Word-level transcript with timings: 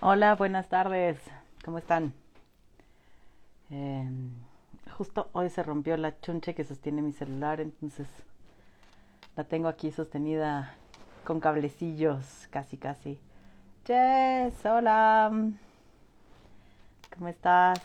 Hola, 0.00 0.36
buenas 0.36 0.68
tardes. 0.68 1.18
¿Cómo 1.64 1.78
están? 1.78 2.12
Eh, 3.68 4.08
justo 4.96 5.28
hoy 5.32 5.50
se 5.50 5.64
rompió 5.64 5.96
la 5.96 6.20
chunche 6.20 6.54
que 6.54 6.62
sostiene 6.62 7.02
mi 7.02 7.10
celular, 7.10 7.60
entonces 7.60 8.06
la 9.34 9.42
tengo 9.42 9.66
aquí 9.66 9.90
sostenida 9.90 10.76
con 11.24 11.40
cablecillos, 11.40 12.46
casi, 12.50 12.76
casi. 12.76 13.18
Jess, 13.84 14.64
hola. 14.64 15.32
¿Cómo 17.12 17.26
estás? 17.26 17.80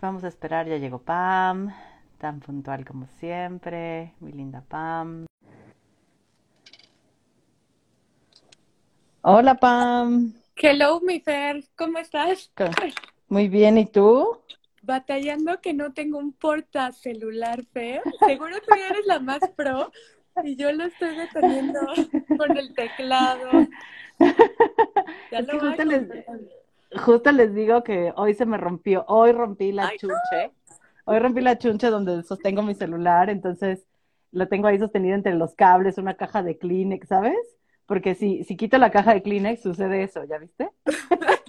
Vamos 0.00 0.24
a 0.24 0.28
esperar, 0.28 0.66
ya 0.66 0.78
llegó 0.78 1.00
Pam, 1.00 1.70
tan 2.16 2.40
puntual 2.40 2.86
como 2.86 3.06
siempre, 3.18 4.14
mi 4.20 4.32
linda 4.32 4.62
Pam. 4.66 5.25
Hola 9.28 9.56
Pam. 9.56 10.34
Hello, 10.54 11.00
mi 11.00 11.18
Fer, 11.18 11.64
¿cómo 11.74 11.98
estás? 11.98 12.48
Muy 13.26 13.48
bien, 13.48 13.76
¿y 13.76 13.84
tú? 13.84 14.38
Batallando 14.82 15.60
que 15.60 15.74
no 15.74 15.92
tengo 15.92 16.18
un 16.18 16.32
portacelular, 16.32 17.64
Fer. 17.72 18.02
Seguro 18.24 18.54
tú 18.64 18.72
eres 18.74 19.04
la 19.04 19.18
más 19.18 19.40
pro 19.56 19.90
y 20.44 20.54
yo 20.54 20.70
lo 20.70 20.84
estoy 20.84 21.16
deteniendo 21.16 21.80
con 22.38 22.56
el 22.56 22.72
teclado. 22.72 23.66
Ya 25.32 25.40
es 25.40 25.48
que 25.48 25.58
justo, 25.58 25.84
les, 25.84 26.06
justo, 27.04 27.32
les, 27.32 27.52
digo 27.52 27.82
que 27.82 28.12
hoy 28.14 28.32
se 28.34 28.46
me 28.46 28.58
rompió, 28.58 29.04
hoy 29.08 29.32
rompí 29.32 29.72
la 29.72 29.90
chunche. 29.96 30.52
Hoy 31.04 31.18
rompí 31.18 31.40
la 31.40 31.58
chunche 31.58 31.90
donde 31.90 32.22
sostengo 32.22 32.62
mi 32.62 32.76
celular, 32.76 33.28
entonces 33.28 33.88
lo 34.30 34.46
tengo 34.46 34.68
ahí 34.68 34.78
sostenido 34.78 35.16
entre 35.16 35.34
los 35.34 35.56
cables, 35.56 35.98
una 35.98 36.14
caja 36.14 36.44
de 36.44 36.56
Kleenex, 36.58 37.08
¿sabes? 37.08 37.56
Porque 37.86 38.14
si, 38.14 38.44
si 38.44 38.56
quito 38.56 38.78
la 38.78 38.90
caja 38.90 39.14
de 39.14 39.22
Kleenex 39.22 39.62
sucede 39.62 40.02
eso, 40.02 40.24
¿ya 40.24 40.38
viste? 40.38 40.70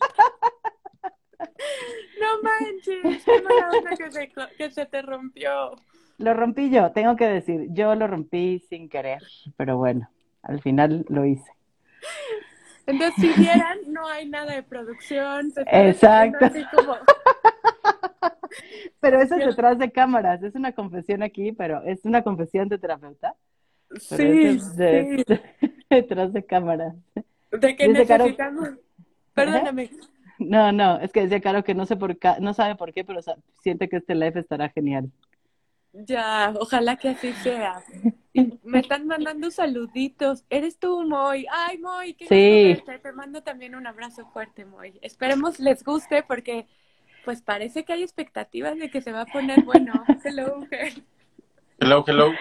No 2.20 2.42
manches, 2.42 3.23
qué 3.23 3.42
mala 3.42 3.70
onda 3.70 3.95
que 3.95 4.12
se, 4.12 4.31
que 4.58 4.72
se 4.72 4.86
te 4.86 5.02
rompió. 5.02 5.75
Lo 6.17 6.34
rompí 6.34 6.70
yo, 6.70 6.92
tengo 6.92 7.16
que 7.16 7.28
decir, 7.28 7.67
yo 7.70 7.95
lo 7.95 8.08
rompí 8.08 8.59
sin 8.70 8.89
querer, 8.89 9.22
pero 9.56 9.78
bueno, 9.78 10.09
al 10.42 10.62
final 10.62 11.06
lo 11.09 11.25
hice. 11.25 11.52
Entonces, 12.88 13.16
si 13.17 13.42
vieran, 13.42 13.78
no 13.88 14.08
hay 14.08 14.28
nada 14.28 14.53
de 14.53 14.64
producción. 14.64 15.52
Exacto. 15.66 16.50
Como... 16.73 16.95
Pero 19.00 19.22
eso 19.22 19.36
es 19.36 19.45
detrás 19.45 19.78
de 19.78 19.92
cámaras, 19.92 20.42
es 20.42 20.56
una 20.56 20.72
confesión 20.72 21.22
aquí, 21.22 21.52
pero 21.52 21.84
es 21.84 22.03
una 22.06 22.23
confesión 22.23 22.67
de 22.69 22.78
terapeuta. 22.80 23.36
Sí, 23.96 24.60
de, 24.76 25.24
sí. 25.28 25.70
detrás 25.90 26.34
de 26.34 26.46
cámaras. 26.46 26.96
De 27.52 27.76
que 27.76 27.88
necesitamos. 27.88 28.70
Perdóname. 29.34 29.92
No, 30.40 30.72
no, 30.72 31.00
es 31.00 31.12
que 31.12 31.22
decía 31.22 31.42
Caro 31.42 31.64
que 31.64 31.74
no 31.74 31.86
sé 31.86 31.96
por 31.96 32.18
qué, 32.18 32.34
no 32.40 32.54
sabe 32.54 32.76
por 32.76 32.94
qué, 32.94 33.04
pero 33.04 33.22
siente 33.62 33.90
que 33.90 33.98
este 33.98 34.14
live 34.14 34.40
estará 34.40 34.70
genial. 34.70 35.12
Ya, 35.94 36.54
ojalá 36.60 36.96
que 36.98 37.10
así 37.10 37.34
sea. 37.34 37.82
me 38.64 38.80
están 38.80 39.08
mandando 39.08 39.50
saluditos. 39.50 40.46
¿Eres 40.50 40.78
tú, 40.78 41.04
Moy? 41.04 41.48
Ay, 41.52 41.80
Moy, 41.80 42.14
qué 42.14 42.28
sí. 42.28 42.84
Te 43.02 43.12
mando 43.14 43.42
también 43.42 43.74
un 43.74 43.88
abrazo 43.88 44.28
fuerte, 44.28 44.66
Moy. 44.66 45.00
Esperemos 45.02 45.60
les 45.60 45.84
guste 45.84 46.22
porque 46.22 46.68
pues 47.26 47.42
parece 47.42 47.84
que 47.84 47.94
hay 47.94 48.04
expectativas 48.04 48.78
de 48.78 48.90
que 48.90 49.02
se 49.02 49.12
va 49.12 49.22
a 49.22 49.26
poner 49.26 49.64
bueno. 49.64 49.92
Hello, 50.24 50.66
Hello, 51.80 52.04
hello. 52.08 52.32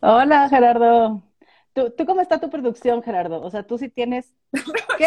Hola, 0.00 0.48
Gerardo. 0.48 1.22
¿Tú, 1.72 1.90
¿Tú 1.90 2.06
cómo 2.06 2.20
está 2.20 2.40
tu 2.40 2.50
producción, 2.50 3.02
Gerardo? 3.02 3.40
O 3.42 3.50
sea, 3.50 3.62
tú 3.62 3.78
sí 3.78 3.88
tienes... 3.88 4.34
¿Qué? 4.98 5.06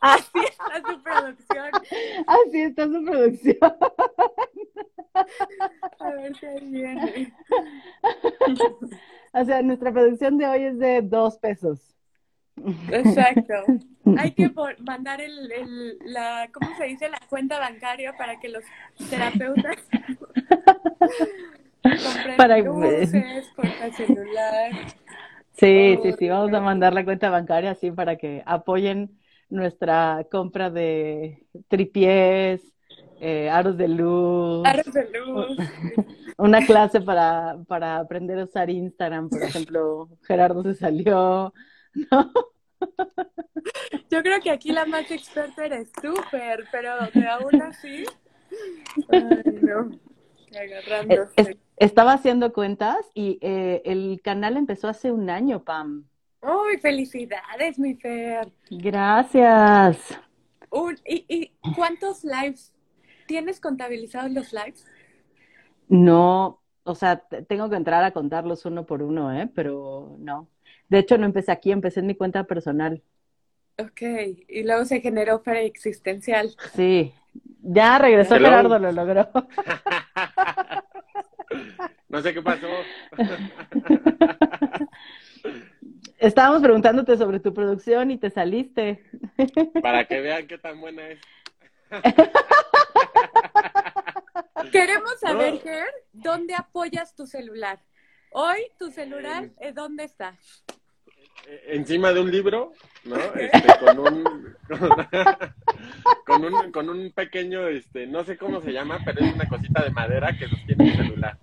Así 0.00 0.38
está 0.38 0.92
su 0.92 1.02
producción. 1.02 1.70
Así 2.26 2.60
está 2.60 2.84
su 2.84 3.04
producción. 3.04 3.58
A 6.00 6.10
ver 6.10 6.36
si 6.36 6.46
viene. 6.66 7.32
O 9.32 9.44
sea, 9.44 9.62
nuestra 9.62 9.92
producción 9.92 10.38
de 10.38 10.46
hoy 10.46 10.62
es 10.64 10.78
de 10.78 11.02
dos 11.02 11.38
pesos. 11.38 11.96
Exacto. 12.90 13.54
Hay 14.18 14.32
que 14.32 14.50
mandar 14.80 15.20
el, 15.20 15.52
el, 15.52 15.98
la, 16.04 16.48
¿cómo 16.52 16.74
se 16.76 16.84
dice? 16.84 17.08
La 17.08 17.20
cuenta 17.28 17.58
bancaria 17.58 18.16
para 18.16 18.38
que 18.38 18.48
los 18.48 18.64
terapeutas 19.10 19.76
compren 21.90 22.36
para... 22.36 22.58
luces, 22.58 23.10
celular. 23.96 24.72
Sí, 25.58 25.98
sí, 26.02 26.12
sí, 26.18 26.28
vamos 26.28 26.52
a 26.52 26.60
mandar 26.60 26.92
la 26.92 27.02
cuenta 27.02 27.30
bancaria 27.30 27.70
así 27.70 27.90
para 27.90 28.16
que 28.16 28.42
apoyen 28.44 29.18
nuestra 29.48 30.26
compra 30.30 30.68
de 30.68 31.46
tripiés, 31.68 32.60
eh, 33.20 33.48
aros 33.48 33.78
de 33.78 33.88
luz. 33.88 34.66
Aros 34.66 34.92
de 34.92 35.08
luz. 35.18 35.56
Una 36.36 36.64
clase 36.66 37.00
para, 37.00 37.56
para 37.66 37.96
aprender 37.96 38.38
a 38.38 38.44
usar 38.44 38.68
Instagram, 38.68 39.30
por 39.30 39.42
ejemplo, 39.42 40.10
Gerardo 40.24 40.62
se 40.62 40.74
salió, 40.74 41.54
¿no? 42.10 42.32
Yo 44.10 44.22
creo 44.22 44.40
que 44.40 44.50
aquí 44.50 44.72
la 44.72 44.84
más 44.84 45.10
experta 45.10 45.64
eres 45.64 45.90
tú, 45.92 46.14
pero 46.70 46.94
de 47.14 47.26
aún 47.26 47.62
así. 47.62 48.04
Ay, 49.10 49.58
no. 49.62 49.98
Agarrándose. 50.54 51.58
Estaba 51.76 52.12
haciendo 52.12 52.52
cuentas 52.52 52.96
y 53.14 53.38
eh, 53.42 53.82
el 53.84 54.20
canal 54.22 54.56
empezó 54.56 54.88
hace 54.88 55.12
un 55.12 55.30
año, 55.30 55.64
Pam. 55.64 56.04
¡Uy, 56.42 56.78
felicidades, 56.78 57.78
mi 57.78 57.94
Fer! 57.94 58.52
Gracias. 58.70 60.18
¿y, 61.04 61.24
¿Y 61.28 61.52
cuántos 61.74 62.24
lives? 62.24 62.72
¿Tienes 63.26 63.60
contabilizados 63.60 64.30
los 64.30 64.52
lives? 64.52 64.86
No, 65.88 66.60
o 66.84 66.94
sea, 66.94 67.18
tengo 67.48 67.68
que 67.68 67.76
entrar 67.76 68.04
a 68.04 68.12
contarlos 68.12 68.64
uno 68.64 68.86
por 68.86 69.02
uno, 69.02 69.32
¿eh? 69.32 69.50
Pero 69.54 70.16
no. 70.18 70.48
De 70.88 70.98
hecho, 70.98 71.18
no 71.18 71.26
empecé 71.26 71.52
aquí, 71.52 71.72
empecé 71.72 72.00
en 72.00 72.06
mi 72.06 72.14
cuenta 72.14 72.44
personal. 72.44 73.02
Ok, 73.78 74.02
y 74.48 74.62
luego 74.62 74.84
se 74.84 75.00
generó 75.00 75.42
para 75.42 75.60
existencial. 75.60 76.54
Sí, 76.74 77.12
ya 77.60 77.98
regresó 77.98 78.36
Gerardo, 78.36 78.78
lo 78.78 78.92
logró. 78.92 79.28
no 82.08 82.22
sé 82.22 82.34
qué 82.34 82.42
pasó. 82.42 82.68
Estábamos 86.18 86.62
preguntándote 86.62 87.16
sobre 87.16 87.40
tu 87.40 87.52
producción 87.52 88.10
y 88.10 88.18
te 88.18 88.30
saliste. 88.30 89.02
Para 89.82 90.06
que 90.06 90.20
vean 90.20 90.46
qué 90.46 90.58
tan 90.58 90.80
buena 90.80 91.08
es. 91.08 91.20
Queremos 94.72 95.20
saber, 95.20 95.60
Ger, 95.60 95.86
¿dónde 96.12 96.54
apoyas 96.54 97.14
tu 97.14 97.26
celular? 97.26 97.78
Hoy 98.30 98.58
tu 98.78 98.90
celular, 98.90 99.50
eh, 99.60 99.72
¿dónde 99.72 100.04
está? 100.04 100.36
Encima 101.68 102.12
de 102.12 102.20
un 102.20 102.30
libro, 102.30 102.72
¿no? 103.04 103.16
Este, 103.16 103.78
con 103.78 103.98
un 104.00 104.56
con 106.26 106.44
un 106.44 106.72
con 106.72 106.88
un 106.90 107.12
pequeño, 107.12 107.68
este, 107.68 108.06
no 108.06 108.24
sé 108.24 108.36
cómo 108.36 108.60
se 108.60 108.72
llama, 108.72 108.98
pero 109.04 109.24
es 109.24 109.34
una 109.34 109.48
cosita 109.48 109.84
de 109.84 109.90
madera 109.90 110.36
que 110.36 110.48
sostiene 110.48 110.90
el 110.90 110.96
celular. 110.96 111.38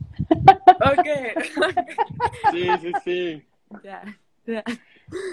Ok. 0.82 1.08
Sí, 2.52 2.68
sí, 2.82 2.92
sí. 3.04 3.48
Ya. 3.84 4.04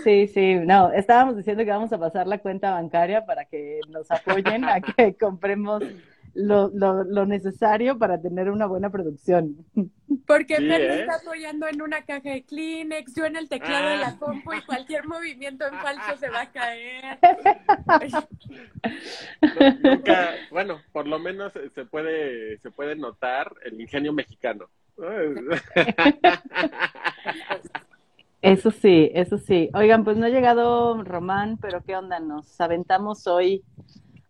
Sí, 0.05 0.27
sí, 0.29 0.55
no, 0.57 0.93
estábamos 0.93 1.37
diciendo 1.37 1.65
que 1.65 1.71
vamos 1.71 1.93
a 1.93 1.99
pasar 1.99 2.27
la 2.27 2.39
cuenta 2.39 2.73
bancaria 2.73 3.25
para 3.25 3.45
que 3.45 3.81
nos 3.89 4.11
apoyen 4.11 4.65
a 4.65 4.81
que 4.81 5.15
compremos 5.21 5.83
lo, 6.35 6.71
lo, 6.75 7.05
lo 7.05 7.27
necesario 7.27 7.99
para 7.99 8.21
tener 8.21 8.51
una 8.51 8.67
buena 8.67 8.91
producción. 8.91 9.57
Porque 10.27 10.57
Sí, 10.57 10.67
Fer 10.67 10.85
me 10.87 10.97
¿eh? 10.97 11.01
está 11.01 11.17
apoyando 11.17 11.67
en 11.69 11.83
una 11.83 12.05
caja 12.05 12.31
de 12.31 12.45
Kleenex, 12.45 13.15
yo 13.15 13.25
en 13.27 13.37
el 13.37 13.49
teclado 13.49 13.89
de 13.89 13.97
Ah. 13.97 13.97
la 13.97 14.19
compu 14.19 14.53
y 14.55 14.63
cualquier 14.63 15.07
movimiento 15.07 15.67
en 15.67 15.75
falso 15.81 16.17
se 16.19 16.29
va 16.31 16.43
a 16.43 16.51
caer. 16.53 17.19
Nunca, 19.83 20.31
bueno, 20.51 20.81
por 20.93 21.07
lo 21.07 21.19
menos 21.19 21.53
se 21.75 21.85
puede 21.85 22.59
se 22.59 22.71
puede 22.71 22.97
notar 22.97 23.53
el 23.65 23.81
ingenio 23.81 24.13
mexicano. 24.13 24.69
Eso 28.43 28.71
sí, 28.71 29.11
eso 29.15 29.37
sí. 29.37 29.69
Oigan, 29.75 30.03
pues 30.03 30.17
no 30.17 30.25
ha 30.25 30.31
llegado 30.31 31.03
Román, 31.05 31.59
pero 31.61 31.83
¿qué 31.85 31.95
onda? 31.95 32.21
¿Nos 32.21 32.59
aventamos 32.61 33.27
hoy 33.27 33.63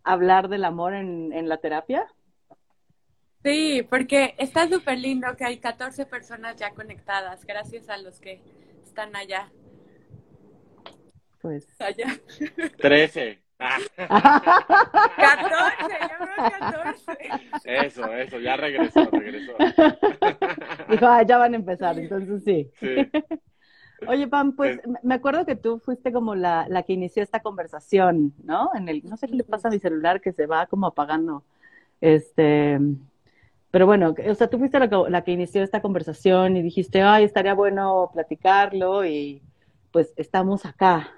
hablar 0.03 0.49
del 0.49 0.65
amor 0.65 0.93
en, 0.93 1.33
en 1.33 1.49
la 1.49 1.57
terapia? 1.57 2.07
Sí, 3.43 3.85
porque 3.89 4.35
está 4.37 4.67
súper 4.67 4.99
lindo 4.99 5.35
que 5.35 5.45
hay 5.45 5.57
14 5.57 6.05
personas 6.05 6.55
ya 6.57 6.71
conectadas, 6.71 7.43
gracias 7.45 7.89
a 7.89 7.97
los 7.97 8.19
que 8.19 8.39
están 8.83 9.15
allá. 9.15 9.51
Pues. 11.41 11.67
Allá. 11.79 12.07
Trece. 12.77 13.39
Ah, 13.63 13.77
14, 13.95 14.07
yo 16.01 16.17
creo 16.17 16.49
14. 16.59 17.85
eso, 17.85 18.13
eso, 18.13 18.39
ya 18.39 18.57
regresó, 18.57 19.07
regresó. 19.11 19.53
Dijo, 20.89 21.05
ah, 21.05 21.21
ya 21.23 21.37
van 21.37 21.53
a 21.53 21.57
empezar, 21.57 21.97
entonces 21.99 22.43
sí. 22.43 22.71
Sí. 22.79 23.09
Oye, 24.07 24.27
Pam, 24.27 24.55
pues 24.55 24.79
me 25.03 25.13
acuerdo 25.13 25.45
que 25.45 25.55
tú 25.55 25.79
fuiste 25.79 26.11
como 26.11 26.35
la, 26.35 26.65
la 26.69 26.83
que 26.83 26.93
inició 26.93 27.21
esta 27.21 27.41
conversación, 27.41 28.33
¿no? 28.43 28.71
En 28.75 28.89
el, 28.89 29.03
no 29.05 29.17
sé 29.17 29.27
qué 29.27 29.35
le 29.35 29.43
pasa 29.43 29.67
a 29.67 29.71
mi 29.71 29.79
celular 29.79 30.21
que 30.21 30.33
se 30.33 30.47
va 30.47 30.65
como 30.65 30.87
apagando. 30.87 31.43
Este, 31.99 32.79
pero 33.69 33.85
bueno, 33.85 34.13
o 34.29 34.35
sea, 34.35 34.49
tú 34.49 34.57
fuiste 34.57 34.79
la, 34.79 34.87
la 35.09 35.23
que 35.23 35.31
inició 35.31 35.63
esta 35.63 35.81
conversación 35.81 36.57
y 36.57 36.61
dijiste, 36.61 37.01
ay, 37.01 37.23
estaría 37.23 37.53
bueno 37.53 38.09
platicarlo 38.13 39.05
y 39.05 39.41
pues 39.91 40.13
estamos 40.17 40.65
acá 40.65 41.11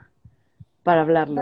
para 0.84 1.02
hablarlo. 1.02 1.42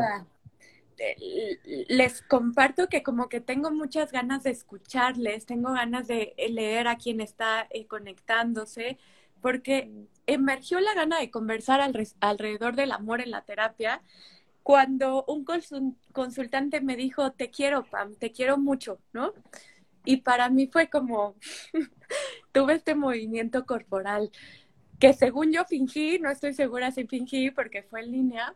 Les 1.89 2.21
comparto 2.21 2.87
que 2.87 3.01
como 3.01 3.27
que 3.27 3.41
tengo 3.41 3.71
muchas 3.71 4.11
ganas 4.11 4.43
de 4.43 4.51
escucharles, 4.51 5.45
tengo 5.45 5.73
ganas 5.73 6.07
de 6.07 6.35
leer 6.49 6.87
a 6.87 6.97
quien 6.97 7.21
está 7.21 7.67
eh, 7.71 7.87
conectándose, 7.87 8.99
porque 9.41 9.91
emergió 10.27 10.79
la 10.79 10.93
gana 10.93 11.19
de 11.19 11.31
conversar 11.31 11.81
alrededor 12.19 12.75
del 12.75 12.91
amor 12.91 13.21
en 13.21 13.31
la 13.31 13.43
terapia 13.43 14.01
cuando 14.63 15.25
un 15.25 15.45
consultante 16.11 16.81
me 16.81 16.95
dijo, 16.95 17.31
te 17.31 17.49
quiero, 17.49 17.83
Pam, 17.83 18.15
te 18.15 18.31
quiero 18.31 18.57
mucho, 18.57 18.99
¿no? 19.11 19.33
Y 20.05 20.17
para 20.17 20.49
mí 20.49 20.67
fue 20.67 20.89
como, 20.89 21.35
tuve 22.51 22.75
este 22.75 22.95
movimiento 22.95 23.65
corporal 23.65 24.31
que 24.99 25.13
según 25.13 25.51
yo 25.51 25.65
fingí, 25.65 26.19
no 26.19 26.29
estoy 26.29 26.53
segura 26.53 26.91
si 26.91 27.07
fingí 27.07 27.49
porque 27.49 27.81
fue 27.81 28.01
en 28.01 28.11
línea, 28.11 28.55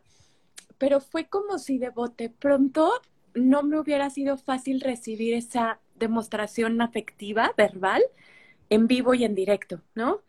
pero 0.78 1.00
fue 1.00 1.26
como 1.26 1.58
si 1.58 1.78
de 1.78 1.90
bote 1.90 2.30
pronto 2.30 2.92
no 3.34 3.64
me 3.64 3.78
hubiera 3.80 4.10
sido 4.10 4.36
fácil 4.38 4.80
recibir 4.80 5.34
esa 5.34 5.80
demostración 5.96 6.80
afectiva, 6.80 7.52
verbal, 7.56 8.02
en 8.70 8.86
vivo 8.86 9.14
y 9.14 9.24
en 9.24 9.34
directo, 9.34 9.82
¿no? 9.94 10.22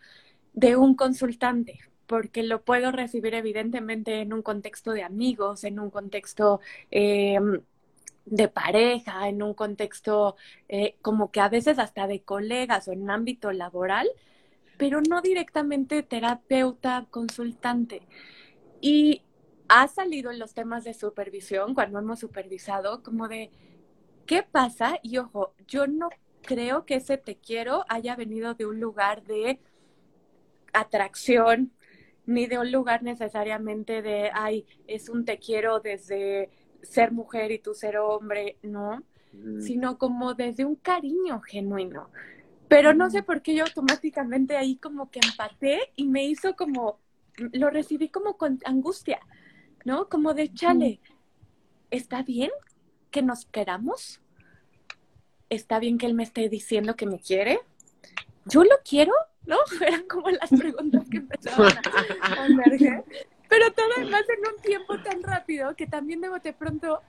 De 0.58 0.76
un 0.76 0.96
consultante, 0.96 1.80
porque 2.08 2.42
lo 2.42 2.64
puedo 2.64 2.92
recibir 2.92 3.36
evidentemente 3.36 4.22
en 4.22 4.34
un 4.34 4.42
contexto 4.42 4.92
de 4.94 5.04
amigos, 5.04 5.64
en 5.64 5.80
un 5.80 5.92
contexto 5.92 6.62
em, 6.90 7.62
de 8.26 8.48
pareja, 8.50 9.30
en 9.30 9.44
un 9.44 9.54
contexto 9.54 10.36
eh, 10.70 10.96
como 11.04 11.32
que 11.32 11.42
a 11.42 11.50
veces 11.50 11.80
hasta 11.80 12.08
de 12.08 12.22
colegas 12.24 12.88
o 12.88 12.92
en 12.94 13.10
ámbito 13.10 13.52
laboral, 13.52 14.08
pero 14.78 15.02
no 15.02 15.22
directamente 15.22 16.04
terapeuta, 16.04 17.06
consultante. 17.12 18.02
Y 18.82 19.24
ha 19.70 19.88
salido 19.88 20.32
en 20.32 20.40
los 20.40 20.54
temas 20.54 20.84
de 20.86 20.94
supervisión, 20.94 21.76
cuando 21.76 22.00
hemos 22.00 22.20
supervisado, 22.20 23.04
como 23.04 23.28
de, 23.28 23.52
¿qué 24.26 24.44
pasa? 24.44 25.00
Y 25.04 25.18
ojo, 25.20 25.54
yo 25.68 25.88
no 25.88 26.10
creo 26.42 26.86
que 26.86 26.96
ese 26.96 27.18
te 27.18 27.38
quiero 27.38 27.86
haya 27.90 28.16
venido 28.16 28.54
de 28.56 28.66
un 28.66 28.80
lugar 28.80 29.24
de 29.24 29.60
atracción, 30.74 31.72
ni 32.26 32.46
de 32.46 32.60
un 32.60 32.72
lugar 32.72 33.04
necesariamente 33.04 34.02
de, 34.02 34.30
ay, 34.34 34.66
es 34.86 35.10
un 35.10 35.26
te 35.26 35.40
quiero 35.40 35.80
desde 35.80 36.50
ser 36.82 37.12
mujer 37.12 37.52
y 37.52 37.60
tú 37.60 37.74
ser 37.74 37.98
hombre, 37.98 38.58
no, 38.62 39.04
sino 39.60 39.98
como 39.98 40.34
desde 40.34 40.66
un 40.66 40.76
cariño 40.76 41.42
genuino. 41.42 42.10
Pero 42.68 42.94
no 42.94 43.10
sé 43.10 43.24
por 43.24 43.42
qué 43.42 43.56
yo 43.56 43.64
automáticamente 43.64 44.58
ahí 44.58 44.76
como 44.76 45.10
que 45.10 45.20
empaté 45.24 45.94
y 45.96 46.06
me 46.06 46.26
hizo 46.26 46.56
como, 46.56 47.00
lo 47.38 47.70
recibí 47.70 48.10
como 48.10 48.38
con 48.38 48.60
angustia, 48.66 49.20
¿no? 49.86 50.10
Como 50.10 50.34
de 50.34 50.54
chale, 50.54 51.00
¿está 51.92 52.24
bien 52.24 52.52
que 53.10 53.22
nos 53.22 53.46
queramos? 53.46 54.22
¿Está 55.50 55.80
bien 55.80 55.98
que 55.98 56.08
él 56.08 56.14
me 56.14 56.24
esté 56.24 56.50
diciendo 56.50 56.96
que 56.96 57.06
me 57.06 57.20
quiere? 57.20 57.60
¿Yo 58.46 58.64
lo 58.64 58.76
quiero? 58.84 59.14
¿No? 59.48 59.58
Eran 59.82 60.04
como 60.04 60.30
las 60.30 60.50
preguntas 60.50 61.04
que 61.10 61.18
empezaban 61.18 61.74
a, 62.22 62.46
emerger. 62.46 63.04
Pero 63.50 63.72
todo 63.72 63.88
además 63.98 64.24
en 64.30 64.54
un 64.54 64.62
tiempo 64.62 65.00
tan 65.02 65.24
rápido 65.24 65.76
que 65.76 65.88
también 65.88 66.22
de 66.22 66.30
bote 66.30 66.54
pronto 66.54 67.02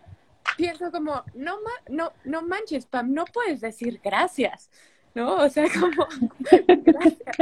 pienso 0.57 0.91
como, 0.91 1.25
no, 1.35 1.59
no, 1.91 2.13
no 2.25 2.43
manches, 2.43 2.87
Pam, 2.87 3.13
no 3.13 3.27
puedes 3.27 3.61
decir 3.61 4.01
gracias. 4.03 4.71
¿no? 5.15 5.35
O 5.37 5.49
sea, 5.49 5.67
como, 5.81 6.07
gracias, 6.85 7.37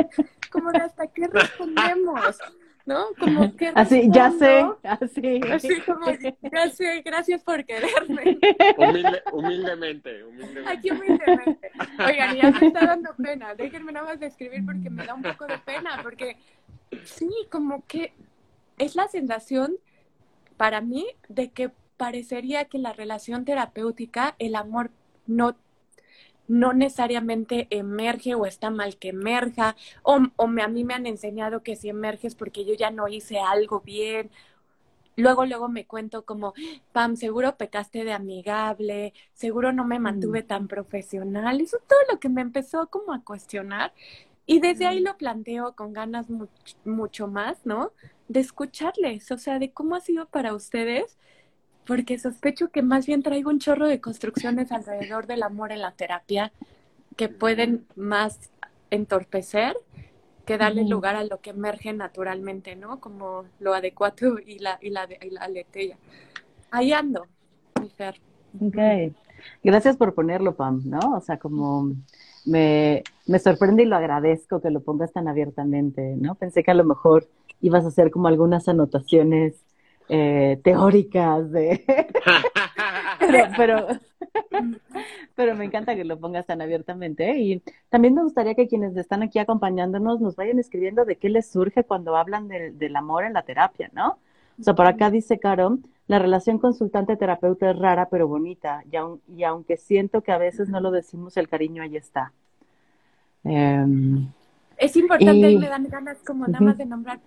como 0.50 0.70
hasta 0.70 1.06
qué 1.08 1.26
respondemos, 1.28 2.38
¿no? 2.86 3.08
Como 3.18 3.54
que 3.56 3.72
así, 3.74 4.08
ya 4.10 4.30
sé, 4.30 4.64
así. 4.84 5.40
Así 5.52 5.80
como, 5.82 6.06
gracias, 6.40 7.04
gracias 7.04 7.42
por 7.42 7.64
quererme. 7.64 8.38
humildemente, 9.32 10.24
humildemente. 10.24 10.70
Aquí 10.70 10.90
humildemente. 10.90 11.72
Oigan, 11.98 12.36
ya 12.36 12.50
me 12.52 12.66
está 12.68 12.86
dando 12.86 13.14
pena, 13.16 13.54
déjenme 13.54 13.92
nada 13.92 14.06
más 14.06 14.20
describir 14.20 14.64
porque 14.64 14.88
me 14.88 15.04
da 15.04 15.14
un 15.14 15.22
poco 15.22 15.46
de 15.46 15.58
pena, 15.58 16.00
porque 16.02 16.38
sí, 17.04 17.30
como 17.50 17.84
que 17.86 18.12
es 18.78 18.94
la 18.94 19.08
sensación 19.08 19.76
para 20.56 20.80
mí 20.80 21.06
de 21.28 21.50
que 21.50 21.70
parecería 21.96 22.66
que 22.66 22.78
la 22.78 22.92
relación 22.92 23.44
terapéutica, 23.44 24.36
el 24.38 24.54
amor 24.54 24.90
no 25.26 25.56
no 26.48 26.72
necesariamente 26.72 27.66
emerge 27.70 28.34
o 28.34 28.46
está 28.46 28.70
mal 28.70 28.96
que 28.96 29.08
emerja, 29.08 29.76
o, 30.02 30.46
me, 30.46 30.62
a 30.62 30.68
mí 30.68 30.84
me 30.84 30.94
han 30.94 31.06
enseñado 31.06 31.62
que 31.62 31.76
si 31.76 31.88
emerges 31.88 32.34
porque 32.34 32.64
yo 32.64 32.74
ya 32.74 32.90
no 32.90 33.08
hice 33.08 33.38
algo 33.38 33.80
bien. 33.80 34.30
Luego, 35.16 35.46
luego 35.46 35.68
me 35.68 35.86
cuento 35.86 36.26
como, 36.26 36.52
Pam, 36.92 37.16
seguro 37.16 37.56
pecaste 37.56 38.04
de 38.04 38.12
amigable, 38.12 39.14
seguro 39.32 39.72
no 39.72 39.84
me 39.86 39.98
mantuve 39.98 40.42
mm. 40.42 40.46
tan 40.46 40.68
profesional. 40.68 41.60
Eso 41.60 41.78
es 41.78 41.86
todo 41.86 41.98
lo 42.12 42.20
que 42.20 42.28
me 42.28 42.42
empezó 42.42 42.88
como 42.88 43.14
a 43.14 43.24
cuestionar. 43.24 43.94
Y 44.44 44.60
desde 44.60 44.86
ahí 44.86 45.00
mm. 45.00 45.04
lo 45.04 45.16
planteo 45.16 45.74
con 45.74 45.94
ganas 45.94 46.26
mucho 46.84 47.28
más, 47.28 47.64
¿no? 47.64 47.92
De 48.28 48.40
escucharles, 48.40 49.30
o 49.30 49.38
sea, 49.38 49.58
de 49.58 49.72
cómo 49.72 49.96
ha 49.96 50.00
sido 50.00 50.26
para 50.26 50.54
ustedes 50.54 51.18
porque 51.86 52.18
sospecho 52.18 52.70
que 52.70 52.82
más 52.82 53.06
bien 53.06 53.22
traigo 53.22 53.50
un 53.50 53.58
chorro 53.58 53.86
de 53.86 54.00
construcciones 54.00 54.72
alrededor 54.72 55.26
del 55.26 55.42
amor 55.42 55.72
en 55.72 55.80
la 55.80 55.92
terapia 55.92 56.52
que 57.16 57.28
pueden 57.28 57.86
más 57.96 58.50
entorpecer 58.90 59.76
que 60.44 60.58
darle 60.58 60.84
lugar 60.84 61.16
a 61.16 61.24
lo 61.24 61.40
que 61.40 61.50
emerge 61.50 61.92
naturalmente, 61.92 62.76
¿no? 62.76 63.00
Como 63.00 63.44
lo 63.58 63.74
adecuado 63.74 64.38
y 64.38 64.60
la, 64.60 64.78
y 64.80 64.90
la, 64.90 65.08
y 65.20 65.30
la 65.30 65.48
Ahí 66.70 66.92
ando, 66.92 67.26
mi 67.80 67.90
Fer. 67.90 68.20
Ok. 68.60 69.12
Gracias 69.62 69.96
por 69.96 70.14
ponerlo, 70.14 70.56
Pam, 70.56 70.82
¿no? 70.84 71.16
O 71.16 71.20
sea, 71.20 71.38
como 71.38 71.92
me, 72.44 73.02
me 73.26 73.38
sorprende 73.38 73.82
y 73.82 73.86
lo 73.86 73.96
agradezco 73.96 74.60
que 74.60 74.70
lo 74.70 74.80
pongas 74.80 75.12
tan 75.12 75.28
abiertamente, 75.28 76.16
¿no? 76.16 76.36
Pensé 76.36 76.62
que 76.62 76.70
a 76.70 76.74
lo 76.74 76.84
mejor 76.84 77.26
ibas 77.60 77.84
a 77.84 77.88
hacer 77.88 78.10
como 78.10 78.28
algunas 78.28 78.68
anotaciones 78.68 79.65
eh, 80.08 80.60
teóricas 80.62 81.50
de... 81.52 81.84
pero, 83.56 83.86
pero, 85.34 85.56
me 85.56 85.64
encanta 85.64 85.94
que 85.94 86.04
lo 86.04 86.18
pongas 86.18 86.46
tan 86.46 86.60
abiertamente. 86.60 87.30
¿eh? 87.30 87.38
Y 87.38 87.62
también 87.88 88.14
me 88.14 88.22
gustaría 88.22 88.54
que 88.54 88.68
quienes 88.68 88.96
están 88.96 89.22
aquí 89.22 89.38
acompañándonos 89.38 90.20
nos 90.20 90.36
vayan 90.36 90.58
escribiendo 90.58 91.04
de 91.04 91.16
qué 91.16 91.28
les 91.28 91.50
surge 91.50 91.84
cuando 91.84 92.16
hablan 92.16 92.48
del 92.48 92.96
amor 92.96 93.24
en 93.24 93.32
la 93.32 93.42
terapia, 93.42 93.90
¿no? 93.92 94.18
O 94.58 94.62
sea, 94.62 94.74
por 94.74 94.86
acá 94.86 95.10
dice 95.10 95.38
Caro, 95.38 95.78
la 96.06 96.18
relación 96.18 96.58
consultante-terapeuta 96.58 97.70
es 97.70 97.78
rara 97.78 98.08
pero 98.08 98.26
bonita, 98.26 98.82
y, 98.90 99.42
aunque 99.42 99.76
siento 99.76 100.22
que 100.22 100.32
a 100.32 100.38
veces 100.38 100.68
no 100.68 100.80
lo 100.80 100.90
decimos, 100.90 101.36
el 101.36 101.48
cariño 101.48 101.82
ahí 101.82 101.96
está. 101.96 102.32
Em, 103.44 104.28
es 104.78 104.96
importante 104.96 105.50
y, 105.50 105.58
me 105.58 105.68
dan 105.68 105.88
ganas 105.88 106.18
como 106.26 106.46
nada 106.46 106.64
más 106.64 106.78
de 106.78 106.86
nombrar 106.86 107.20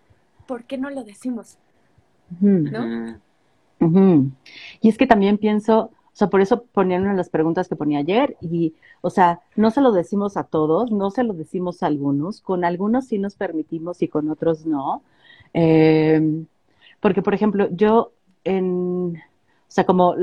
por 0.48 0.63
qué 0.63 0.77
no 0.77 0.89
lo 0.89 1.03
decimos. 1.03 1.57
¿No? 2.39 3.19
Y 4.81 4.89
es 4.89 4.98
que 4.98 5.07
también 5.07 5.38
pienso, 5.38 5.79
o 5.81 5.91
sea, 6.13 6.29
por 6.29 6.41
eso 6.41 6.63
ponían 6.63 7.03
una 7.03 7.12
de 7.12 7.17
las 7.17 7.29
preguntas 7.29 7.67
que 7.67 7.75
ponía 7.75 8.00
ayer, 8.00 8.36
y, 8.41 8.75
o 9.01 9.09
sea, 9.09 9.39
no 9.55 9.71
se 9.71 9.81
lo 9.81 9.91
decimos 9.91 10.38
a 10.38 10.43
todos, 10.43 10.91
no 10.91 11.12
se 11.12 11.24
lo 11.24 11.33
decimos 11.33 11.81
a 11.83 11.88
algunos, 11.88 12.41
con 12.41 12.65
algunos 12.65 13.07
sí 13.07 13.17
nos 13.19 13.36
permitimos 13.36 14.01
y 14.01 14.07
con 14.07 14.29
otros 14.29 14.65
no. 14.65 15.03
Em, 15.53 16.45
porque, 17.00 17.21
por 17.21 17.33
ejemplo, 17.33 17.69
yo 17.71 18.12
en, 18.43 19.15
o 19.15 19.71
sea, 19.71 19.86
como 19.86 20.15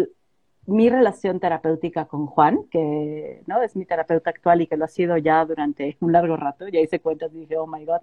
mi 0.67 0.91
relación 0.91 1.41
terapéutica 1.41 2.07
con 2.07 2.27
Juan, 2.27 2.65
que 2.71 3.43
no 3.47 3.63
es 3.63 3.77
mi 3.77 3.87
terapeuta 3.87 4.31
actual 4.31 4.63
y 4.63 4.67
que 4.67 4.77
lo 4.77 4.85
ha 4.85 4.89
sido 4.89 5.17
ya 5.17 5.45
durante 5.45 5.97
un 6.01 6.13
largo 6.13 6.37
rato, 6.37 6.69
ya 6.69 6.81
hice 6.81 7.01
cuentas 7.01 7.33
y 7.35 7.41
dije, 7.41 7.57
oh 7.57 7.67
my 7.67 7.85
God. 7.85 8.01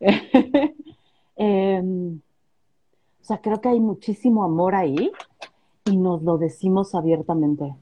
eh, 1.36 1.82
o 1.82 2.20
sea, 3.30 3.40
creo 3.40 3.60
que 3.60 3.68
hay 3.68 3.78
muchísimo 3.78 4.42
amor 4.42 4.74
ahí 4.74 5.12
y 5.84 5.96
nos 5.96 6.20
lo 6.22 6.36
decimos 6.36 6.96
abiertamente, 6.96 7.76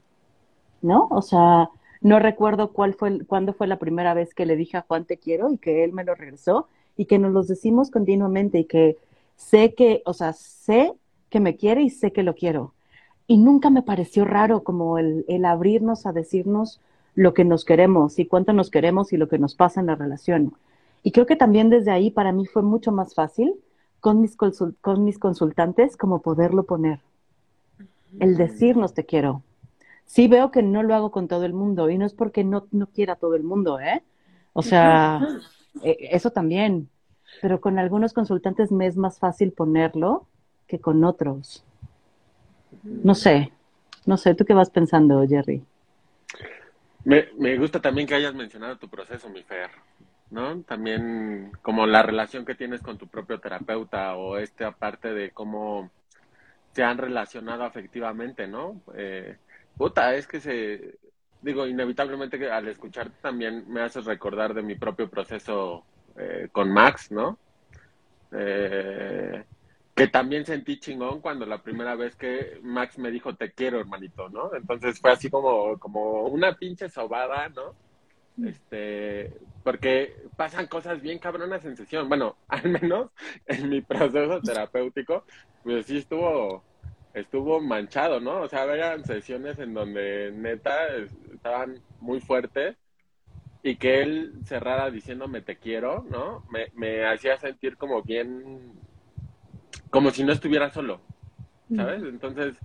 ¿no? 0.83 1.07
O 1.09 1.23
sea, 1.23 1.71
no 2.01 2.19
recuerdo 2.19 2.71
cuál 2.71 2.93
fue, 2.93 3.25
cuándo 3.25 3.53
fue 3.53 3.65
la 3.65 3.79
primera 3.79 4.13
vez 4.13 4.35
que 4.35 4.45
le 4.45 4.55
dije 4.55 4.77
a 4.77 4.85
Juan 4.87 5.05
te 5.05 5.17
quiero 5.17 5.51
y 5.51 5.57
que 5.57 5.83
él 5.83 5.91
me 5.91 6.03
lo 6.03 6.13
regresó 6.13 6.67
y 6.97 7.05
que 7.05 7.17
nos 7.17 7.33
los 7.33 7.47
decimos 7.47 7.89
continuamente 7.89 8.59
y 8.59 8.65
que 8.65 8.97
sé 9.37 9.73
que, 9.73 10.03
o 10.05 10.13
sea, 10.13 10.33
sé 10.33 10.93
que 11.31 11.39
me 11.39 11.55
quiere 11.55 11.81
y 11.81 11.89
sé 11.89 12.11
que 12.11 12.21
lo 12.21 12.35
quiero. 12.35 12.73
Y 13.25 13.37
nunca 13.39 13.71
me 13.71 13.81
pareció 13.81 14.25
raro 14.25 14.63
como 14.63 14.99
el, 14.99 15.25
el 15.27 15.45
abrirnos 15.45 16.05
a 16.05 16.13
decirnos 16.13 16.79
lo 17.15 17.33
que 17.33 17.43
nos 17.43 17.65
queremos 17.65 18.19
y 18.19 18.27
cuánto 18.27 18.53
nos 18.53 18.69
queremos 18.69 19.13
y 19.13 19.17
lo 19.17 19.27
que 19.27 19.39
nos 19.39 19.55
pasa 19.55 19.79
en 19.79 19.87
la 19.87 19.95
relación. 19.95 20.53
Y 21.01 21.11
creo 21.11 21.25
que 21.25 21.35
también 21.35 21.71
desde 21.71 21.89
ahí 21.89 22.11
para 22.11 22.33
mí 22.33 22.45
fue 22.45 22.61
mucho 22.61 22.91
más 22.91 23.15
fácil 23.15 23.55
con 23.99 24.21
mis, 24.21 24.35
con 24.35 25.03
mis 25.05 25.19
consultantes 25.19 25.97
como 25.97 26.21
poderlo 26.21 26.63
poner. 26.63 26.99
El 28.19 28.37
decirnos 28.37 28.93
te 28.93 29.05
quiero. 29.05 29.43
Sí 30.05 30.27
veo 30.27 30.49
que 30.49 30.63
no 30.63 30.81
lo 30.81 30.95
hago 30.95 31.11
con 31.11 31.27
todo 31.27 31.45
el 31.45 31.53
mundo 31.53 31.89
y 31.89 31.97
no 31.97 32.05
es 32.05 32.13
porque 32.13 32.43
no, 32.43 32.67
no 32.71 32.87
quiera 32.87 33.15
todo 33.15 33.35
el 33.35 33.43
mundo, 33.43 33.79
¿eh? 33.79 34.01
O 34.53 34.63
sea, 34.63 35.21
eh, 35.83 35.97
eso 36.11 36.31
también. 36.31 36.89
Pero 37.41 37.61
con 37.61 37.77
algunos 37.77 38.13
consultantes 38.13 38.71
me 38.71 38.87
es 38.87 38.97
más 38.97 39.19
fácil 39.19 39.51
ponerlo 39.51 40.25
que 40.67 40.79
con 40.79 41.03
otros. 41.03 41.63
No 42.83 43.13
sé, 43.13 43.51
no 44.05 44.17
sé, 44.17 44.33
¿tú 44.33 44.45
qué 44.45 44.53
vas 44.53 44.69
pensando, 44.69 45.25
Jerry? 45.27 45.63
Me, 47.03 47.27
me 47.37 47.57
gusta 47.57 47.79
también 47.79 48.07
que 48.07 48.15
hayas 48.15 48.33
mencionado 48.33 48.77
tu 48.77 48.89
proceso, 48.89 49.29
mi 49.29 49.43
Fer. 49.43 49.69
¿No? 50.31 50.61
También 50.63 51.51
como 51.61 51.85
la 51.85 52.03
relación 52.03 52.45
que 52.45 52.55
tienes 52.55 52.81
con 52.81 52.97
tu 52.97 53.07
propio 53.07 53.39
terapeuta 53.39 54.15
o 54.15 54.37
esta 54.37 54.71
parte 54.71 55.13
de 55.13 55.31
cómo 55.31 55.89
se 56.73 56.83
han 56.83 56.97
relacionado 56.97 57.63
afectivamente, 57.63 58.47
¿no? 58.47 58.81
Eh, 58.95 59.37
puta, 59.77 60.15
es 60.15 60.27
que 60.27 60.39
se, 60.39 60.97
digo, 61.41 61.65
inevitablemente 61.67 62.37
que 62.37 62.51
al 62.51 62.67
escucharte 62.67 63.15
también 63.21 63.65
me 63.67 63.81
haces 63.81 64.05
recordar 64.05 64.53
de 64.53 64.61
mi 64.61 64.75
propio 64.75 65.09
proceso 65.09 65.83
eh, 66.17 66.49
con 66.51 66.71
Max, 66.71 67.11
¿no? 67.11 67.37
Eh, 68.31 69.43
que 69.95 70.07
también 70.07 70.45
sentí 70.45 70.79
chingón 70.79 71.19
cuando 71.19 71.45
la 71.45 71.61
primera 71.61 71.95
vez 71.95 72.15
que 72.15 72.59
Max 72.61 72.97
me 72.97 73.11
dijo 73.11 73.35
te 73.35 73.51
quiero, 73.51 73.79
hermanito, 73.79 74.29
¿no? 74.29 74.53
Entonces 74.55 74.99
fue 74.99 75.11
así 75.11 75.29
como, 75.29 75.77
como 75.79 76.23
una 76.27 76.55
pinche 76.55 76.87
sobada, 76.87 77.49
¿no? 77.49 77.75
Este, 78.41 79.33
porque 79.63 80.15
pasan 80.35 80.67
cosas 80.67 81.01
bien 81.01 81.19
cabronas 81.19 81.65
en 81.65 81.75
sesión. 81.77 82.07
Bueno, 82.09 82.37
al 82.47 82.69
menos 82.69 83.11
en 83.45 83.69
mi 83.69 83.81
proceso 83.81 84.41
terapéutico, 84.43 85.25
pues 85.63 85.85
sí 85.85 85.97
estuvo, 85.97 86.65
estuvo 87.13 87.59
manchado, 87.61 88.19
¿no? 88.19 88.41
O 88.41 88.47
sea, 88.47 88.63
había 88.63 88.97
sesiones 89.03 89.59
en 89.59 89.73
donde 89.73 90.31
neta 90.33 90.87
estaban 91.33 91.83
muy 91.99 92.21
fuertes 92.21 92.77
y 93.63 93.77
que 93.77 94.01
él 94.01 94.33
cerrara 94.45 94.89
diciéndome 94.91 95.41
te 95.41 95.57
quiero, 95.57 96.03
¿no? 96.03 96.45
Me, 96.51 96.67
me 96.75 97.05
hacía 97.05 97.37
sentir 97.37 97.77
como 97.77 98.03
bien, 98.03 98.73
como 99.89 100.11
si 100.11 100.23
no 100.23 100.31
estuviera 100.31 100.69
solo, 100.71 101.01
¿sabes? 101.75 102.03
Entonces, 102.03 102.57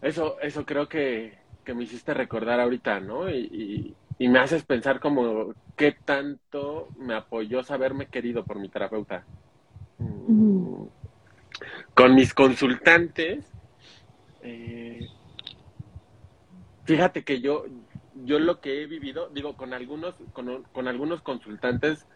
eso, 0.00 0.40
eso 0.40 0.64
creo 0.66 0.88
que, 0.88 1.38
que 1.64 1.74
me 1.74 1.84
hiciste 1.84 2.14
recordar 2.14 2.60
ahorita, 2.60 3.00
¿no? 3.00 3.30
y, 3.30 3.48
y 3.52 3.96
me 4.18 4.38
haces 4.38 4.64
pensar 4.64 5.00
como 5.00 5.54
qué 5.76 5.92
tanto 5.92 6.88
me 6.98 7.14
apoyó 7.14 7.62
saberme 7.62 8.06
querido 8.06 8.44
por 8.44 8.58
mi 8.58 8.68
terapeuta. 8.68 9.24
Mm. 9.98 10.84
Con 11.94 12.14
mis 12.14 12.34
consultantes, 12.34 13.44
eh, 14.42 15.06
fíjate 16.84 17.24
que 17.24 17.40
yo, 17.40 17.66
yo 18.24 18.38
lo 18.38 18.60
que 18.60 18.82
he 18.82 18.86
vivido, 18.86 19.28
digo, 19.30 19.56
con 19.56 19.72
algunos, 19.72 20.14
con, 20.32 20.88
algunos 20.88 21.22
consultantes 21.22 22.06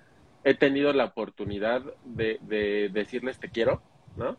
he 0.45 0.55
tenido 0.55 0.93
la 0.93 1.07
oportunidad 1.07 1.83
de, 2.05 2.88
decirles 2.93 3.38
te 3.38 3.50
quiero, 3.50 3.83
¿no? 4.17 4.37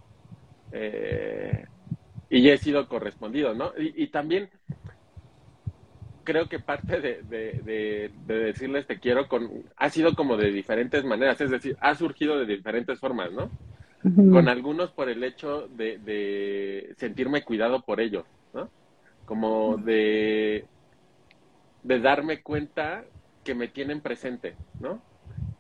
Eh, 0.71 1.65
y 2.29 2.49
he 2.49 2.57
sido 2.57 2.87
correspondido, 2.89 3.53
¿no? 3.53 3.71
y 3.77 4.07
también 4.07 4.49
creo 6.27 6.49
que 6.49 6.59
parte 6.59 6.99
de, 6.99 7.23
de, 7.23 8.11
decirles 8.27 8.85
te 8.85 8.99
quiero 8.99 9.29
con, 9.29 9.63
ha 9.77 9.89
sido 9.89 10.13
como 10.13 10.35
de 10.35 10.51
diferentes 10.51 11.05
maneras, 11.05 11.39
es 11.39 11.49
decir, 11.49 11.77
ha 11.79 11.95
surgido 11.95 12.37
de 12.37 12.45
diferentes 12.45 12.99
formas, 12.99 13.31
¿no? 13.31 13.49
Con 14.03 14.49
algunos 14.49 14.91
por 14.91 15.07
el 15.07 15.23
hecho 15.23 15.69
de, 15.69 16.93
sentirme 16.97 17.43
cuidado 17.43 17.81
por 17.81 18.01
ellos, 18.01 18.25
¿no? 18.53 18.69
Como 19.23 19.77
de, 19.77 20.65
de 21.83 21.99
darme 22.01 22.41
cuenta 22.41 23.05
que 23.45 23.55
me 23.55 23.69
tienen 23.69 24.01
presente, 24.01 24.55
¿no? 24.81 25.01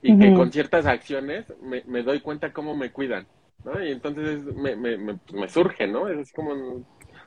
Y 0.01 0.19
que 0.19 0.33
con 0.33 0.51
ciertas 0.51 0.85
acciones 0.85 1.45
me, 1.61 2.03
doy 2.03 2.19
cuenta 2.19 2.51
cómo 2.51 2.75
me 2.75 2.91
cuidan, 2.91 3.25
¿no? 3.63 3.81
Y 3.81 3.93
entonces 3.93 4.43
me, 4.43 4.75
me, 4.75 4.97
me, 4.97 5.17
me 5.31 5.47
surge, 5.47 5.87
¿no? 5.87 6.09
Es 6.09 6.17
así 6.19 6.33
como, 6.33 6.51
o 6.51 6.85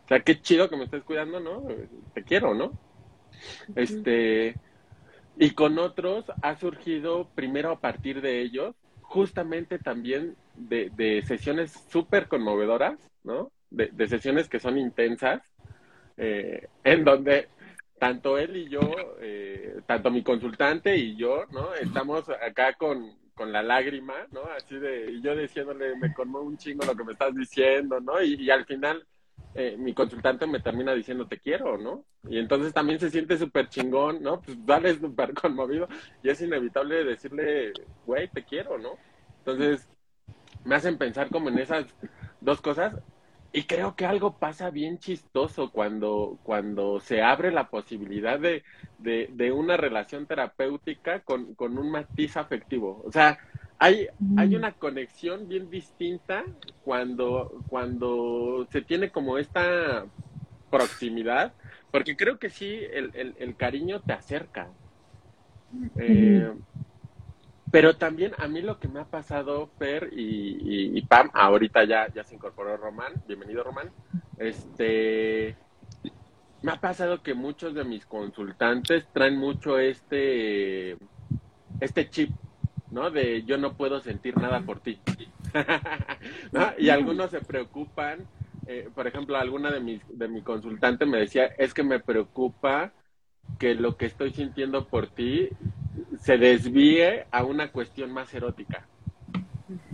sea, 0.09 0.21
qué 0.21 0.43
chido 0.43 0.69
que 0.69 0.77
me 0.77 0.85
estés 0.85 1.05
cuidando, 1.05 1.41
¿no? 1.41 1.67
Te 2.13 2.23
quiero, 2.23 2.55
¿no? 2.55 2.90
Este, 3.75 4.55
y 5.39 5.51
con 5.53 5.79
otros 5.79 6.27
ha 6.43 6.57
surgido 6.57 7.29
primero 7.35 7.71
a 7.71 7.81
partir 7.81 8.21
de 8.21 8.41
ellos, 8.41 8.75
justamente 9.03 9.79
también 9.79 10.37
de, 10.55 11.23
sesiones 11.27 11.73
súper 11.89 12.29
conmovedoras, 12.29 12.99
¿no? 13.25 13.51
De, 13.71 14.09
sesiones 14.09 14.49
que 14.49 14.61
son 14.61 14.79
intensas, 14.79 15.43
eh, 16.17 16.69
en 16.85 17.05
donde 17.05 17.49
tanto 17.99 18.39
él 18.39 18.57
y 18.57 18.69
yo, 18.69 18.81
eh, 19.21 19.81
tanto 19.87 20.11
mi 20.11 20.23
consultante 20.23 20.97
y 20.97 21.17
yo, 21.17 21.45
¿no? 21.53 21.75
Estamos 21.75 22.29
acá 22.29 22.75
con, 22.75 23.17
con 23.35 23.53
la 23.53 23.63
lágrima, 23.63 24.15
¿no? 24.33 24.43
Así 24.57 24.77
de, 24.79 25.11
y 25.13 25.23
yo 25.23 25.37
diciéndole, 25.37 25.97
me 25.97 26.13
conmueve 26.13 26.47
un 26.47 26.59
chingo 26.59 26.85
lo 26.85 26.95
que 26.95 27.05
me 27.05 27.13
estás 27.13 27.35
diciendo, 27.35 28.01
¿no? 28.01 28.23
y 28.23 28.51
al 28.51 28.67
final 28.67 29.07
eh, 29.55 29.77
mi 29.79 29.95
consultante 29.95 30.47
me 30.47 30.61
termina 30.61 30.95
diciendo 30.95 31.27
te 31.27 31.39
quiero, 31.39 31.77
¿no? 31.77 32.05
Y 32.29 32.39
entonces 32.39 32.73
también 32.73 33.01
se 33.01 33.11
siente 33.11 33.37
súper 33.37 33.69
chingón, 33.69 34.23
¿no? 34.23 34.41
Pues 34.41 34.65
dale 34.65 34.95
súper 34.99 35.35
conmovido 35.35 35.89
y 36.23 36.31
es 36.31 36.41
inevitable 36.41 37.05
decirle, 37.05 37.73
güey, 38.07 38.29
te 38.29 38.45
quiero, 38.45 38.79
¿no? 38.79 38.91
Entonces 39.39 39.89
me 40.65 40.77
hacen 40.77 40.99
pensar 40.99 41.31
como 41.31 41.49
en 41.49 41.59
esas 41.59 41.87
dos 42.41 42.61
cosas 42.61 42.95
y 43.53 43.65
creo 43.65 43.97
que 43.97 44.07
algo 44.07 44.39
pasa 44.39 44.71
bien 44.71 44.99
chistoso 44.99 45.73
cuando, 45.73 46.39
cuando 46.45 47.01
se 47.01 47.23
abre 47.23 47.51
la 47.51 47.69
posibilidad 47.69 48.39
de, 48.39 48.63
de, 48.99 49.53
una 49.53 49.77
relación 49.77 50.27
terapéutica 50.27 51.21
con, 51.21 51.55
con 51.57 51.77
un 51.77 51.91
matiz 51.91 52.37
afectivo. 52.37 53.03
O 53.05 53.11
sea, 53.11 53.39
hay, 53.83 54.09
hay 54.37 54.55
una 54.55 54.73
conexión 54.73 55.49
bien 55.49 55.71
distinta 55.71 56.45
cuando, 56.85 57.65
cuando 57.69 58.69
se 58.71 58.83
tiene 58.83 59.11
como 59.11 59.39
esta 59.39 60.05
proximidad, 60.71 61.55
porque 61.91 62.15
creo 62.15 62.39
que 62.39 62.51
sí, 62.51 62.79
el, 62.93 63.35
el, 63.39 63.57
cariño 63.57 64.03
te 64.03 64.13
acerca. 64.13 64.69
Eh, 65.97 66.53
pero 67.71 67.97
también 67.97 68.33
a 68.37 68.49
mí 68.49 68.61
lo 68.61 68.79
que 68.79 68.89
me 68.89 69.01
ha 69.01 69.07
pasado, 69.07 69.71
Fer 69.79 70.11
y, 70.13 70.99
y, 70.99 71.01
Pam, 71.07 71.31
ahorita 71.33 71.85
ya, 71.85 72.13
ya 72.13 72.23
se 72.23 72.35
incorporó 72.35 72.77
Román, 72.77 73.15
bienvenido 73.27 73.65
Román, 73.65 73.91
este, 74.37 75.57
me 76.61 76.73
ha 76.73 76.77
pasado 76.77 77.23
que 77.23 77.33
muchos 77.33 77.73
de 77.73 77.85
mis 77.85 78.05
consultantes 78.05 79.07
traen 79.15 79.39
mucho 79.39 79.79
este, 79.79 80.99
este 81.81 82.11
chip 82.11 82.31
¿no? 82.91 83.11
De 83.11 83.43
yo 83.45 83.59
no 83.59 83.75
puedo 83.75 84.01
sentir 84.01 84.37
nada 84.37 84.61
por 84.61 84.81
ti. 84.81 85.01
Y 86.79 86.91
algunos 86.91 87.31
se 87.31 87.41
preocupan, 87.41 88.21
eh, 88.67 88.89
por 88.95 89.07
ejemplo, 89.07 89.37
alguna 89.37 89.71
de 89.71 89.81
mis 89.81 90.01
de 90.17 90.29
mi 90.29 90.43
consultante 90.43 91.07
me 91.07 91.19
decía, 91.19 91.47
es 91.59 91.75
que 91.75 91.83
me 91.83 91.99
preocupa 91.99 92.93
que 93.59 93.75
lo 93.75 93.97
que 93.97 94.07
estoy 94.07 94.33
sintiendo 94.33 94.87
por 94.87 95.09
ti 95.09 95.49
se 96.21 96.39
desvíe 96.39 97.25
a 97.31 97.45
una 97.45 97.73
cuestión 97.73 98.13
más 98.13 98.33
erótica. 98.33 98.87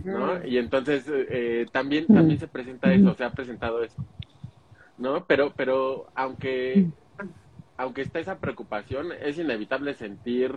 ¿no? 0.03 0.45
Y 0.45 0.57
entonces 0.57 1.05
eh, 1.07 1.65
también, 1.71 2.07
también 2.07 2.39
se 2.39 2.47
presenta 2.47 2.93
eso, 2.93 3.13
se 3.13 3.23
ha 3.23 3.31
presentado 3.31 3.83
eso. 3.83 4.03
¿No? 4.97 5.25
Pero, 5.25 5.53
pero 5.55 6.07
aunque, 6.15 6.87
aunque 7.77 8.01
está 8.01 8.19
esa 8.19 8.39
preocupación, 8.39 9.11
es 9.21 9.37
inevitable 9.37 9.93
sentir 9.93 10.53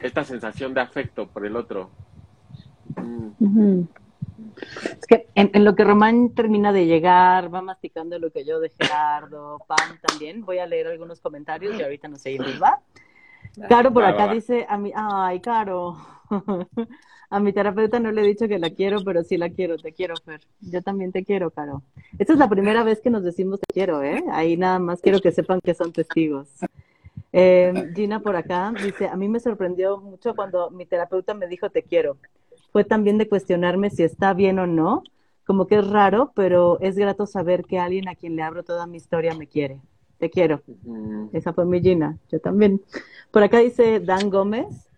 esta 0.00 0.24
sensación 0.24 0.74
de 0.74 0.80
afecto 0.80 1.28
por 1.28 1.46
el 1.46 1.56
otro. 1.56 1.90
Mm. 2.96 3.82
Es 4.84 5.06
que 5.06 5.28
en, 5.34 5.64
lo 5.64 5.74
que 5.74 5.84
Román 5.84 6.30
termina 6.34 6.72
de 6.72 6.86
llegar, 6.86 7.52
va 7.52 7.62
masticando 7.62 8.18
lo 8.18 8.30
que 8.30 8.44
yo 8.44 8.60
de 8.60 8.72
Gerardo, 8.78 9.58
Pam 9.66 9.98
también, 10.06 10.44
voy 10.44 10.58
a 10.58 10.66
leer 10.66 10.88
algunos 10.88 11.20
comentarios 11.20 11.78
y 11.78 11.82
ahorita 11.82 12.08
nos 12.08 12.20
seguimos, 12.20 12.60
¿va? 12.60 12.80
Caro 13.68 13.92
por 13.92 14.04
acá 14.04 14.32
dice 14.32 14.66
a 14.68 14.76
mí, 14.76 14.92
ay, 14.94 15.40
Caro, 15.40 15.96
a 17.30 17.40
mi 17.40 17.52
terapeuta 17.52 17.98
no 17.98 18.12
le 18.12 18.22
he 18.22 18.26
dicho 18.26 18.48
que 18.48 18.58
la 18.58 18.70
quiero, 18.70 19.02
pero 19.04 19.22
sí 19.22 19.36
la 19.36 19.50
quiero, 19.50 19.76
te 19.76 19.92
quiero, 19.92 20.14
Fer. 20.16 20.40
Yo 20.60 20.82
también 20.82 21.12
te 21.12 21.24
quiero, 21.24 21.50
Caro. 21.50 21.82
Esta 22.18 22.32
es 22.34 22.38
la 22.38 22.48
primera 22.48 22.82
vez 22.84 23.00
que 23.00 23.10
nos 23.10 23.24
decimos 23.24 23.60
te 23.60 23.72
quiero, 23.72 24.02
¿eh? 24.02 24.22
Ahí 24.30 24.56
nada 24.56 24.78
más 24.78 25.00
quiero 25.00 25.20
que 25.20 25.32
sepan 25.32 25.60
que 25.60 25.74
son 25.74 25.92
testigos. 25.92 26.48
Eh, 27.32 27.92
Gina 27.94 28.20
por 28.20 28.36
acá 28.36 28.72
dice, 28.82 29.08
a 29.08 29.16
mí 29.16 29.28
me 29.28 29.40
sorprendió 29.40 29.98
mucho 29.98 30.34
cuando 30.34 30.70
mi 30.70 30.84
terapeuta 30.86 31.34
me 31.34 31.46
dijo 31.46 31.70
te 31.70 31.82
quiero. 31.82 32.16
Fue 32.72 32.84
también 32.84 33.18
de 33.18 33.28
cuestionarme 33.28 33.90
si 33.90 34.02
está 34.02 34.34
bien 34.34 34.58
o 34.58 34.66
no, 34.66 35.02
como 35.44 35.66
que 35.66 35.76
es 35.76 35.88
raro, 35.88 36.32
pero 36.34 36.78
es 36.80 36.96
grato 36.96 37.26
saber 37.26 37.64
que 37.64 37.78
alguien 37.78 38.08
a 38.08 38.14
quien 38.14 38.36
le 38.36 38.42
abro 38.42 38.62
toda 38.62 38.86
mi 38.86 38.96
historia 38.96 39.34
me 39.34 39.46
quiere. 39.46 39.80
Te 40.18 40.30
quiero. 40.30 40.62
Esa 41.32 41.52
fue 41.52 41.64
mi 41.64 41.80
Gina, 41.80 42.18
yo 42.30 42.40
también. 42.40 42.80
Por 43.30 43.42
acá 43.42 43.58
dice 43.58 44.00
Dan 44.00 44.30
Gómez, 44.30 44.88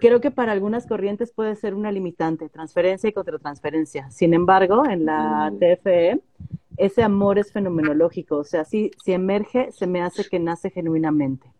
creo 0.00 0.20
que 0.20 0.30
para 0.30 0.52
algunas 0.52 0.86
corrientes 0.86 1.32
puede 1.32 1.56
ser 1.56 1.74
una 1.74 1.90
limitante, 1.92 2.48
transferencia 2.48 3.08
y 3.08 3.12
contratransferencia. 3.12 4.10
Sin 4.10 4.34
embargo, 4.34 4.84
en 4.86 5.06
la 5.06 5.52
TFE, 5.58 6.20
ese 6.76 7.02
amor 7.02 7.38
es 7.38 7.52
fenomenológico, 7.52 8.36
o 8.36 8.44
sea, 8.44 8.64
si, 8.64 8.90
si 9.02 9.12
emerge, 9.12 9.72
se 9.72 9.86
me 9.86 10.02
hace 10.02 10.28
que 10.28 10.38
nace 10.38 10.70
genuinamente. 10.70 11.50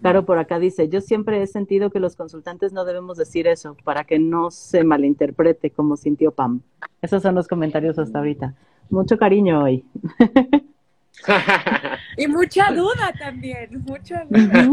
Claro, 0.00 0.24
por 0.26 0.38
acá 0.38 0.58
dice, 0.58 0.88
yo 0.88 1.00
siempre 1.00 1.40
he 1.40 1.46
sentido 1.46 1.90
que 1.90 2.00
los 2.00 2.16
consultantes 2.16 2.72
no 2.72 2.84
debemos 2.84 3.16
decir 3.16 3.46
eso 3.46 3.76
para 3.84 4.04
que 4.04 4.18
no 4.18 4.50
se 4.50 4.82
malinterprete 4.82 5.70
como 5.70 5.96
sintió 5.96 6.32
Pam. 6.32 6.60
Esos 7.02 7.22
son 7.22 7.36
los 7.36 7.46
comentarios 7.46 7.98
hasta 7.98 8.18
ahorita. 8.18 8.54
Mucho 8.90 9.16
cariño 9.16 9.62
hoy. 9.62 9.84
y 12.16 12.26
mucha 12.26 12.72
duda 12.72 13.12
también, 13.18 13.84
mucha 13.86 14.24
duda. 14.28 14.68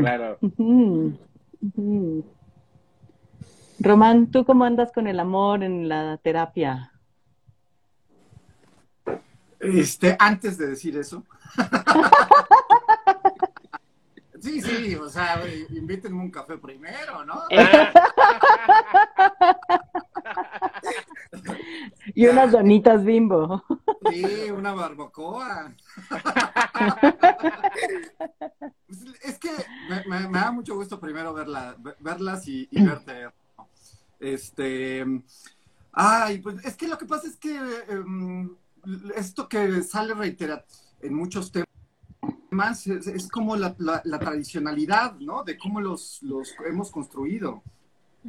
claro. 0.00 0.38
Román, 3.78 4.26
¿tú 4.30 4.44
cómo 4.44 4.64
andas 4.64 4.90
con 4.92 5.06
el 5.06 5.20
amor 5.20 5.62
en 5.62 5.88
la 5.88 6.18
terapia? 6.18 6.92
Este, 9.60 10.16
antes 10.18 10.58
de 10.58 10.66
decir 10.66 10.96
eso. 10.96 11.24
sí, 14.46 14.62
sí, 14.62 14.94
o 14.94 15.08
sea, 15.08 15.42
invítenme 15.70 16.20
un 16.20 16.30
café 16.30 16.56
primero, 16.56 17.24
¿no? 17.24 17.42
y 22.14 22.26
unas 22.26 22.52
donitas 22.52 23.04
bimbo. 23.04 23.64
Sí, 24.10 24.50
una 24.50 24.72
barbacoa. 24.72 25.74
es 29.22 29.38
que 29.38 29.50
me, 30.06 30.28
da 30.30 30.52
mucho 30.52 30.76
gusto 30.76 31.00
primero 31.00 31.34
verla, 31.34 31.76
verlas 31.98 32.46
y, 32.46 32.68
verte. 32.70 33.30
Este, 34.20 35.04
ay, 35.92 36.38
pues 36.38 36.64
es 36.64 36.76
que 36.76 36.86
lo 36.86 36.96
que 36.96 37.06
pasa 37.06 37.26
es 37.26 37.36
que 37.36 37.58
em, 37.88 38.54
esto 39.14 39.48
que 39.48 39.82
sale 39.82 40.14
reiterar 40.14 40.64
en 41.00 41.14
muchos 41.14 41.50
temas 41.50 41.66
es, 42.86 43.28
como 43.28 43.56
la, 43.56 43.74
tradicionalidad, 44.18 45.18
¿no? 45.18 45.42
De 45.42 45.56
cómo 45.58 45.80
los, 45.80 46.22
los 46.22 46.54
hemos 46.66 46.90
construido. 46.90 47.62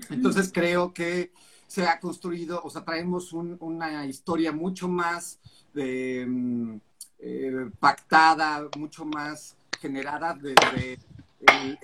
Entonces 0.10 0.52
creo 0.54 0.94
que 0.94 1.32
se 1.68 1.86
ha 1.86 2.00
construido, 2.00 2.62
o 2.64 2.70
sea, 2.70 2.84
traemos 2.84 3.34
una 3.34 4.06
historia 4.06 4.52
mucho 4.52 4.88
más 4.88 5.40
em, 5.76 6.80
eh, 7.20 7.70
pactada, 7.80 8.68
mucho 8.78 9.06
más 9.06 9.58
generada 9.80 10.34
desde 10.36 11.00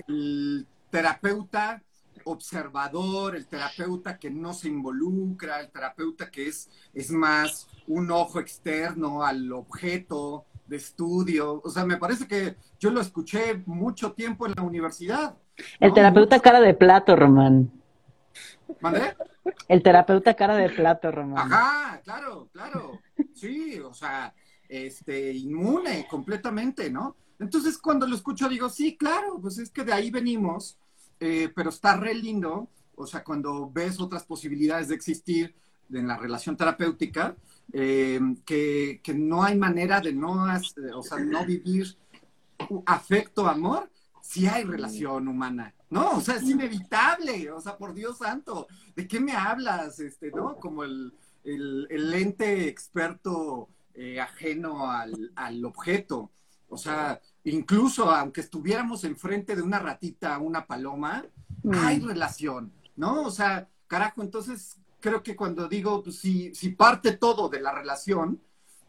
el, 0.08 0.68
terapeuta 0.90 1.82
observador, 2.26 3.36
el 3.36 3.48
terapeuta 3.48 4.18
que 4.18 4.30
no 4.30 4.54
se 4.54 4.70
involucra, 4.70 5.60
el 5.60 5.70
terapeuta 5.70 6.32
que 6.32 6.48
es, 6.48 6.70
es 6.94 7.12
más 7.12 7.68
un 7.88 8.12
ojo 8.12 8.40
externo 8.40 9.24
al 9.24 9.52
objeto 9.52 10.46
de 10.74 10.78
estudio. 10.78 11.62
O 11.64 11.70
sea, 11.70 11.86
me 11.86 11.98
parece 11.98 12.28
que 12.28 12.56
yo 12.80 12.90
lo 12.90 13.00
escuché 13.00 13.62
mucho 13.68 14.14
tiempo 14.14 14.48
en 14.48 14.54
la 14.56 14.64
universidad. 14.64 15.38
El 15.80 15.94
terapeuta 15.94 16.40
cara 16.40 16.60
de 16.60 16.74
plato, 16.74 17.16
Román. 17.16 17.72
¿Mandé? 18.82 19.16
El 19.68 19.84
terapeuta 19.84 20.34
cara 20.34 20.56
de 20.56 20.70
plato, 20.72 21.12
Román. 21.12 21.52
Ajá, 21.54 22.02
claro, 22.04 22.50
claro. 22.52 23.00
Sí, 23.36 23.80
o 23.80 23.94
sea, 23.94 24.34
este, 24.68 25.32
inmune 25.34 26.08
completamente, 26.10 26.90
¿no? 26.90 27.16
Entonces, 27.40 27.78
cuando 27.78 28.08
lo 28.08 28.16
escucho, 28.16 28.50
digo, 28.50 28.68
sí, 28.68 28.98
claro, 28.98 29.38
pues 29.40 29.60
es 29.60 29.70
que 29.70 29.84
de 29.84 29.94
ahí 29.94 30.10
venimos, 30.10 30.80
eh, 31.20 31.52
pero 31.56 31.70
está 31.70 31.98
re 31.98 32.16
lindo, 32.16 32.68
o 32.96 33.06
sea, 33.06 33.24
cuando 33.24 33.70
ves 33.72 34.00
otras 34.00 34.24
posibilidades 34.24 34.88
de 34.88 34.96
existir 34.96 35.54
en 35.92 36.08
la 36.08 36.18
relación 36.18 36.58
terapéutica, 36.58 37.36
eh, 37.72 38.20
que, 38.46 39.02
no 39.16 39.44
hay 39.44 39.58
manera 39.58 40.02
de 40.02 40.14
no, 40.14 40.46
o 40.96 41.04
sea, 41.04 41.20
no 41.20 41.46
vivir 41.46 41.98
afecto, 42.86 43.48
amor, 43.48 43.90
si 44.22 44.48
hay 44.48 44.64
relación 44.64 45.28
humana, 45.28 45.74
¿no? 45.90 46.18
O 46.18 46.22
sea, 46.22 46.36
es 46.36 46.44
inevitable, 46.44 47.52
o 47.52 47.62
sea, 47.62 47.78
por 47.78 47.94
Dios 47.94 48.20
santo, 48.20 48.68
¿de 48.96 49.08
qué 49.08 49.20
me 49.20 49.34
hablas? 49.34 50.00
Este, 50.00 50.32
¿no? 50.32 50.56
Como 50.58 50.84
el, 50.84 51.14
el, 51.44 52.14
ente 52.14 52.68
experto 52.68 53.70
eh, 53.94 54.20
ajeno 54.20 54.90
al, 54.90 55.32
al 55.36 55.64
objeto. 55.66 56.32
O 56.70 56.78
sea, 56.78 57.22
incluso 57.44 58.10
aunque 58.10 58.42
estuviéramos 58.42 59.04
enfrente 59.04 59.56
de 59.56 59.62
una 59.62 59.80
ratita, 59.80 60.38
una 60.40 60.66
paloma, 60.66 61.26
mm. 61.64 61.74
hay 61.76 62.00
relación, 62.00 62.74
¿no? 62.96 63.24
O 63.24 63.32
sea, 63.32 63.70
carajo, 63.88 64.24
entonces 64.24 64.80
creo 65.04 65.22
que 65.22 65.36
cuando 65.36 65.68
digo, 65.68 66.02
pues, 66.02 66.18
si, 66.18 66.56
si 66.56 66.70
parte 66.70 67.18
todo 67.18 67.50
de 67.50 67.60
la 67.60 67.74
relación, 67.74 68.40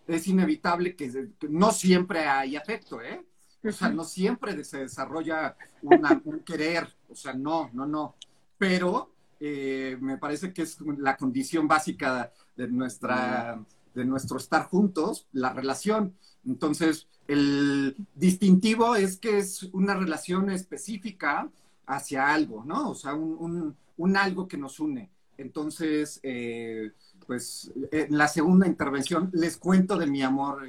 es 0.06 0.28
inevitable 0.28 0.94
que, 0.94 1.30
no 1.48 1.72
siempre 1.72 2.20
hay 2.20 2.54
afecto, 2.54 3.02
¿eh? 3.02 3.26
O 3.64 3.72
sea, 3.72 3.88
no 3.88 4.04
siempre 4.04 4.62
se 4.62 4.78
desarrolla 4.78 5.56
un 5.82 6.40
querer, 6.44 6.86
o 7.08 7.16
sea, 7.16 7.32
no, 7.32 7.70
no, 7.72 7.84
no. 7.86 8.14
Pero 8.58 9.10
eh, 9.40 9.96
me 10.00 10.18
parece 10.18 10.52
que 10.52 10.62
es 10.62 10.78
la 10.98 11.16
condición 11.16 11.66
básica 11.66 12.30
de, 12.56 12.68
nuestra, 12.68 13.58
de 13.94 14.04
nuestro 14.04 14.36
estar 14.36 14.66
juntos, 14.66 15.26
la 15.32 15.52
relación. 15.52 16.14
Entonces, 16.46 17.08
el 17.26 17.96
distintivo 18.14 18.94
es 18.94 19.18
que 19.18 19.38
es 19.38 19.64
una 19.72 19.94
relación 19.94 20.50
específica 20.50 21.50
hacia 21.86 22.32
algo, 22.32 22.64
¿no? 22.64 22.90
O 22.90 22.94
sea, 22.94 23.14
un, 23.14 23.76
algo 24.16 24.46
que 24.46 24.58
nos 24.58 24.78
une. 24.78 25.10
Entonces, 25.38 26.20
eh, 26.22 26.92
pues 27.26 27.72
en 27.90 28.16
la 28.16 28.28
segunda 28.28 28.66
intervención 28.66 29.30
les 29.32 29.56
cuento 29.56 29.96
de 29.96 30.06
mi 30.06 30.22
amor. 30.22 30.66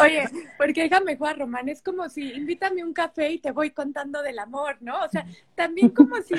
Oye, 0.00 0.28
porque 0.58 0.82
déjame 0.82 1.16
jugar, 1.16 1.38
Román, 1.38 1.68
es 1.68 1.82
como 1.82 2.08
si 2.08 2.32
invítame 2.32 2.84
un 2.84 2.92
café 2.92 3.30
y 3.32 3.38
te 3.38 3.50
voy 3.50 3.70
contando 3.70 4.22
del 4.22 4.38
amor, 4.38 4.76
¿no? 4.80 5.00
O 5.00 5.08
sea, 5.08 5.26
también 5.54 5.90
como 5.90 6.16
si 6.22 6.34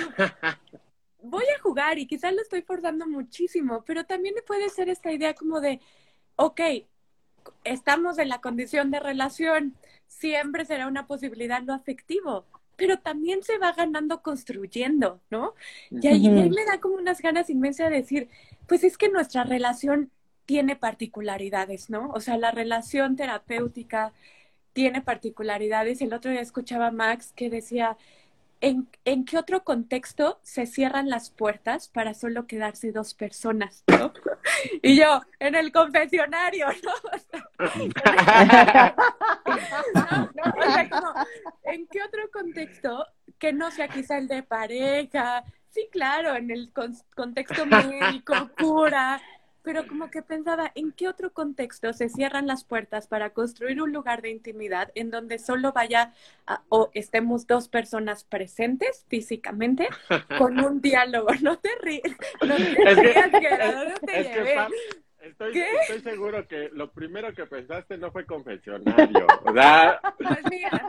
voy 1.22 1.46
a 1.56 1.62
jugar 1.62 1.98
y 1.98 2.06
quizás 2.06 2.34
lo 2.34 2.42
estoy 2.42 2.62
forzando 2.62 3.08
muchísimo, 3.08 3.84
pero 3.86 4.04
también 4.06 4.36
puede 4.46 4.70
ser 4.70 4.90
esta 4.90 5.12
idea 5.12 5.34
como 5.34 5.62
de, 5.62 5.80
ok, 6.36 6.62
estamos 7.64 8.20
en 8.20 8.30
la 8.30 8.42
condición 8.42 8.92
de 8.92 9.00
relación, 9.00 9.76
siempre 10.08 10.66
será 10.66 10.88
una 10.88 11.08
posibilidad 11.08 11.62
lo 11.64 11.74
afectivo, 11.74 12.46
pero 12.76 13.00
también 13.00 13.44
se 13.44 13.58
va 13.58 13.72
ganando 13.74 14.22
construyendo, 14.22 15.22
¿no? 15.30 15.54
Y 15.92 16.08
ahí, 16.08 16.30
me 16.30 16.66
da 16.66 16.80
como 16.80 16.96
unas 16.96 17.22
ganas 17.22 17.50
inmensas 17.50 17.90
de 17.90 17.98
decir, 17.98 18.30
pues 18.68 18.84
es 18.84 18.98
que 18.98 19.10
nuestra 19.10 19.44
relación 19.44 20.12
tiene 20.46 20.76
particularidades, 20.76 21.90
¿no? 21.90 22.12
O 22.12 22.20
sea, 22.20 22.38
la 22.38 22.52
relación 22.52 23.16
terapéutica 23.16 24.14
tiene 24.74 25.02
particularidades. 25.02 26.02
El 26.02 26.14
otro 26.14 26.32
día 26.32 26.42
escuchaba 26.42 26.88
a 26.88 26.92
Max 26.92 27.32
que 27.36 27.50
decía, 27.50 27.98
¿en, 28.64 29.26
qué 29.26 29.38
otro 29.38 29.64
contexto 29.64 30.40
se 30.42 30.66
cierran 30.66 31.10
las 31.10 31.30
puertas 31.30 31.90
para 31.90 32.14
solo 32.14 32.48
quedarse 32.48 32.92
dos 32.92 33.14
personas? 33.14 33.84
¿no? 33.88 34.14
Y 34.82 34.98
yo, 34.98 35.22
en 35.40 35.56
el 35.56 35.72
confesionario, 35.72 36.68
¿no? 36.84 36.92
¿en 41.64 41.88
qué 41.88 42.04
otro 42.04 42.30
contexto 42.32 43.08
que 43.40 43.54
no 43.54 43.72
sea 43.72 43.88
quizá 43.88 44.18
el 44.18 44.28
de 44.28 44.44
pareja? 44.44 45.46
Sí, 45.70 45.88
claro, 45.92 46.36
en 46.36 46.52
el 46.52 46.72
contexto 47.16 47.66
médico, 47.66 48.36
cura, 48.60 49.20
pero 49.64 49.88
como 49.88 50.12
que 50.12 50.22
pensaba, 50.22 50.72
¿en 50.76 50.92
qué 50.92 51.08
otro 51.08 51.32
contexto 51.32 51.94
se 51.94 52.10
cierran 52.10 52.46
las 52.48 52.64
puertas 52.64 53.08
para 53.08 53.32
construir 53.32 53.82
un 53.82 53.92
lugar 53.92 54.22
de 54.22 54.30
intimidad 54.30 54.92
en 54.94 55.10
donde 55.10 55.40
solo 55.40 55.72
vaya 55.72 56.14
o 56.70 56.92
estemos 56.94 57.48
dos 57.48 57.70
personas 57.70 58.24
presentes 58.26 59.06
físicamente 59.08 59.88
con 60.38 60.60
un 60.60 60.82
diálogo? 60.82 61.28
No 61.44 61.58
te 61.60 61.70
ríes, 61.82 62.04
no 62.42 62.56
te 62.56 62.96
rías, 62.96 63.76
no 63.76 63.94
te. 64.08 65.04
Estoy, 65.24 65.58
estoy, 65.58 66.02
seguro 66.02 66.46
que 66.50 66.70
lo 66.74 66.92
primero 66.92 67.34
que 67.34 67.46
pensaste 67.46 67.98
no 67.98 68.12
fue 68.12 68.26
confesionario. 68.26 69.26
O 69.46 69.54
sea, 69.54 70.02
pues 70.18 70.38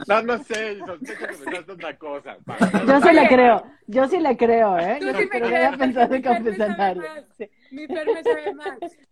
no, 0.09 0.23
no 0.23 0.43
sé, 0.43 0.79
sospecho 0.81 1.19
que 1.19 1.27
pensaste 1.27 1.73
otra 1.73 1.97
cosa. 1.97 2.37
Yo 2.85 3.01
sí 3.01 3.13
le 3.13 3.29
creo, 3.29 3.65
yo 3.87 4.09
sí 4.09 4.19
le 4.19 4.37
creo, 4.37 4.77
¿eh? 4.77 4.99
Yo 5.01 5.15
sí 5.15 5.29
pero 5.31 5.47
había 5.47 5.77
pensado 5.77 6.15
en 6.17 6.23
confesionario. 6.23 7.03
Mi 7.75 7.87
sabe. 7.87 8.55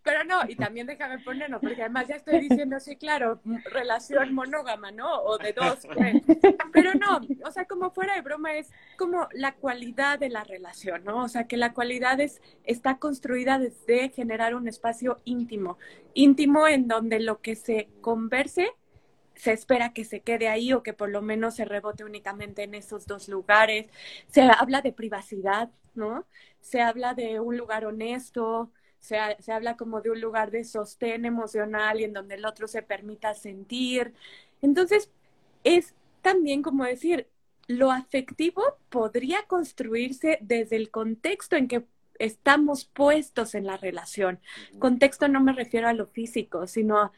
Pero 0.03 0.25
no, 0.25 0.41
y 0.49 0.57
también 0.57 0.87
déjame 0.87 1.19
ponerlo, 1.19 1.61
porque 1.61 1.83
además 1.83 2.09
ya 2.09 2.17
estoy 2.17 2.41
diciendo, 2.41 2.79
sí, 2.81 2.97
claro, 2.97 3.41
relación 3.65 4.35
monógama, 4.35 4.91
¿no? 4.91 5.23
O 5.23 5.39
de 5.39 5.53
dos. 5.53 5.81
Pero 6.73 6.95
no, 6.95 7.21
o 7.45 7.51
sea, 7.51 7.65
como 7.67 7.91
fuera 7.91 8.15
de 8.15 8.21
broma, 8.21 8.55
es 8.55 8.71
como 8.97 9.29
la 9.33 9.55
cualidad 9.55 10.19
de 10.19 10.29
la 10.29 10.45
relación, 10.45 11.05
¿no? 11.05 11.25
O 11.25 11.29
sea, 11.29 11.47
que 11.47 11.57
la 11.57 11.73
cualidad 11.73 12.21
es, 12.21 12.41
está 12.65 12.99
construida 12.99 13.59
desde 13.59 14.11
generar 14.11 14.55
un 14.55 14.69
espacio 14.69 15.21
íntimo, 15.25 15.79
íntimo 16.15 16.67
en 16.69 16.89
donde 16.89 17.21
lo 17.21 17.41
que 17.41 17.57
se 17.57 17.89
converse 18.01 18.73
se 19.35 19.53
espera 19.53 19.93
que 19.93 20.05
se 20.05 20.21
quede 20.21 20.49
ahí 20.49 20.73
o 20.73 20.83
que 20.83 20.93
por 20.93 21.09
lo 21.09 21.23
menos 21.23 21.57
se 21.57 21.65
rebote 21.65 22.05
únicamente 22.05 22.63
en 22.63 22.75
esos 22.75 23.07
dos 23.07 23.29
lugares. 23.29 23.89
Se 24.29 24.43
habla 24.43 24.83
de 24.83 24.93
privacidad, 24.93 25.71
¿no? 25.95 26.27
Se 26.61 26.81
habla 26.81 27.15
de 27.15 27.41
un 27.41 27.57
lugar 27.57 27.85
honesto, 27.85 28.71
se, 28.99 29.19
se 29.41 29.53
habla 29.53 29.77
como 29.77 30.01
de 30.01 30.11
un 30.11 30.21
lugar 30.21 30.51
de 30.51 30.65
sostén 30.65 31.25
emocional 31.25 32.01
y 32.01 32.05
en 32.05 32.13
donde 32.13 32.37
el 32.37 32.45
otro 32.45 32.69
se 32.69 32.83
permita 32.83 33.35
sentir. 33.35 34.15
Entonces, 34.63 35.11
es 35.65 35.95
también 36.23 36.63
como 36.63 36.85
decir, 36.85 37.29
lo 37.67 37.91
afectivo 37.91 38.63
podría 38.89 39.43
construirse 39.47 40.39
desde 40.41 40.77
el 40.77 40.91
contexto 40.91 41.57
en 41.57 41.69
que 41.69 41.85
estamos 42.19 42.85
puestos 42.85 43.55
en 43.55 43.67
la 43.67 43.77
relación. 43.77 44.41
Contexto 44.79 45.29
no 45.29 45.41
me 45.41 45.53
refiero 45.53 45.89
a 45.89 45.93
lo 45.93 46.07
físico, 46.07 46.67
sino 46.67 46.99
a 46.99 47.13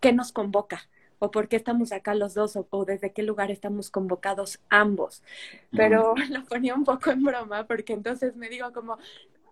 qué 0.00 0.12
nos 0.12 0.32
convoca 0.32 0.88
o 1.18 1.30
por 1.30 1.48
qué 1.48 1.56
estamos 1.56 1.92
acá 1.92 2.14
los 2.14 2.34
dos 2.34 2.58
o, 2.70 2.84
desde 2.84 3.12
qué 3.12 3.22
lugar 3.22 3.50
estamos 3.50 3.90
convocados 3.90 4.60
ambos. 4.68 5.22
Pero 5.70 6.14
lo 6.30 6.44
ponía 6.44 6.74
un 6.74 6.84
poco 6.84 7.10
en 7.10 7.22
broma 7.22 7.66
porque 7.66 7.92
entonces 7.92 8.36
me 8.36 8.48
digo 8.48 8.72
como, 8.72 8.98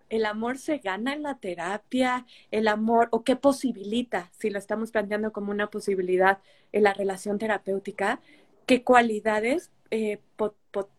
el 0.09 0.25
amor 0.25 0.57
se 0.57 0.77
gana 0.77 1.13
en 1.13 1.23
la 1.23 1.35
terapia, 1.35 2.25
el 2.51 2.67
amor, 2.67 3.09
o 3.11 3.23
qué 3.23 3.35
posibilita, 3.35 4.31
si 4.37 4.49
lo 4.49 4.59
estamos 4.59 4.91
planteando 4.91 5.31
como 5.31 5.51
una 5.51 5.69
posibilidad 5.69 6.39
en 6.71 6.83
la 6.83 6.93
relación 6.93 7.37
terapéutica, 7.37 8.21
qué 8.65 8.83
cualidades 8.83 9.71
eh, 9.91 10.19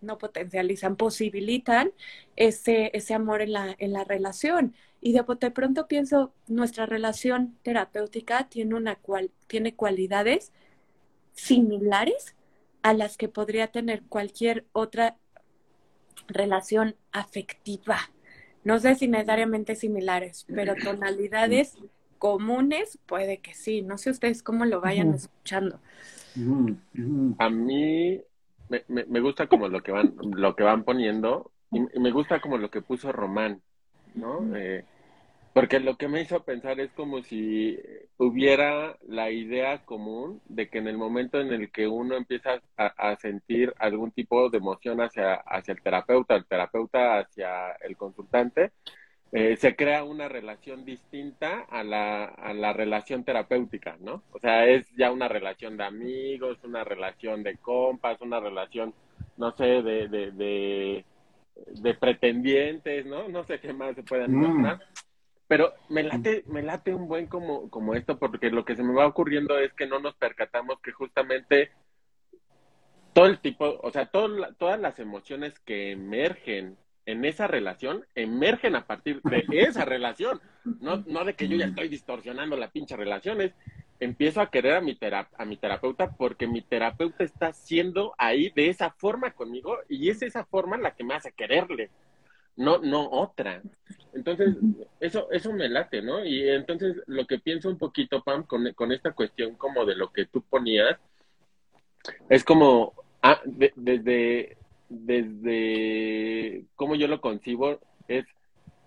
no 0.00 0.18
potencializan, 0.18 0.96
posibilitan 0.96 1.92
ese, 2.36 2.90
ese 2.94 3.14
amor 3.14 3.42
en 3.42 3.52
la, 3.52 3.76
en 3.78 3.92
la 3.92 4.04
relación. 4.04 4.74
Y 5.00 5.12
de, 5.12 5.24
de 5.40 5.50
pronto 5.50 5.86
pienso, 5.86 6.32
nuestra 6.46 6.86
relación 6.86 7.56
terapéutica 7.62 8.48
tiene, 8.48 8.74
una 8.74 8.96
cual, 8.96 9.30
tiene 9.46 9.74
cualidades 9.74 10.52
similares 11.32 12.34
a 12.82 12.94
las 12.94 13.16
que 13.16 13.28
podría 13.28 13.68
tener 13.68 14.02
cualquier 14.02 14.64
otra 14.72 15.16
relación 16.26 16.96
afectiva. 17.12 17.98
No 18.64 18.78
sé 18.80 18.96
si 18.96 19.08
necesariamente 19.08 19.76
similares, 19.76 20.46
pero 20.52 20.74
tonalidades 20.74 21.78
comunes 22.18 22.98
puede 23.06 23.38
que 23.38 23.54
sí. 23.54 23.82
No 23.82 23.98
sé 23.98 24.10
ustedes 24.10 24.42
cómo 24.42 24.64
lo 24.64 24.80
vayan 24.80 25.14
escuchando. 25.14 25.80
A 27.38 27.50
mí 27.50 28.20
me, 28.68 28.84
me, 28.88 29.20
gusta 29.20 29.46
como 29.46 29.68
lo 29.68 29.82
que 29.82 29.92
van, 29.92 30.14
lo 30.20 30.54
que 30.54 30.64
van 30.64 30.84
poniendo 30.84 31.50
y, 31.70 31.80
me 31.98 32.10
gusta 32.10 32.40
como 32.40 32.58
lo 32.58 32.70
que 32.70 32.82
puso 32.82 33.12
Román, 33.12 33.62
¿no? 34.14 34.56
Eh, 34.56 34.84
porque 35.52 35.80
lo 35.80 35.96
que 35.96 36.08
me 36.08 36.20
hizo 36.20 36.44
pensar 36.44 36.78
es 36.78 36.92
como 36.92 37.22
si 37.22 37.78
hubiera 38.16 38.96
la 39.08 39.30
idea 39.30 39.84
común 39.84 40.40
de 40.46 40.68
que 40.68 40.78
en 40.78 40.86
el 40.86 40.96
momento 40.96 41.40
en 41.40 41.52
el 41.52 41.72
que 41.72 41.88
uno 41.88 42.16
empieza 42.16 42.62
a, 42.76 43.16
sentir 43.16 43.74
algún 43.78 44.12
tipo 44.12 44.50
de 44.50 44.58
emoción 44.58 45.00
hacia, 45.00 45.34
hacia 45.34 45.72
el 45.72 45.82
terapeuta, 45.82 46.36
el 46.36 46.46
terapeuta 46.46 47.18
hacia 47.18 47.72
el 47.80 47.96
consultante, 47.96 48.72
eh, 49.30 49.56
se 49.56 49.76
crea 49.76 50.04
una 50.04 50.26
relación 50.28 50.84
distinta 50.86 51.60
a 51.68 51.84
la, 51.84 52.24
a 52.24 52.54
la 52.54 52.72
relación 52.72 53.24
terapéutica, 53.24 53.98
¿no? 54.00 54.22
O 54.32 54.38
sea, 54.38 54.66
es 54.66 54.88
ya 54.96 55.12
una 55.12 55.28
relación 55.28 55.76
de 55.76 55.84
amigos, 55.84 56.58
una 56.64 56.82
relación 56.82 57.42
de 57.42 57.58
compas, 57.58 58.20
una 58.22 58.40
relación, 58.40 58.94
no 59.36 59.52
sé, 59.52 59.82
de, 59.82 61.04
pretendientes, 62.00 63.06
¿no? 63.06 63.28
No 63.28 63.44
sé 63.44 63.60
qué 63.60 63.72
más 63.72 63.94
se 63.94 64.02
pueden 64.02 64.32
mm. 64.32 64.44
encontrar. 64.44 64.80
Pero 65.46 65.72
me 65.88 66.02
late, 66.02 66.44
me 66.46 66.62
late 66.62 66.94
un 66.94 67.08
buen 67.08 67.26
como, 67.26 67.70
como 67.70 67.94
esto, 67.94 68.18
porque 68.18 68.50
lo 68.50 68.64
que 68.64 68.76
se 68.76 68.82
me 68.82 68.92
va 68.92 69.06
ocurriendo 69.06 69.58
es 69.58 69.72
que 69.72 69.86
no 69.86 69.98
nos 69.98 70.14
percatamos 70.14 70.78
que 70.80 70.92
justamente 70.92 71.70
todo 73.14 73.26
el 73.26 73.38
tipo, 73.40 73.80
o 73.82 73.90
sea, 73.90 74.06
todas 74.06 74.80
las 74.80 74.98
emociones 74.98 75.58
que 75.60 75.92
emergen 75.92 76.76
en 77.06 77.24
esa 77.24 77.46
relación 77.46 78.04
emergen 78.14 78.76
a 78.76 78.86
partir 78.86 79.22
de 79.22 79.44
esa 79.52 79.86
relación, 79.86 80.40
no, 80.64 81.02
no 81.06 81.24
de 81.24 81.34
que 81.34 81.48
yo 81.48 81.56
ya 81.56 81.64
estoy 81.64 81.88
distorsionando 81.88 82.54
la 82.56 82.70
pinche 82.70 82.96
relación, 82.96 83.40
es 83.40 83.54
empiezo 84.00 84.40
a 84.40 84.50
querer 84.50 84.74
a 84.74 84.80
mi, 84.80 84.96
a 85.36 85.44
mi 85.44 85.56
terapeuta 85.56 86.10
porque 86.10 86.46
mi 86.46 86.62
terapeuta 86.62 87.24
está 87.24 87.52
siendo 87.52 88.14
ahí 88.18 88.50
de 88.50 88.68
esa 88.68 88.90
forma 88.90 89.32
conmigo 89.32 89.78
y 89.88 90.10
es 90.10 90.22
esa 90.22 90.44
forma 90.44 90.78
la 90.78 90.94
que 90.94 91.04
me 91.04 91.14
hace 91.14 91.32
quererle, 91.32 91.90
no, 92.56 92.78
no 92.78 93.08
otra. 93.10 93.62
Entonces, 94.12 94.56
eso, 95.00 95.30
eso 95.30 95.52
me 95.52 95.68
late, 95.68 96.02
¿no? 96.02 96.24
Y 96.24 96.48
entonces 96.48 96.96
lo 97.06 97.26
que 97.26 97.38
pienso 97.38 97.68
un 97.68 97.78
poquito, 97.78 98.22
Pam, 98.22 98.44
con, 98.44 98.72
con 98.74 98.92
esta 98.92 99.12
cuestión 99.12 99.54
como 99.54 99.84
de 99.84 99.94
lo 99.94 100.12
que 100.12 100.26
tú 100.26 100.42
ponías, 100.42 100.98
es 102.28 102.44
como, 102.44 102.94
ah, 103.22 103.40
desde, 103.44 104.56
desde 104.88 106.64
cómo 106.74 106.94
yo 106.94 107.06
lo 107.08 107.20
concibo, 107.20 107.80
es, 108.08 108.26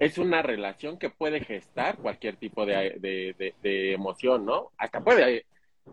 es 0.02 0.18
una 0.18 0.42
relación 0.42 0.98
que 0.98 1.12
puede 1.12 1.42
gestar 1.42 1.98
cualquier 1.98 2.36
tipo 2.36 2.66
de, 2.66 3.54
de, 3.62 3.94
emoción, 3.94 4.44
¿no? 4.48 4.72
Hasta 4.76 5.00
puede, 5.00 5.46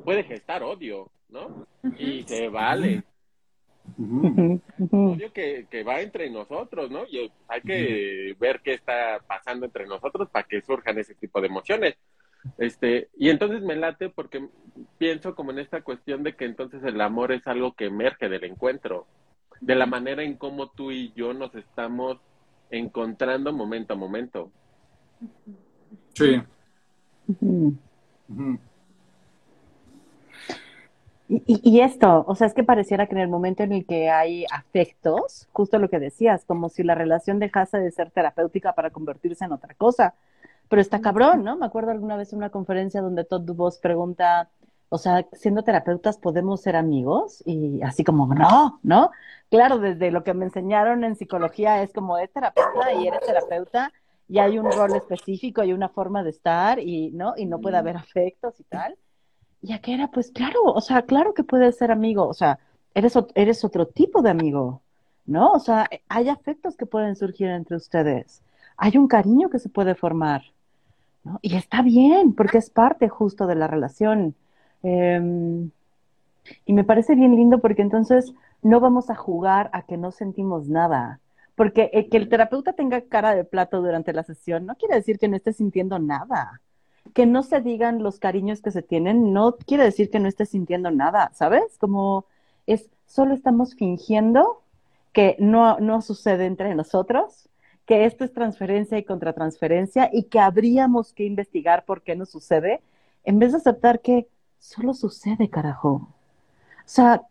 puede 0.03 0.25
gestar 0.25 0.63
odio, 0.63 1.11
¿no? 1.29 1.67
Y 1.99 2.23
se 2.23 2.49
vale. 2.49 3.03
Odio 3.99 5.31
que, 5.35 5.67
que, 5.71 5.83
va 5.83 6.01
entre 6.01 6.31
nosotros, 6.31 6.91
¿no? 6.91 7.05
Y 7.07 7.31
hay 7.49 7.61
que 7.61 8.35
ver 8.41 8.63
qué 8.65 8.73
está 8.73 9.21
pasando 9.27 9.67
entre 9.67 9.87
nosotros 9.87 10.31
para 10.31 10.49
que 10.49 10.63
surjan 10.63 10.99
ese 10.99 11.15
tipo 11.15 11.43
de 11.43 11.49
emociones. 11.49 11.95
Este, 12.57 13.11
y 13.19 13.29
entonces 13.29 13.61
me 13.61 13.77
late 13.77 14.09
porque 14.09 14.49
pienso 14.97 15.35
como 15.35 15.51
en 15.51 15.59
esta 15.59 15.83
cuestión 15.83 16.23
de 16.23 16.35
que 16.35 16.47
entonces 16.47 16.83
el 16.83 16.99
amor 17.03 17.31
es 17.31 17.47
algo 17.47 17.75
que 17.75 17.85
emerge 17.85 18.31
del 18.31 18.45
encuentro, 18.45 19.07
de 19.61 19.75
la 19.75 19.85
manera 19.85 20.23
en 20.23 20.39
cómo 20.39 20.71
tú 20.71 20.93
y 20.93 21.13
yo 21.13 21.35
nos 21.35 21.55
estamos 21.55 22.19
encontrando 22.71 23.53
momento 23.53 23.95
a 23.95 23.97
momento. 23.97 24.51
Sí. 26.15 26.43
Y, 31.31 31.81
esto, 31.81 32.25
o 32.27 32.35
sea, 32.35 32.47
es 32.47 32.55
que 32.55 32.65
pareciera 32.65 33.07
que 33.07 33.15
en 33.15 33.21
el 33.21 33.29
momento 33.29 33.63
en 33.63 33.73
el 33.73 33.85
que 33.85 34.09
hay 34.09 34.47
afectos, 34.51 35.47
justo 35.53 35.79
lo 35.79 35.91
que 35.91 35.99
decías, 35.99 36.47
como 36.47 36.71
si 36.71 36.83
la 36.83 36.95
relación 36.95 37.39
dejase 37.39 37.79
de 37.79 37.91
ser 37.91 38.11
terapéutica 38.11 38.73
para 38.73 38.91
convertirse 38.91 39.45
en 39.45 39.53
otra 39.53 39.75
cosa. 39.75 40.15
Pero 40.71 40.81
está 40.81 41.01
cabrón, 41.03 41.45
¿no? 41.45 41.57
Me 41.57 41.67
acuerdo 41.67 41.91
alguna 41.91 42.17
vez 42.17 42.33
en 42.33 42.39
una 42.39 42.51
conferencia 42.51 43.03
donde 43.03 43.25
Todd 43.25 43.43
Dubos 43.43 43.79
pregunta, 43.79 44.49
o 44.91 44.99
sea, 44.99 45.27
siendo 45.33 45.63
terapeutas 45.63 46.19
podemos 46.19 46.63
ser 46.63 46.77
amigos 46.77 47.43
y 47.45 47.83
así 47.83 48.05
como, 48.05 48.33
no, 48.35 48.81
¿no? 48.83 49.11
Claro, 49.51 49.79
desde 49.79 50.11
lo 50.11 50.25
que 50.25 50.35
me 50.35 50.47
enseñaron 50.47 51.05
en 51.05 51.17
psicología 51.17 51.83
es 51.83 51.93
como, 51.93 52.19
es 52.19 52.33
terapeuta 52.33 52.93
y 52.95 53.07
eres 53.07 53.21
terapeuta 53.21 53.93
y 54.29 54.39
hay 54.39 54.59
un 54.59 54.71
rol 54.71 54.95
específico 54.95 55.63
y 55.65 55.73
una 55.73 55.89
forma 55.89 56.23
de 56.23 56.31
estar 56.31 56.79
y, 56.79 57.11
¿no? 57.11 57.35
Y 57.37 57.47
no 57.47 57.61
puede 57.61 57.77
haber 57.77 57.97
afectos 57.97 58.59
y 58.61 58.65
tal. 58.65 58.97
Y 59.61 59.73
aquí 59.73 59.93
era, 59.93 60.09
pues 60.11 60.31
claro, 60.31 60.63
o 60.65 60.81
sea, 60.81 61.03
claro 61.03 61.35
que 61.35 61.45
puedes 61.45 61.77
ser 61.77 61.91
amigo, 61.91 62.27
o 62.29 62.35
sea, 62.35 62.59
eres, 62.95 63.15
eres 63.35 63.65
otro 63.65 63.87
tipo 63.87 64.23
de 64.23 64.31
amigo, 64.31 64.83
¿no? 65.27 65.51
O 65.53 65.59
sea, 65.59 65.89
hay 66.09 66.29
afectos 66.29 66.77
que 66.77 66.87
pueden 66.87 67.17
surgir 67.17 67.49
entre 67.49 67.77
ustedes, 67.77 68.43
hay 68.77 68.97
un 68.97 69.09
cariño 69.09 69.51
que 69.51 69.59
se 69.59 69.69
puede 69.69 69.95
formar, 69.95 70.43
¿no? 71.25 71.41
Y 71.43 71.57
está 71.57 71.83
bien, 71.83 72.35
porque 72.35 72.59
es 72.59 72.71
parte 72.71 73.09
justo 73.09 73.47
de 73.47 73.57
la 73.57 73.67
relación. 73.67 74.37
Em, 74.83 75.71
y 76.65 76.73
me 76.73 76.85
parece 76.85 77.15
bien 77.15 77.35
lindo 77.37 77.59
porque 77.59 77.83
entonces 77.83 78.35
no 78.63 78.81
vamos 78.81 79.11
a 79.11 79.15
jugar 79.15 79.71
a 79.73 79.83
que 79.83 79.97
no 79.97 80.11
sentimos 80.13 80.69
nada. 80.69 81.21
Porque 81.55 81.91
eh, 81.93 82.09
que 82.09 82.17
el 82.17 82.29
terapeuta 82.29 82.73
tenga 82.73 83.01
cara 83.03 83.35
de 83.35 83.45
plato 83.45 83.83
durante 83.83 84.13
la 84.13 84.23
sesión 84.23 84.67
no 84.67 84.77
quiere 84.77 84.95
decir 84.95 85.19
que 85.19 85.29
no 85.29 85.37
esté 85.37 85.53
sintiendo 85.53 85.99
nada. 85.99 86.61
Que 87.15 87.27
no 87.27 87.43
se 87.43 87.61
digan 87.61 88.03
los 88.03 88.19
cariños 88.19 88.61
que 88.63 88.71
se 88.71 88.83
tienen 88.83 89.33
no 89.33 89.57
quiere 89.57 89.85
decir 89.85 90.11
que 90.11 90.21
no 90.21 90.29
esté 90.29 90.47
sintiendo 90.47 90.91
nada, 90.91 91.31
¿sabes? 91.35 91.79
Como 91.79 92.27
es, 92.67 92.89
solo 93.07 93.35
estamos 93.35 93.75
fingiendo 93.75 94.63
que 95.13 95.37
no, 95.39 95.79
no 95.81 96.03
sucede 96.03 96.47
entre 96.47 96.75
nosotros, 96.75 97.49
que 97.87 98.05
esto 98.05 98.25
es 98.25 98.33
transferencia 98.33 98.99
y 98.99 99.05
contratransferencia 99.05 100.11
y 100.13 100.25
que 100.25 100.39
habríamos 100.39 101.13
que 101.13 101.25
investigar 101.25 101.85
por 101.87 102.03
qué 102.03 102.15
no 102.15 102.27
sucede, 102.27 102.81
en 103.25 103.39
vez 103.39 103.53
de 103.53 103.59
aceptar 103.59 104.01
que 104.01 104.29
solo 104.59 104.95
sucede, 104.95 105.49
carajo. 105.51 105.91
O 105.91 106.11
sea, 106.85 107.23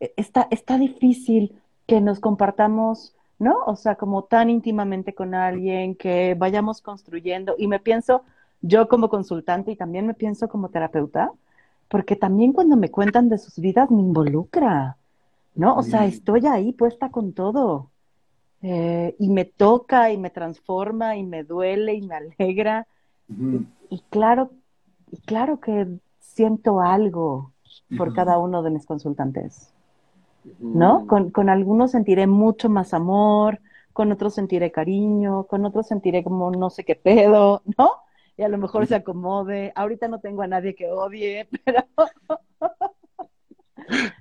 e, 0.00 0.12
está, 0.16 0.48
está 0.50 0.78
difícil 0.78 1.60
que 1.86 2.00
nos 2.00 2.20
compartamos, 2.20 3.14
¿no? 3.38 3.58
O 3.66 3.76
sea, 3.76 3.96
como 3.96 4.24
tan 4.24 4.50
íntimamente 4.50 5.14
con 5.14 5.34
alguien, 5.34 5.94
que 5.96 6.34
vayamos 6.34 6.80
construyendo. 6.80 7.54
Y 7.58 7.68
me 7.68 7.80
pienso, 7.80 8.22
yo 8.62 8.88
como 8.88 9.08
consultante 9.08 9.72
y 9.72 9.76
también 9.76 10.06
me 10.06 10.14
pienso 10.14 10.48
como 10.48 10.70
terapeuta, 10.70 11.32
porque 11.88 12.16
también 12.16 12.52
cuando 12.52 12.76
me 12.76 12.90
cuentan 12.90 13.28
de 13.28 13.38
sus 13.38 13.58
vidas 13.58 13.90
me 13.90 14.00
involucra, 14.00 14.96
¿no? 15.54 15.76
O 15.76 15.82
sea, 15.82 16.06
estoy 16.06 16.46
ahí 16.46 16.72
puesta 16.72 17.10
con 17.10 17.32
todo. 17.32 17.90
Eh, 18.62 19.14
y 19.18 19.28
me 19.28 19.44
toca 19.44 20.10
y 20.10 20.16
me 20.16 20.30
transforma 20.30 21.16
y 21.16 21.22
me 21.22 21.44
duele 21.44 21.94
y 21.94 22.02
me 22.02 22.14
alegra. 22.14 22.86
y, 23.90 24.00
claro, 24.10 24.50
y 25.10 25.18
claro 25.18 25.60
que 25.60 25.86
siento 26.34 26.80
algo, 26.80 27.52
por 27.96 28.14
cada 28.14 28.38
uno 28.38 28.62
de 28.62 28.70
mis 28.70 28.86
consultantes, 28.86 29.72
¿no? 30.58 31.06
Con, 31.06 31.30
con 31.30 31.48
algunos 31.48 31.92
sentiré 31.92 32.26
mucho 32.26 32.68
más 32.68 32.94
amor, 32.94 33.60
con 33.92 34.10
otros 34.12 34.34
sentiré 34.34 34.72
cariño, 34.72 35.44
con 35.44 35.64
otros 35.64 35.86
sentiré 35.86 36.24
como 36.24 36.50
no 36.50 36.70
sé 36.70 36.84
qué 36.84 36.96
pedo, 36.96 37.62
¿no? 37.78 37.90
Y 38.36 38.42
a 38.42 38.48
lo 38.48 38.58
mejor 38.58 38.86
se 38.86 38.96
acomode. 38.96 39.72
Ahorita 39.76 40.08
no 40.08 40.18
tengo 40.18 40.42
a 40.42 40.48
nadie 40.48 40.74
que 40.74 40.90
odie, 40.90 41.48
pero, 41.64 41.84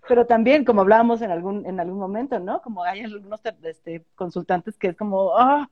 pero 0.08 0.26
también, 0.28 0.64
como 0.64 0.82
hablábamos 0.82 1.22
en 1.22 1.32
algún, 1.32 1.66
en 1.66 1.80
algún 1.80 2.00
momento, 2.00 2.40
¿no? 2.40 2.62
Como 2.62 2.84
hay 2.84 3.02
algunos 3.02 3.42
este, 3.64 4.06
consultantes 4.16 4.78
que 4.78 4.90
es 4.90 4.96
como, 4.96 5.36
ah, 5.36 5.70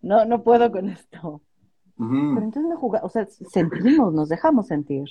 no, 0.00 0.24
no 0.24 0.42
puedo 0.42 0.72
con 0.72 0.88
esto. 0.88 1.42
Pero 1.96 2.38
entonces 2.38 2.64
no 2.64 2.76
jugamos, 2.76 3.08
o 3.08 3.12
sea, 3.12 3.26
sentimos, 3.26 4.12
nos 4.12 4.28
dejamos 4.28 4.66
sentir. 4.66 5.08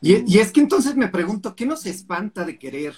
Y, 0.00 0.38
es 0.38 0.52
que 0.52 0.60
entonces 0.60 0.96
me 0.96 1.08
pregunto, 1.08 1.54
¿qué 1.54 1.66
nos 1.66 1.86
espanta 1.86 2.44
de 2.44 2.58
querer? 2.58 2.94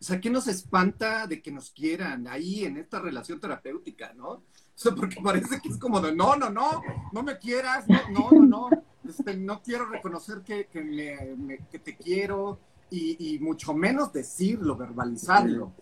O 0.00 0.04
sea, 0.04 0.20
¿qué 0.20 0.30
nos 0.30 0.46
espanta 0.46 1.26
de 1.26 1.42
que 1.42 1.50
nos 1.50 1.70
quieran 1.70 2.28
ahí 2.28 2.64
en 2.64 2.76
esta 2.76 3.00
relación 3.00 3.40
terapéutica, 3.40 4.12
no? 4.14 4.28
O 4.28 4.42
sea, 4.74 4.94
porque 4.94 5.20
parece 5.22 5.60
que 5.60 5.68
es 5.70 5.76
como 5.76 6.00
de, 6.00 6.14
no, 6.14 6.36
no, 6.36 6.50
no, 6.50 6.82
no 7.12 7.22
me 7.22 7.36
quieras, 7.38 7.88
no, 7.88 7.98
no, 8.10 8.30
no, 8.30 8.70
no, 8.70 8.82
este, 9.08 9.36
quiero 9.64 9.86
reconocer 9.86 10.42
que, 10.42 10.66
que, 10.66 10.82
me- 10.82 11.34
me- 11.36 11.58
que 11.70 11.78
te 11.80 11.96
quiero 11.96 12.60
y, 12.90 13.34
y 13.34 13.38
mucho 13.40 13.74
menos 13.74 14.12
decirlo, 14.12 14.76
verbalizarlo, 14.76 15.72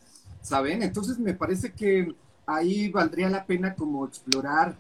¿saben? 0.40 0.82
Entonces 0.82 1.18
me 1.18 1.34
parece 1.34 1.72
que 1.72 2.14
ahí 2.46 2.88
valdría 2.88 3.28
la 3.28 3.44
pena 3.44 3.74
como 3.74 4.06
explorar 4.06 4.76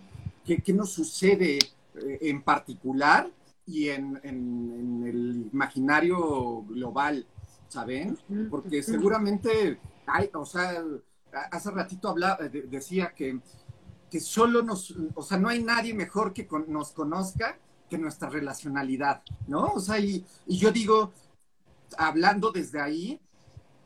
qué, 0.46 0.62
qué 0.62 0.72
nos 0.72 0.90
sucede 0.92 1.58
eh, 1.58 2.18
en 2.22 2.40
particular 2.42 3.30
y 3.66 3.88
en, 3.88 4.20
en- 4.22 4.72
en 4.72 5.06
el 5.06 5.50
imaginario 5.52 6.62
global, 6.62 7.26
¿saben? 7.68 8.16
Porque 8.50 8.82
seguramente 8.82 9.78
hay, 10.06 10.30
o 10.34 10.46
sea, 10.46 10.82
hace 11.50 11.70
ratito 11.70 12.08
hablaba, 12.08 12.48
de- 12.48 12.62
decía 12.62 13.12
que, 13.14 13.40
que 14.10 14.20
solo 14.20 14.62
nos, 14.62 14.94
o 15.14 15.22
sea, 15.22 15.38
no 15.38 15.48
hay 15.48 15.62
nadie 15.62 15.92
mejor 15.94 16.32
que 16.32 16.46
con- 16.46 16.70
nos 16.72 16.92
conozca 16.92 17.58
que 17.90 17.98
nuestra 17.98 18.28
relacionalidad, 18.30 19.22
¿no? 19.46 19.66
O 19.74 19.80
sea, 19.80 19.98
y, 19.98 20.24
y 20.46 20.56
yo 20.58 20.70
digo, 20.72 21.12
hablando 21.98 22.50
desde 22.52 22.80
ahí, 22.80 23.20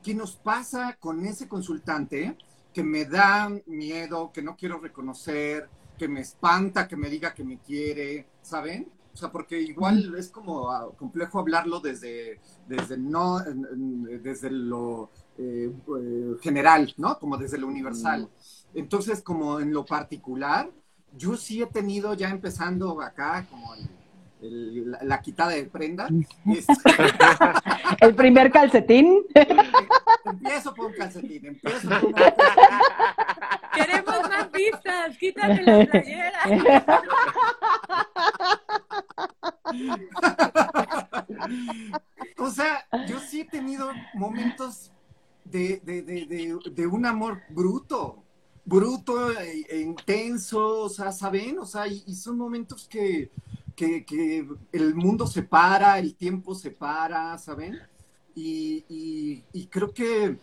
¿qué 0.03 0.15
nos 0.15 0.37
pasa 0.37 0.97
con 1.01 1.25
ese 1.27 1.49
consultante 1.49 2.37
que 2.73 2.83
me 2.83 3.05
da 3.05 3.51
miedo, 3.67 4.31
que 4.33 4.43
no 4.43 4.57
quiero 4.57 4.79
reconocer, 4.79 5.69
que 5.99 6.09
me 6.09 6.21
espanta 6.21 6.89
que 6.89 6.97
me 6.97 7.11
diga 7.11 7.35
que 7.35 7.45
me 7.45 7.59
quiere, 7.59 8.27
¿saben? 8.43 8.89
O 9.21 9.23
sea, 9.23 9.31
porque 9.31 9.61
igual 9.61 10.15
es 10.17 10.31
como 10.31 10.71
ah, 10.71 10.89
complejo 10.97 11.39
hablarlo 11.39 11.79
desde, 11.81 12.41
desde 12.67 12.97
no, 12.97 13.39
desde 13.39 14.49
lo 14.51 15.11
eh, 15.37 15.71
eh, 16.01 16.37
general, 16.41 16.95
¿no? 16.97 17.19
Como 17.19 17.37
desde 17.37 17.59
lo 17.59 17.67
universal. 17.67 18.31
Entonces, 18.73 19.21
como 19.21 19.61
en 19.61 19.75
lo 19.75 19.85
particular, 19.85 20.71
yo 21.19 21.37
sí 21.37 21.61
he 21.61 21.67
tenido 21.67 22.15
ya 22.15 22.31
empezando 22.31 22.99
acá 23.03 23.47
como 23.51 23.75
el- 23.75 23.91
el- 24.41 24.91
la, 24.93 24.99
la 25.03 25.21
quitada 25.21 25.51
de 25.51 25.65
prenda. 25.67 26.09
El 28.01 28.15
primer 28.15 28.51
calcetín. 28.51 29.23
empiezo 30.25 30.73
por 30.75 30.87
un 30.87 30.93
calcetín, 30.95 31.45
empiezo 31.45 31.89
por 31.91 32.05
un 32.07 32.13
calcetín. 32.13 32.47
Queremos 33.75 34.29
más 34.31 34.49
pistas, 34.49 35.17
quítate 35.19 35.63
la 35.63 35.85
playera. 35.91 37.03
O 42.39 42.51
sea, 42.51 42.87
yo 43.07 43.21
sí 43.21 43.41
he 43.41 43.45
tenido 43.45 43.91
momentos 44.15 44.91
de, 45.45 45.81
de, 45.85 46.03
de, 46.03 46.59
de, 46.71 46.87
un 46.87 47.05
amor 47.07 47.43
bruto, 47.51 48.23
bruto 48.65 49.33
e, 49.33 49.67
e 49.69 49.81
intenso, 49.81 50.83
o 50.85 50.89
sea, 50.89 51.13
¿saben? 51.13 51.59
O 51.59 51.67
sea, 51.67 51.87
y, 51.87 52.15
son 52.15 52.39
momentos 52.39 52.89
que, 52.89 53.31
que, 53.77 54.05
que 54.05 54.49
el 54.73 54.95
mundo 54.95 55.27
se 55.27 55.43
para, 55.43 55.99
el 55.99 56.15
tiempo 56.15 56.55
se 56.55 56.71
para, 56.71 57.37
¿saben? 57.39 57.79
Y, 58.35 59.43
y 59.53 59.67
creo 59.67 59.93
que, 59.93 60.39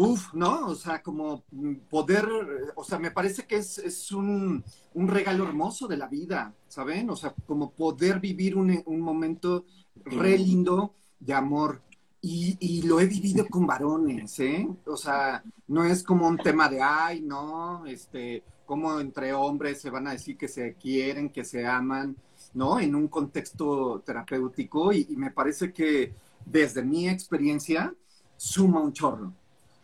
uff, 0.00 0.32
¿no? 0.32 0.68
O 0.68 0.74
sea, 0.74 1.02
como 1.02 1.44
mm, 1.50 1.74
poder, 1.90 2.26
o 2.74 2.82
sea, 2.84 2.98
me 2.98 3.10
parece 3.10 3.46
que 3.46 3.56
es, 3.56 3.76
es 3.78 4.10
un, 4.12 4.64
un 4.94 5.08
regalo 5.08 5.44
hermoso 5.44 5.86
de 5.86 5.98
la 5.98 6.08
vida, 6.08 6.54
¿saben? 6.68 7.10
O 7.10 7.16
sea, 7.16 7.34
como 7.46 7.70
poder 7.72 8.18
vivir 8.18 8.56
un, 8.56 8.82
un 8.86 9.00
momento 9.00 9.66
re 10.04 10.38
lindo 10.38 10.94
de 11.18 11.34
amor. 11.34 11.82
Y, 12.22 12.56
y 12.60 12.82
lo 12.82 13.00
he 13.00 13.06
vivido 13.06 13.46
con 13.48 13.66
varones, 13.66 14.38
¿eh? 14.40 14.68
O 14.86 14.96
sea, 14.96 15.42
no 15.68 15.84
es 15.84 16.02
como 16.02 16.26
un 16.28 16.38
tema 16.38 16.68
de, 16.68 16.80
ay, 16.82 17.20
no, 17.22 17.84
este, 17.86 18.42
como 18.66 19.00
entre 19.00 19.32
hombres 19.34 19.80
se 19.82 19.90
van 19.90 20.06
a 20.06 20.12
decir 20.12 20.36
que 20.36 20.48
se 20.48 20.74
quieren, 20.74 21.30
que 21.30 21.44
se 21.44 21.66
aman, 21.66 22.16
¿no? 22.54 22.80
En 22.80 22.94
un 22.94 23.08
contexto 23.08 24.02
terapéutico 24.04 24.92
y, 24.92 25.06
y 25.10 25.16
me 25.16 25.30
parece 25.30 25.72
que 25.72 26.14
desde 26.46 26.82
mi 26.82 27.08
experiencia 27.08 27.94
suma 28.36 28.80
un 28.80 28.92
chorro. 28.92 29.32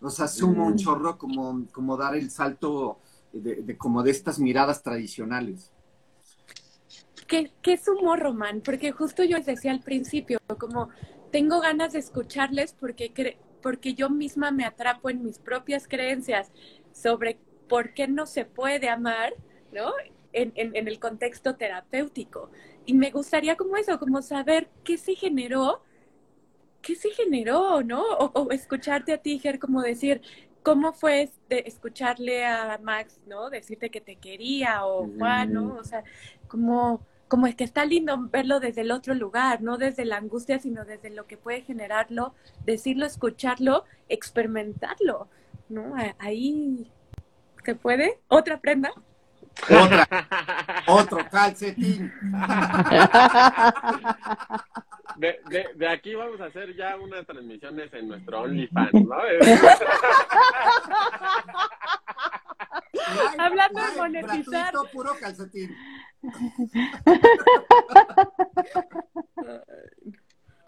O 0.01 0.11
sea, 0.11 0.29
suma 0.29 0.65
un 0.65 0.75
Mm. 0.75 0.77
chorro 0.77 1.19
como, 1.19 1.67
como 1.73 1.97
dar 1.97 2.15
el 2.17 2.31
salto 2.31 3.01
de, 3.33 3.63
de 3.63 3.79
como 3.79 4.03
de 4.03 4.11
estas 4.13 4.39
miradas 4.39 4.83
tradicionales. 4.83 5.73
¿Qué, 7.27 7.53
qué 7.63 7.73
es 7.75 7.89
humor, 7.89 8.21
Román? 8.21 8.61
Porque 8.61 8.93
justo 8.93 9.25
yo 9.25 9.37
les 9.39 9.47
decía 9.47 9.73
al 9.73 9.83
principio, 9.83 10.39
como 10.61 10.91
tengo 11.33 11.61
ganas 11.61 11.93
de 11.93 11.99
escucharles 11.99 12.73
porque, 12.79 13.13
cre- 13.13 13.39
porque 13.63 13.95
yo 13.95 14.11
misma 14.11 14.51
me 14.53 14.65
atrapo 14.65 15.11
en 15.11 15.23
mis 15.25 15.39
propias 15.39 15.89
creencias 15.89 16.53
sobre 16.93 17.41
por 17.69 17.95
qué 17.95 18.07
no 18.07 18.27
se 18.27 18.45
puede 18.45 18.89
amar, 18.89 19.35
¿no? 19.73 19.93
En, 20.33 20.53
en, 20.55 20.77
en 20.77 20.87
el 20.87 21.01
contexto 21.01 21.57
terapéutico. 21.57 22.51
Y 22.85 22.95
me 22.95 23.11
gustaría 23.11 23.57
como 23.57 23.77
eso, 23.77 23.99
como 23.99 24.23
saber 24.23 24.71
qué 24.85 24.97
se 24.99 25.15
generó, 25.17 25.83
qué 26.87 26.95
se 26.95 27.11
generó, 27.11 27.83
¿no? 27.83 28.03
O, 28.03 28.31
o 28.43 28.51
escucharte 28.53 29.13
a 29.13 29.19
ti, 29.19 29.39
Ger, 29.39 29.59
como 29.59 29.83
decir, 29.83 30.23
¿cómo 30.63 30.93
fue 30.93 31.23
este- 31.23 31.69
escucharle 31.69 32.45
a 32.47 32.79
Max, 32.83 33.21
¿no? 33.27 33.51
Decirte 33.51 33.91
que 33.91 34.01
te 34.01 34.17
quería, 34.17 34.85
o 34.87 35.09
Juan, 35.19 35.53
¿no? 35.53 35.75
O 35.75 35.85
sea, 35.85 36.05
como, 36.49 37.01
como 37.29 37.47
es 37.47 37.55
que 37.57 37.65
está 37.65 37.85
lindo 37.85 38.17
verlo 38.31 38.61
desde 38.61 38.83
el 38.83 38.91
otro 38.93 39.15
lugar, 39.15 39.63
no 39.63 39.79
desde 39.79 40.05
la 40.05 40.17
angustia, 40.17 40.59
sino 40.59 40.85
desde 40.85 41.11
lo 41.11 41.27
que 41.27 41.37
puede 41.37 41.63
generarlo, 41.63 42.35
decirlo, 42.65 43.07
escucharlo, 43.07 43.85
experimentarlo, 44.09 45.29
¿no? 45.69 45.95
Ahí 46.19 46.91
se 47.65 47.75
puede. 47.75 48.21
¿Otra 48.29 48.61
prenda? 48.61 48.93
Otra, 49.71 50.09
otro 50.87 51.19
calcetín. 51.31 52.13
De, 55.19 55.41
de, 55.49 55.67
de 55.75 55.89
aquí 55.89 56.15
vamos 56.15 56.41
a 56.41 56.47
hacer 56.47 56.75
ya 56.77 56.97
unas 56.97 57.27
transmisiones 57.27 57.93
en 57.95 58.09
nuestro 58.09 58.43
OnlyFans, 58.43 58.93
¿no? 58.93 59.17
Live, 59.29 59.57
Hablando 63.39 63.81
de 63.81 63.97
monetizar. 63.97 64.73
gratuito, 64.73 64.91
puro 64.93 65.13
calcetín. 65.21 65.75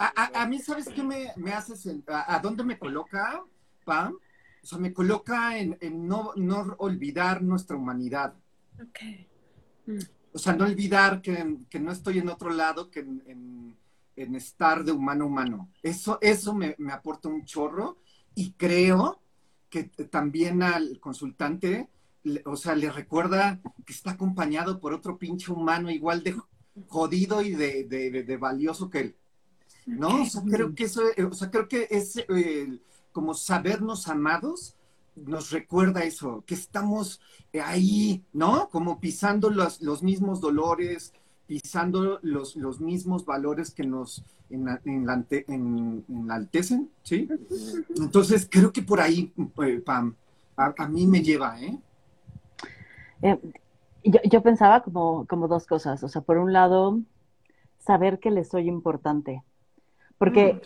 A, 0.00 0.12
a- 0.14 0.42
a 0.42 0.46
mí, 0.46 0.60
¿sabes 0.60 0.88
qué 0.88 1.02
me, 1.02 1.32
me 1.36 1.52
hace? 1.52 1.74
A, 2.06 2.36
a 2.36 2.38
dónde 2.38 2.62
me 2.62 2.78
coloca, 2.78 3.42
Pam? 3.84 4.16
O 4.62 4.66
sea, 4.66 4.78
me 4.78 4.92
coloca 4.92 5.58
en, 5.58 5.76
en 5.80 6.06
no, 6.06 6.32
no 6.36 6.76
olvidar 6.78 7.42
nuestra 7.42 7.76
humanidad. 7.76 8.32
Ok. 8.80 8.98
O 10.34 10.38
sea, 10.38 10.52
no 10.54 10.66
olvidar 10.66 11.20
que, 11.20 11.56
que 11.68 11.80
no 11.80 11.90
estoy 11.90 12.18
en 12.20 12.28
otro 12.28 12.50
lado 12.50 12.90
que 12.92 13.00
en, 13.00 13.22
en- 13.26 13.76
en 14.22 14.34
estar 14.34 14.84
de 14.84 14.92
humano 14.92 15.24
a 15.24 15.26
humano. 15.28 15.70
Eso, 15.82 16.18
eso 16.20 16.54
me, 16.54 16.74
me 16.78 16.92
aporta 16.92 17.28
un 17.28 17.44
chorro 17.44 17.98
y 18.34 18.52
creo 18.52 19.20
que 19.70 19.84
también 19.84 20.62
al 20.62 20.98
consultante, 21.00 21.88
o 22.44 22.56
sea, 22.56 22.74
le 22.74 22.90
recuerda 22.90 23.60
que 23.84 23.92
está 23.92 24.12
acompañado 24.12 24.80
por 24.80 24.92
otro 24.94 25.18
pinche 25.18 25.52
humano 25.52 25.90
igual 25.90 26.22
de 26.22 26.36
jodido 26.88 27.42
y 27.42 27.52
de, 27.54 27.84
de- 27.84 28.36
valioso 28.36 28.88
que 28.90 29.00
él. 29.00 29.16
¿No? 29.94 30.22
O 30.22 30.26
sea, 30.26 30.42
creo 30.48 30.74
que 30.74 30.84
eso, 30.84 31.02
eh, 31.16 31.24
o 31.24 31.32
sea, 31.32 31.50
creo 31.50 31.68
que 31.68 31.88
es 31.90 32.16
eh, 32.16 32.80
como 33.12 33.34
sabernos 33.34 34.08
amados 34.08 34.74
nos 35.16 35.50
recuerda 35.50 36.04
eso, 36.04 36.44
que 36.46 36.54
estamos 36.54 37.20
ahí, 37.60 38.24
¿no? 38.32 38.68
Como 38.70 39.00
pisando 39.00 39.50
los, 39.50 39.80
los 39.82 40.02
mismos 40.04 40.40
dolores, 40.40 41.12
pisando 41.48 42.20
los, 42.22 42.56
los 42.56 42.80
mismos 42.80 43.26
valores 43.26 43.72
que 43.74 43.84
nos 43.84 44.24
ena- 44.50 44.80
enlante- 44.84 45.46
en- 45.48 46.04
enaltecen, 46.08 46.90
¿sí? 47.02 47.28
Entonces, 47.96 48.48
creo 48.50 48.72
que 48.72 48.82
por 48.82 49.00
ahí, 49.00 49.32
eh, 49.64 49.80
Pam, 49.84 50.14
a, 50.56 50.74
a 50.78 50.88
mí 50.88 51.06
me 51.08 51.22
lleva, 51.22 51.60
¿eh? 51.60 51.78
Eh, 53.22 53.38
yo, 54.04 54.20
yo 54.24 54.42
pensaba 54.42 54.82
como, 54.82 55.26
como 55.26 55.48
dos 55.48 55.66
cosas. 55.66 56.02
O 56.04 56.08
sea, 56.08 56.22
por 56.22 56.38
un 56.38 56.52
lado, 56.52 57.00
saber 57.78 58.20
que 58.20 58.30
le 58.30 58.44
soy 58.44 58.68
importante. 58.68 59.42
porque 60.18 60.62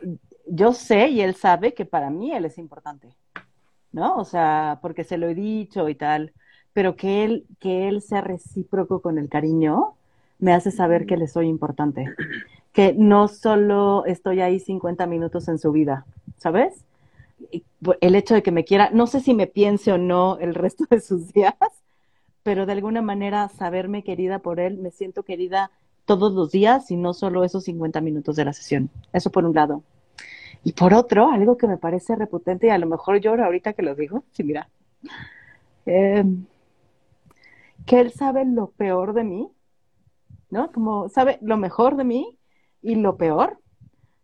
yo 0.47 0.75
sé 0.75 1.09
y 1.11 1.23
él 1.23 1.37
sabe 1.37 1.75
que 1.75 1.87
para 1.87 2.11
mí 2.11 2.33
él 2.35 2.45
es 2.47 2.59
importante, 2.59 3.17
¿no? 3.93 4.17
O 4.19 4.25
sea, 4.27 4.81
porque 4.83 5.05
se 5.05 5.19
lo 5.19 5.29
he 5.29 5.35
dicho 5.37 5.89
y 5.89 5.97
tal, 5.97 6.33
pero 6.75 6.97
que 6.97 7.25
él, 7.25 7.47
que 7.61 7.89
él 7.89 8.03
sea 8.03 8.23
recíproco 8.23 9.03
con 9.03 9.19
el 9.19 9.29
cariño 9.31 9.97
me 10.43 10.53
hace 10.53 10.73
saber 10.73 11.07
que 11.07 11.17
le 11.17 11.29
soy 11.29 11.47
importante, 11.47 12.05
que 12.73 12.95
no 12.99 13.29
solo 13.29 14.05
estoy 14.07 14.41
ahí 14.41 14.59
50 14.59 15.07
minutos 15.07 15.47
en 15.47 15.57
su 15.57 15.71
vida, 15.71 16.05
¿sabes? 16.37 16.85
El 18.01 18.17
hecho 18.17 18.35
de 18.35 18.43
que 18.43 18.51
me 18.51 18.65
quiera, 18.65 18.91
no 18.93 19.07
sé 19.07 19.21
si 19.21 19.35
me 19.35 19.47
piense 19.47 19.93
o 19.93 19.99
no 19.99 20.39
el 20.39 20.55
resto 20.57 20.85
de 20.91 21.01
sus 21.01 21.33
días, 21.33 21.55
pero 22.43 22.67
de 22.67 22.73
alguna 22.73 23.03
manera 23.03 23.49
saberme 23.51 24.03
querida 24.03 24.41
por 24.41 24.59
él, 24.59 24.79
me 24.79 24.91
siento 24.91 25.23
querida 25.23 25.71
todos 26.07 26.33
los 26.33 26.51
días 26.51 26.91
y 26.91 26.97
no 26.97 27.15
solo 27.15 27.45
esos 27.45 27.63
50 27.63 28.01
minutos 28.01 28.35
de 28.35 28.45
la 28.45 28.53
sesión. 28.53 28.91
Eso 29.13 29.31
por 29.31 29.45
un 29.45 29.55
lado. 29.55 29.85
Y 30.65 30.73
por 30.73 30.93
otro, 30.93 31.31
algo 31.31 31.57
que 31.57 31.69
me 31.69 31.77
parece 31.77 32.17
reputente 32.17 32.67
y 32.67 32.71
a 32.71 32.79
lo 32.79 32.89
mejor 32.89 33.21
lloro 33.21 33.45
ahorita 33.45 33.75
que 33.75 33.83
lo 33.83 33.95
digo, 33.95 34.25
sí, 34.33 34.43
mira, 34.43 34.69
em, 35.87 36.47
que 37.87 38.01
él 38.01 38.11
sabe 38.11 38.45
lo 38.45 38.71
peor 38.71 39.15
de 39.15 39.23
mí, 39.23 39.49
¿no? 40.53 40.71
Como 40.71 41.09
sabe 41.09 41.39
lo 41.41 41.57
mejor 41.57 41.97
de 41.97 42.05
mí 42.05 42.39
y 42.83 42.95
lo 42.97 43.17
peor, 43.17 43.59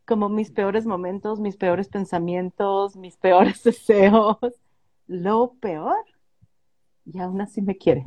como 0.06 0.28
mis 0.28 0.50
peores 0.50 0.84
momentos, 0.84 1.40
mis 1.40 1.56
peores 1.56 1.88
pensamientos, 1.88 2.96
mis 2.96 3.16
peores 3.16 3.62
deseos, 3.64 4.36
lo 5.06 5.54
peor, 5.54 6.04
y 7.06 7.18
aún 7.18 7.40
así 7.40 7.62
me 7.62 7.78
quiere. 7.78 8.06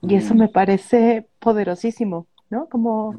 Y 0.00 0.14
eso 0.16 0.34
me 0.34 0.48
parece 0.48 1.28
poderosísimo, 1.38 2.26
¿no? 2.50 2.68
Como 2.68 3.14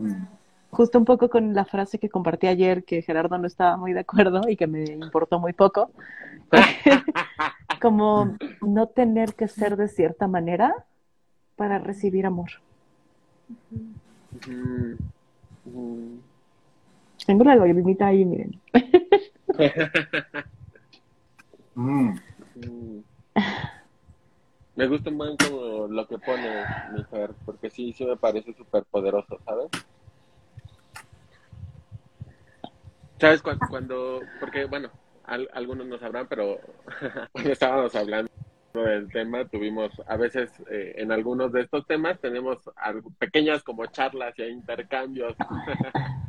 justo 0.71 0.99
un 0.99 1.05
poco 1.05 1.29
con 1.29 1.53
la 1.53 1.63
frase 1.63 1.99
que 1.99 2.09
compartí 2.09 2.47
ayer, 2.47 2.83
que 2.83 3.01
Gerardo 3.01 3.37
no 3.37 3.47
estaba 3.47 3.77
muy 3.77 3.93
de 3.93 4.01
acuerdo 4.01 4.41
y 4.49 4.57
que 4.57 4.67
me 4.67 4.83
importó 4.83 5.39
muy 5.39 5.53
poco, 5.53 5.91
como 7.83 8.37
no 8.61 8.87
tener 8.87 9.33
que 9.33 9.49
ser 9.49 9.75
de 9.75 9.89
cierta 9.89 10.25
manera 10.25 10.85
para 11.57 11.79
recibir 11.79 12.25
amor. 12.25 12.49
Tengo 17.27 17.43
la 17.43 17.57
lagrimita 17.57 18.07
ahí, 18.07 18.23
miren. 18.23 18.57
Me 24.75 24.87
gusta 24.87 25.11
más 25.11 25.35
como 25.45 25.87
lo 25.87 26.07
que 26.07 26.17
pone 26.19 26.63
mi 26.93 27.03
Fer, 27.03 27.31
porque 27.45 27.69
sí, 27.69 27.91
sí 27.91 28.05
me 28.05 28.15
parece 28.15 28.53
súper 28.53 28.85
poderoso, 28.85 29.37
¿sabes? 29.43 29.67
¿Sabes 33.19 33.41
cuando, 33.41 34.21
porque 34.39 34.63
bueno, 34.65 34.89
algunos 35.25 35.87
no 35.87 35.97
sabrán, 35.97 36.27
pero 36.27 36.59
cuando 37.31 37.51
estábamos 37.51 37.95
hablando 37.95 38.31
del 38.73 39.11
tema, 39.11 39.45
tuvimos 39.45 39.91
a 40.07 40.17
veces 40.17 40.51
eh, 40.69 40.95
en 40.97 41.11
algunos 41.11 41.51
de 41.51 41.61
estos 41.61 41.85
temas 41.85 42.19
tenemos 42.19 42.57
pequeñas 43.19 43.63
como 43.63 43.85
charlas 43.85 44.33
y 44.39 44.43
intercambios 44.43 45.35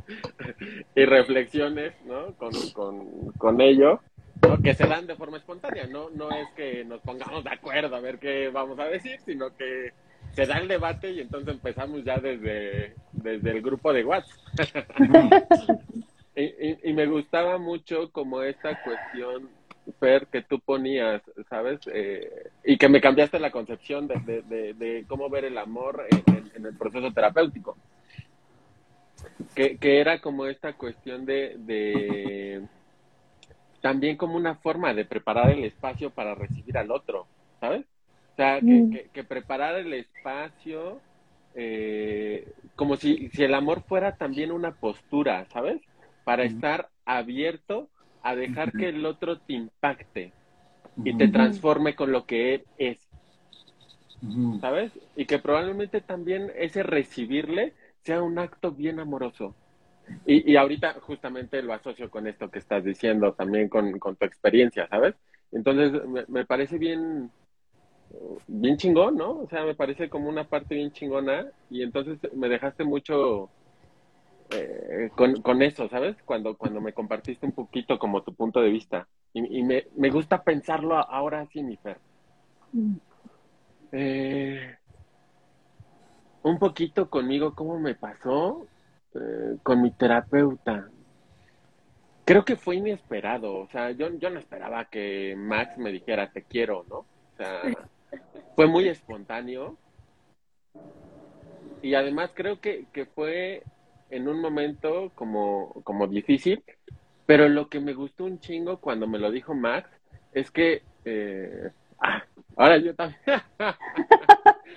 y 0.94 1.04
reflexiones, 1.04 1.94
¿no? 2.04 2.35
Con, 2.35 2.52
con, 2.74 3.33
con 3.33 3.61
ello 3.61 4.00
que 4.62 4.74
se 4.74 4.87
dan 4.87 5.07
de 5.07 5.16
forma 5.16 5.38
espontánea, 5.38 5.87
¿no? 5.87 6.11
No 6.11 6.30
es 6.30 6.48
que 6.57 6.85
nos 6.85 7.00
pongamos 7.00 7.44
de 7.44 7.50
acuerdo 7.50 7.94
a 7.96 8.00
ver 8.00 8.18
qué 8.18 8.48
vamos 8.48 8.78
a 8.78 8.85
decir, 8.85 9.18
sino 9.24 9.54
que 9.57 9.92
se 10.33 10.46
da 10.46 10.59
el 10.59 10.68
debate 10.68 11.12
y 11.12 11.20
entonces 11.20 11.54
empezamos 11.54 12.04
ya 12.04 12.18
desde, 12.18 12.94
desde 13.12 13.50
el 13.50 13.62
grupo 13.62 13.92
de 13.92 14.04
WhatsApp. 14.04 14.37
y, 16.37 16.92
me 16.92 17.07
gustaba 17.07 17.59
mucho 17.59 18.11
como 18.11 18.42
esta 18.42 18.83
cuestión, 18.83 19.49
Fer, 20.01 20.27
que 20.27 20.42
tú 20.42 20.59
ponías, 20.61 21.23
¿sabes? 21.49 21.81
Eh, 21.92 22.51
y 22.64 22.77
que 22.77 22.88
me 22.88 23.01
cambiaste 23.01 23.38
la 23.38 23.51
concepción 23.51 24.09
de, 24.09 24.42
de, 24.42 25.05
cómo 25.07 25.29
ver 25.29 25.44
el 25.44 25.59
amor 25.59 26.07
en, 26.11 26.66
el 26.66 26.77
proceso 26.77 27.12
terapéutico. 27.12 27.77
Que, 29.55 29.77
que, 29.79 30.01
era 30.01 30.20
como 30.20 30.47
esta 30.47 30.75
cuestión 30.75 31.25
de 31.25 32.66
también 33.85 34.16
como 34.16 34.37
una 34.37 34.55
forma 34.55 34.94
de 34.94 35.05
preparar 35.05 35.51
el 35.51 35.62
espacio 35.62 36.09
para 36.09 36.35
recibir 36.35 36.79
al 36.79 36.90
otro, 36.90 37.27
¿sabes? 37.61 37.85
O 38.33 38.37
sea, 38.37 38.59
que, 38.59 38.64
mm. 38.64 39.27
preparar 39.29 39.75
el 39.75 39.92
espacio 39.92 41.03
eh, 41.55 42.49
como 42.77 42.97
si, 42.97 43.29
si, 43.29 43.44
el 43.44 43.53
amor 43.53 43.83
fuera 43.83 44.16
también 44.16 44.53
una 44.53 44.73
postura, 44.73 45.44
¿sabes? 45.53 45.83
Para 46.24 46.44
estar 46.44 46.88
abierto 47.04 47.90
a 48.22 48.34
dejar 48.34 48.72
que 48.72 48.88
el 48.88 49.04
otro 49.04 49.38
te 49.38 49.52
impacte 49.52 50.32
y 51.04 51.16
te 51.16 51.28
transforme 51.28 51.94
con 51.94 52.12
lo 52.12 52.24
que 52.24 52.54
él 52.54 52.64
es, 52.78 53.08
¿sabes? 54.60 54.92
Y 55.16 55.26
que 55.26 55.38
probablemente 55.38 56.00
también 56.00 56.50
ese 56.56 56.82
recibirle 56.82 57.74
sea 58.02 58.22
un 58.22 58.38
acto 58.38 58.72
bien 58.72 59.00
amoroso. 59.00 59.54
Y, 60.26 60.50
y 60.52 60.56
ahorita 60.56 60.94
justamente 61.00 61.62
lo 61.62 61.72
asocio 61.72 62.10
con 62.10 62.26
esto 62.26 62.50
que 62.50 62.58
estás 62.58 62.84
diciendo, 62.84 63.32
también 63.32 63.68
con, 63.68 63.98
con 63.98 64.16
tu 64.16 64.24
experiencia, 64.24 64.87
¿sabes? 64.88 65.14
Entonces, 65.54 65.92
me, 66.28 66.44
parece 66.44 66.78
bien, 66.78 67.30
bien 68.46 68.76
chingón, 68.76 69.16
¿no? 69.16 69.40
O 69.40 69.48
sea, 69.48 69.64
me 69.64 69.74
parece 69.74 70.10
como 70.10 70.28
una 70.28 70.44
parte 70.44 70.74
bien 70.74 70.92
chingona 70.92 71.46
y 71.70 71.82
entonces 71.82 72.18
me 72.34 72.48
dejaste 72.48 72.84
mucho 72.84 73.50
eh, 74.50 75.11
con, 75.14 75.40
con, 75.42 75.62
eso, 75.62 75.88
¿sabes? 75.88 76.16
Cuando, 76.24 76.57
cuando 76.57 76.80
me 76.80 76.92
compartiste 76.92 77.46
un 77.46 77.52
poquito 77.52 77.98
como 77.98 78.22
tu 78.22 78.35
punto 78.35 78.61
de 78.61 78.70
vista. 78.70 79.09
Y, 79.33 79.59
y 79.59 79.62
me, 79.62 79.87
me, 79.96 80.11
gusta 80.11 80.42
pensarlo 80.42 80.96
ahora 80.96 81.46
sí, 81.52 81.62
mi 81.62 81.76
Fer. 81.76 81.98
Eh, 83.92 84.76
un 86.42 86.59
poquito 86.59 87.09
conmigo, 87.09 87.54
¿cómo 87.54 87.78
me 87.78 87.94
pasó? 87.94 88.66
Eh, 89.14 89.57
con 89.62 89.80
mi 89.80 89.90
terapeuta. 89.92 90.88
Creo 92.24 92.44
que 92.44 92.57
fue 92.57 92.76
inesperado, 92.76 93.54
o 93.54 93.68
sea, 93.68 93.90
yo, 93.90 94.09
yo 94.18 94.30
no 94.30 94.38
esperaba 94.38 94.87
que 94.87 95.35
Max 95.37 95.76
me 95.76 95.92
dijera 95.92 96.30
te 96.33 96.42
quiero, 96.42 96.85
¿no? 96.88 96.96
O 96.96 97.37
sea, 97.37 97.62
fue 98.57 98.66
muy 98.66 98.88
espontáneo. 98.88 99.76
Y 101.83 101.94
además 101.94 102.30
creo 102.35 102.61
que, 102.61 102.87
que 102.92 103.04
fue 103.04 103.62
en 104.14 104.29
un 104.29 104.40
momento 104.40 105.11
como, 105.16 105.83
como 105.83 106.07
difícil, 106.07 106.62
pero 107.27 107.48
lo 107.48 107.68
que 107.68 107.81
me 107.81 107.94
gustó 107.94 108.24
un 108.24 108.38
chingo 108.38 108.79
cuando 108.79 109.09
me 109.09 109.18
lo 109.18 109.31
dijo 109.33 109.55
Max 109.55 109.90
es 110.33 110.53
que, 110.53 110.83
eh, 111.05 111.70
ah, 112.00 112.22
ahora 112.57 112.79
yo 112.79 112.94
también. 112.94 113.20
ah, 113.59 113.77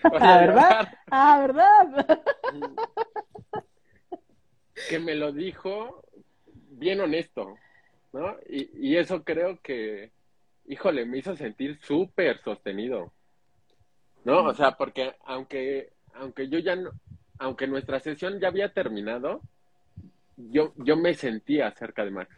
¿verdad? 0.04 0.94
Ah, 1.12 1.40
¿verdad? 1.40 2.20
que 4.90 5.00
me 5.00 5.14
lo 5.14 5.32
dijo 5.32 6.04
bien 6.72 7.00
honesto, 7.00 7.58
¿no? 8.14 8.38
Y, 8.50 8.96
eso 8.96 9.24
creo 9.24 9.60
que, 9.62 10.12
híjole, 10.66 11.06
me 11.06 11.20
hizo 11.20 11.36
sentir 11.36 11.80
súper 11.84 12.42
sostenido, 12.42 13.14
¿no? 14.24 14.46
O 14.46 14.54
sea, 14.56 14.72
porque 14.72 15.14
aunque, 15.26 15.92
aunque 16.16 16.50
yo 16.50 16.58
ya 16.58 16.76
no, 16.76 16.90
aunque 17.40 17.68
nuestra 17.68 18.00
sesión 18.00 18.40
ya 18.40 18.48
había 18.48 18.74
terminado, 18.74 19.42
yo, 20.38 20.74
yo 20.78 20.98
me 20.98 21.14
sentía 21.14 21.72
cerca 21.72 22.06
de 22.06 22.12
Max. 22.12 22.36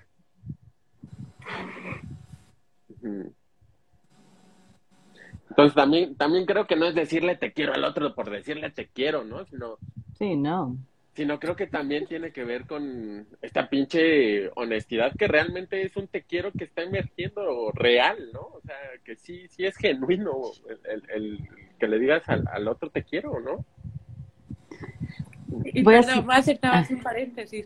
Entonces 5.49 5.75
también, 5.75 6.15
también 6.15 6.45
creo 6.45 6.67
que 6.67 6.75
no 6.75 6.85
es 6.85 6.95
decirle 6.95 7.35
te 7.35 7.53
quiero 7.53 7.73
al 7.73 7.83
otro 7.83 8.13
por 8.13 8.29
decirle 8.29 8.69
te 8.69 8.88
quiero, 8.88 9.23
¿no? 9.23 9.45
Sino, 9.45 9.77
sí, 10.17 10.35
no 10.35 10.77
sino 11.19 11.38
creo 11.38 11.57
que 11.57 11.67
también 11.67 12.07
tiene 12.07 12.31
que 12.31 12.45
ver 12.45 12.65
con 12.65 13.27
esta 13.41 13.69
pinche 13.69 14.49
honestidad 14.55 15.12
que 15.17 15.27
realmente 15.27 15.81
es 15.81 15.97
un 15.97 16.08
te 16.08 16.23
quiero 16.23 16.54
que 16.54 16.63
está 16.63 16.83
emergiendo 16.83 17.71
real, 17.73 18.29
¿no? 18.31 18.39
O 18.39 18.62
sea, 18.65 18.77
que 19.04 19.17
sí, 19.17 19.50
sí 19.50 19.65
es 19.65 19.75
genuino 19.75 20.31
el, 21.13 21.45
que 21.77 21.87
le 21.89 22.00
digas 22.00 22.23
al, 22.29 22.67
otro 22.69 22.89
te 22.89 23.04
quiero, 23.04 23.41
¿no? 23.41 23.65
Y 25.73 25.83
voy, 25.83 25.95
a 25.95 26.00
hacer 26.00 26.60
nada 26.62 26.81
más 26.81 26.89
un 26.89 27.02
paréntesis. 27.02 27.65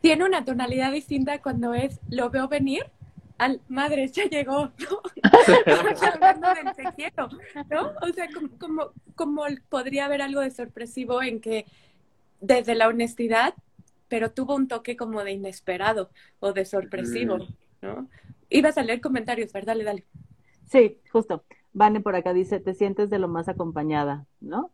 Tiene 0.00 0.24
una 0.24 0.44
tonalidad 0.44 0.92
distinta 0.92 1.40
cuando 1.40 1.74
es 1.74 2.00
lo 2.08 2.30
veo 2.30 2.48
venir 2.48 2.84
al 3.38 3.60
madre, 3.68 4.08
ya 4.08 4.24
llegó, 4.24 4.70
¿no? 4.78 5.02
hablando 6.12 6.48
del 6.54 6.74
te 6.74 6.84
quiero, 6.96 7.28
¿no? 7.70 7.92
O 8.00 8.12
sea, 8.14 8.28
como, 8.32 8.48
como, 8.58 8.90
como 9.14 9.42
podría 9.68 10.06
haber 10.06 10.22
algo 10.22 10.40
de 10.40 10.50
sorpresivo 10.50 11.22
en 11.22 11.40
que 11.40 11.66
desde 12.40 12.74
la 12.74 12.88
honestidad, 12.88 13.54
pero 14.08 14.30
tuvo 14.30 14.54
un 14.54 14.68
toque 14.68 14.96
como 14.96 15.22
de 15.22 15.32
inesperado 15.32 16.10
o 16.40 16.52
de 16.52 16.64
sorpresivo, 16.64 17.38
mm. 17.38 17.46
¿no? 17.82 18.08
Ibas 18.48 18.78
a 18.78 18.82
leer 18.82 19.00
comentarios, 19.00 19.52
¿verdad? 19.52 19.74
Dale, 19.74 19.84
dale. 19.84 20.04
Sí, 20.66 20.98
justo. 21.10 21.44
Vane 21.72 22.00
por 22.00 22.16
acá 22.16 22.32
dice, 22.32 22.60
te 22.60 22.74
sientes 22.74 23.10
de 23.10 23.18
lo 23.18 23.28
más 23.28 23.48
acompañada, 23.48 24.24
¿no? 24.40 24.70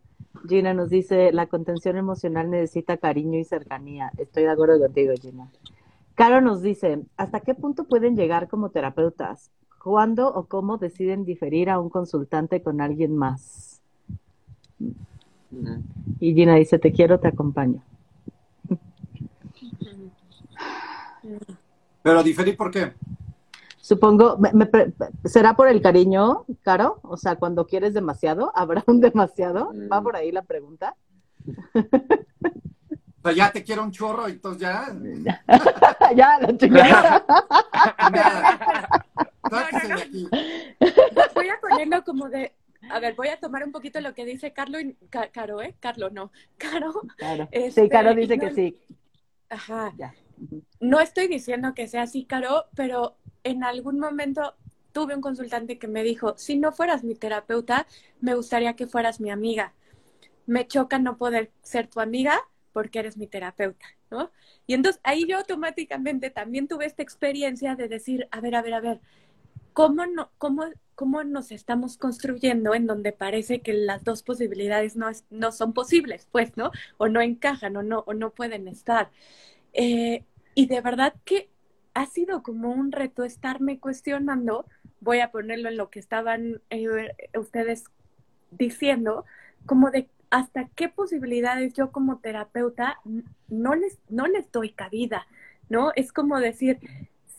Gina 0.48 0.74
nos 0.74 0.90
dice, 0.90 1.32
la 1.32 1.46
contención 1.46 1.96
emocional 1.96 2.50
necesita 2.50 2.96
cariño 2.96 3.38
y 3.38 3.44
cercanía. 3.44 4.10
Estoy 4.18 4.44
de 4.44 4.50
acuerdo 4.50 4.78
contigo, 4.80 5.12
Gina. 5.20 5.50
Caro 6.14 6.40
nos 6.40 6.62
dice, 6.62 7.00
¿hasta 7.16 7.40
qué 7.40 7.54
punto 7.54 7.84
pueden 7.84 8.16
llegar 8.16 8.48
como 8.48 8.70
terapeutas? 8.70 9.50
¿Cuándo 9.82 10.32
o 10.32 10.46
cómo 10.46 10.78
deciden 10.78 11.24
diferir 11.24 11.70
a 11.70 11.80
un 11.80 11.90
consultante 11.90 12.62
con 12.62 12.80
alguien 12.80 13.16
más? 13.16 13.82
Y 16.20 16.34
Gina 16.34 16.56
dice, 16.56 16.78
te 16.78 16.92
quiero, 16.92 17.18
te 17.18 17.28
acompaño. 17.28 17.82
Pero 22.02 22.22
diferir, 22.22 22.56
¿por 22.56 22.70
qué? 22.70 22.92
Supongo, 23.92 24.38
¿será 25.26 25.54
por 25.54 25.68
el 25.68 25.82
cariño, 25.82 26.46
Caro? 26.62 27.00
O 27.02 27.18
sea, 27.18 27.36
cuando 27.36 27.66
quieres 27.66 27.92
demasiado, 27.92 28.50
¿habrá 28.54 28.82
un 28.86 29.02
demasiado? 29.02 29.70
¿Va 29.92 30.00
por 30.00 30.16
ahí 30.16 30.32
la 30.32 30.40
pregunta? 30.40 30.96
O 31.74 33.22
sea, 33.22 33.32
ya 33.32 33.52
te 33.52 33.62
quiero 33.62 33.84
un 33.84 33.90
chorro, 33.90 34.28
entonces 34.28 34.62
ya. 34.62 34.86
ya, 36.16 36.38
la 36.40 36.56
chingada. 36.56 37.22
Voy 41.34 41.48
a 41.50 41.60
ponerlo 41.60 42.02
como 42.02 42.30
de. 42.30 42.54
A 42.90 42.98
ver, 42.98 43.14
voy 43.14 43.28
a 43.28 43.38
tomar 43.38 43.62
un 43.62 43.72
poquito 43.72 44.00
lo 44.00 44.14
que 44.14 44.24
dice 44.24 44.54
Carlos 44.54 44.80
y 44.82 44.96
Caro, 45.32 45.60
¿eh? 45.60 45.76
Carlos, 45.80 46.14
no. 46.14 46.32
Caro. 46.56 46.94
Claro. 47.18 47.46
sí, 47.70 47.90
Caro 47.90 48.08
este, 48.10 48.20
dice 48.22 48.38
que 48.38 48.54
sí. 48.54 48.80
Ajá. 49.50 49.92
Ya. 49.98 50.14
No 50.80 51.00
estoy 51.00 51.28
diciendo 51.28 51.74
que 51.74 51.88
sea 51.88 52.02
así, 52.02 52.24
Caro, 52.24 52.64
pero 52.74 53.16
en 53.44 53.64
algún 53.64 53.98
momento 53.98 54.54
tuve 54.92 55.14
un 55.14 55.20
consultante 55.20 55.78
que 55.78 55.88
me 55.88 56.02
dijo, 56.02 56.34
si 56.36 56.56
no 56.56 56.72
fueras 56.72 57.02
mi 57.02 57.14
terapeuta, 57.14 57.86
me 58.20 58.34
gustaría 58.34 58.76
que 58.76 58.86
fueras 58.86 59.20
mi 59.20 59.30
amiga. 59.30 59.72
Me 60.46 60.66
choca 60.66 60.98
no 60.98 61.16
poder 61.16 61.50
ser 61.62 61.86
tu 61.86 62.00
amiga 62.00 62.38
porque 62.72 62.98
eres 63.00 63.16
mi 63.16 63.26
terapeuta, 63.26 63.86
¿no? 64.10 64.30
Y 64.66 64.74
entonces 64.74 65.00
ahí 65.04 65.26
yo 65.26 65.38
automáticamente 65.38 66.30
también 66.30 66.68
tuve 66.68 66.86
esta 66.86 67.02
experiencia 67.02 67.74
de 67.76 67.88
decir, 67.88 68.28
a 68.30 68.40
ver, 68.40 68.54
a 68.54 68.62
ver, 68.62 68.74
a 68.74 68.80
ver, 68.80 69.00
¿cómo, 69.72 70.06
no, 70.06 70.30
cómo, 70.38 70.64
cómo 70.94 71.24
nos 71.24 71.52
estamos 71.52 71.96
construyendo 71.96 72.74
en 72.74 72.86
donde 72.86 73.12
parece 73.12 73.60
que 73.60 73.72
las 73.72 74.04
dos 74.04 74.22
posibilidades 74.22 74.96
no, 74.96 75.08
es, 75.08 75.24
no 75.30 75.52
son 75.52 75.72
posibles, 75.72 76.28
pues, 76.30 76.56
¿no? 76.56 76.70
O 76.98 77.08
no 77.08 77.20
encajan 77.20 77.76
o 77.76 77.82
no, 77.82 78.04
o 78.06 78.14
no 78.14 78.30
pueden 78.30 78.68
estar. 78.68 79.10
Eh, 79.72 80.24
y 80.54 80.66
de 80.66 80.80
verdad 80.80 81.14
que 81.24 81.48
ha 81.94 82.06
sido 82.06 82.42
como 82.42 82.70
un 82.70 82.92
reto 82.92 83.24
estarme 83.24 83.78
cuestionando, 83.78 84.66
voy 85.00 85.20
a 85.20 85.30
ponerlo 85.30 85.68
en 85.68 85.76
lo 85.76 85.90
que 85.90 85.98
estaban 85.98 86.62
eh, 86.70 86.86
ustedes 87.38 87.84
diciendo, 88.50 89.24
como 89.66 89.90
de 89.90 90.08
hasta 90.30 90.68
qué 90.68 90.88
posibilidades 90.88 91.74
yo 91.74 91.92
como 91.92 92.18
terapeuta 92.18 93.00
no 93.48 93.74
les, 93.74 93.98
no 94.08 94.26
les 94.26 94.50
doy 94.50 94.70
cabida, 94.70 95.26
¿no? 95.68 95.92
Es 95.94 96.12
como 96.12 96.40
decir, 96.40 96.78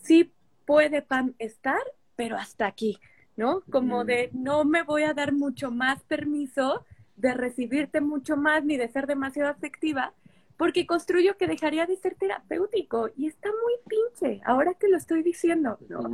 sí 0.02 0.32
puede 0.64 1.02
Pam 1.02 1.34
estar, 1.38 1.80
pero 2.14 2.36
hasta 2.36 2.66
aquí, 2.66 3.00
¿no? 3.36 3.62
Como 3.70 4.04
de 4.04 4.30
no 4.32 4.64
me 4.64 4.82
voy 4.82 5.02
a 5.02 5.14
dar 5.14 5.32
mucho 5.32 5.72
más 5.72 6.02
permiso 6.04 6.84
de 7.16 7.34
recibirte 7.34 8.00
mucho 8.00 8.36
más 8.36 8.64
ni 8.64 8.76
de 8.76 8.88
ser 8.88 9.06
demasiado 9.06 9.50
afectiva, 9.50 10.12
porque 10.56 10.86
construyo 10.86 11.36
que 11.36 11.46
dejaría 11.46 11.86
de 11.86 11.96
ser 11.96 12.14
terapéutico 12.14 13.10
y 13.16 13.26
está 13.26 13.48
muy 13.50 13.74
pinche, 13.88 14.40
ahora 14.44 14.74
que 14.74 14.88
lo 14.88 14.96
estoy 14.96 15.22
diciendo, 15.22 15.78
¿no? 15.88 16.10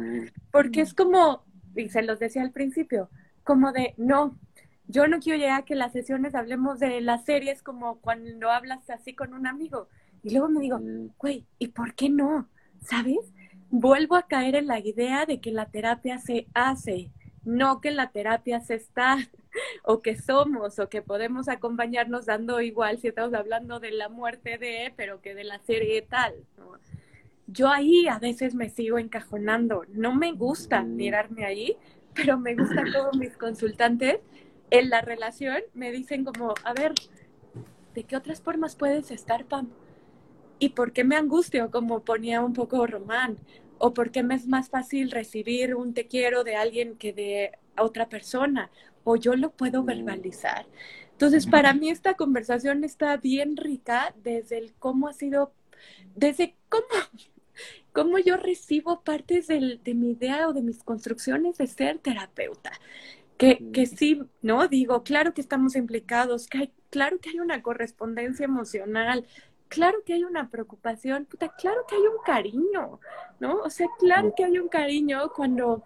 Porque 0.51 0.81
es 0.81 0.95
como, 0.95 1.45
y 1.77 1.89
se 1.89 2.03
los 2.03 2.19
decía 2.19 2.43
al 2.43 2.53
principio, 2.53 3.11
como 3.45 3.73
de, 3.73 3.95
no, 3.97 4.39
yo 4.87 5.07
no 5.07 5.21
quiero 5.21 5.39
llegar 5.39 5.61
a 5.61 5.65
que 5.65 5.75
las 5.75 5.93
sesiones 5.93 6.35
hablemos 6.35 6.81
de 6.81 7.01
las 7.01 7.25
series 7.25 7.63
como 7.63 8.01
cuando 8.01 8.51
hablas 8.51 8.89
así 8.91 9.15
con 9.15 9.35
un 9.35 9.47
amigo. 9.47 9.89
Y 10.23 10.31
luego 10.31 10.49
me 10.49 10.61
digo, 10.61 10.81
güey, 11.19 11.47
¿y 11.59 11.69
por 11.69 11.95
qué 11.95 12.09
no? 12.09 12.49
¿Sabes? 12.83 13.33
Vuelvo 13.71 14.17
a 14.17 14.27
caer 14.27 14.57
en 14.57 14.67
la 14.67 14.81
idea 14.81 15.27
de 15.27 15.41
que 15.41 15.53
la 15.53 15.67
terapia 15.67 16.19
se 16.19 16.49
hace, 16.55 17.13
no 17.45 17.81
que 17.81 17.91
la 17.91 18.11
terapia 18.11 18.61
se 18.61 18.75
está 18.75 19.19
o 19.85 20.03
que 20.03 20.17
somos 20.17 20.79
o 20.79 20.89
que 20.89 21.03
podemos 21.03 21.49
acompañarnos 21.49 22.27
dando 22.27 22.61
igual 22.61 22.99
si 22.99 23.09
estamos 23.09 23.35
hablando 23.35 23.81
de 23.81 23.93
la 23.93 24.09
muerte 24.09 24.59
de, 24.59 24.93
pero 24.97 25.21
que 25.21 25.35
de 25.35 25.45
la 25.45 25.59
serie 25.61 26.03
tal. 26.03 26.35
Yo 27.47 27.69
ahí 27.69 28.07
a 28.07 28.19
veces 28.19 28.55
me 28.55 28.71
sigo 28.71 28.99
encajonando. 28.99 29.85
No 29.89 30.15
me 30.15 30.33
gusta 30.33 30.83
mm. 30.83 30.97
mirarme 30.97 31.45
ahí, 31.45 31.77
pero 32.15 32.39
me 32.39 32.55
gusta 32.55 32.85
como 32.93 33.13
mis 33.19 33.37
consultantes 33.37 34.21
en 34.71 34.89
la 34.89 35.01
relación 35.01 35.63
me 35.75 35.91
dicen 35.93 36.25
como, 36.25 36.55
a 36.65 36.73
ver, 36.73 36.95
¿de 37.95 38.05
qué 38.05 38.17
otras 38.17 38.41
formas 38.41 38.77
puedes 38.77 39.11
estar, 39.11 39.45
Pam? 39.45 39.69
¿Y 40.59 40.71
por 40.71 40.93
qué 40.93 41.05
me 41.05 41.17
angustio, 41.17 41.71
como 41.71 42.01
ponía 42.01 42.41
un 42.41 42.53
poco 42.53 42.87
Román? 42.87 43.39
¿O 43.79 43.95
por 43.95 44.11
qué 44.11 44.23
me 44.23 44.35
es 44.35 44.47
más 44.47 44.69
fácil 44.69 45.11
recibir 45.11 45.75
un 45.75 45.95
te 45.95 46.07
quiero 46.07 46.45
de 46.45 46.55
alguien 46.55 46.97
que 46.97 47.13
de 47.13 47.53
otra 47.79 48.09
persona? 48.09 48.71
O 49.05 49.17
yo 49.17 49.35
lo 49.37 49.51
puedo 49.51 49.83
verbalizar. 49.83 50.67
Entonces, 51.13 51.47
para 51.47 51.75
mí 51.75 51.91
esta 51.91 52.15
conversación 52.15 52.83
está 52.83 53.17
bien 53.19 53.57
rica 53.57 54.15
desde 54.23 54.57
el 54.57 54.73
cómo 54.79 55.07
ha 55.07 55.13
sido, 55.13 55.53
desde 56.15 56.57
cómo, 56.69 56.85
cómo 57.93 58.19
yo 58.19 58.37
recibo 58.37 59.03
partes 59.03 59.47
del, 59.47 59.83
de 59.83 59.95
mi 59.95 60.13
idea 60.13 60.49
o 60.49 60.55
de 60.55 60.63
mis 60.63 60.83
construcciones 60.83 61.59
de 61.59 61.67
ser 61.67 61.99
terapeuta. 61.99 62.73
Que, 63.37 63.71
que 63.73 63.87
sí, 63.87 64.23
¿no? 64.43 64.69
Digo, 64.69 65.03
claro 65.03 65.33
que 65.33 65.41
estamos 65.41 65.75
implicados, 65.75 66.47
que 66.47 66.59
hay, 66.59 66.73
claro 66.91 67.19
que 67.21 67.31
hay 67.31 67.41
una 67.41 67.63
correspondencia 67.63 68.45
emocional, 68.45 69.27
claro 69.69 69.99
que 70.05 70.13
hay 70.13 70.25
una 70.25 70.51
preocupación, 70.51 71.25
puta, 71.25 71.55
claro 71.57 71.87
que 71.89 71.95
hay 71.97 72.03
un 72.03 72.23
cariño, 72.25 73.01
¿no? 73.39 73.57
O 73.63 73.71
sea, 73.71 73.89
claro 73.99 74.35
que 74.37 74.45
hay 74.45 74.59
un 74.59 74.69
cariño 74.69 75.33
cuando 75.35 75.83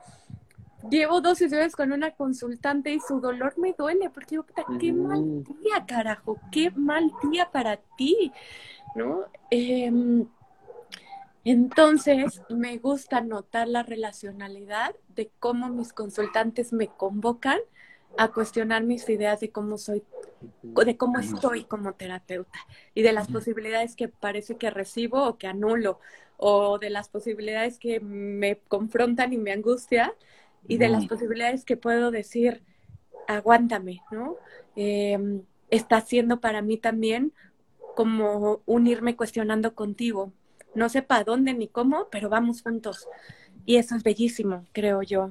llevo 0.91 1.21
dos 1.21 1.39
sesiones 1.39 1.77
con 1.77 1.93
una 1.93 2.13
consultante 2.13 2.93
y 2.93 3.01
su 3.01 3.21
dolor 3.21 3.59
me 3.59 3.75
duele 3.77 4.11
porque 4.11 4.41
puta, 4.41 4.65
qué 4.79 4.93
mal 4.93 5.45
día, 5.45 5.85
carajo, 5.87 6.39
qué 6.51 6.71
mal 6.71 7.11
día 7.31 7.51
para 7.51 7.79
ti, 7.97 8.33
¿no? 8.95 9.25
Em, 9.51 10.27
entonces, 11.45 12.41
me 12.49 12.79
gusta 12.79 13.21
notar 13.21 13.69
la 13.69 13.83
relacionalidad 13.83 14.95
de 15.15 15.31
cómo 15.39 15.69
mis 15.69 15.93
consultantes 15.93 16.73
me 16.73 16.89
convocan 16.89 17.59
a 18.17 18.29
cuestionar 18.29 18.83
mis 18.85 19.09
ideas 19.09 19.41
de 19.41 19.51
cómo 19.51 19.77
soy, 19.77 20.03
de 20.63 20.97
cómo 20.97 21.19
estoy 21.19 21.65
como 21.65 21.93
terapeuta 21.95 22.59
y 22.95 23.03
de 23.03 23.13
las 23.13 23.29
posibilidades 23.29 23.97
que 23.97 24.09
parece 24.09 24.57
que 24.57 24.71
recibo 24.71 25.23
o 25.27 25.37
que 25.37 25.47
anulo 25.47 25.99
o 26.37 26.79
de 26.79 26.91
las 26.91 27.09
posibilidades 27.09 27.79
que 27.79 28.01
me 28.01 28.59
confrontan 28.69 29.33
y 29.33 29.37
me 29.37 29.53
angustia 29.53 30.15
y 30.67 30.79
de 30.79 30.89
las 30.89 31.07
posibilidades 31.07 31.65
que 31.65 31.77
puedo 31.77 32.11
decir, 32.11 32.63
aguántame, 33.29 34.01
¿no? 34.11 34.37
Em, 34.77 35.43
está 35.71 36.01
siendo 36.01 36.41
para 36.41 36.63
mí 36.63 36.77
también 36.77 37.33
como 37.95 38.61
unirme 38.67 39.17
cuestionando 39.17 39.75
contigo. 39.75 40.33
No 40.75 40.89
sé 40.89 41.03
para 41.03 41.25
dónde 41.25 41.55
ni 41.55 41.69
cómo, 41.69 42.09
pero 42.11 42.29
vamos 42.29 42.63
juntos. 42.63 43.09
Y 43.67 43.77
eso 43.77 43.95
es 43.97 44.03
bellísimo, 44.03 44.65
creo 44.73 45.03
yo. 45.03 45.31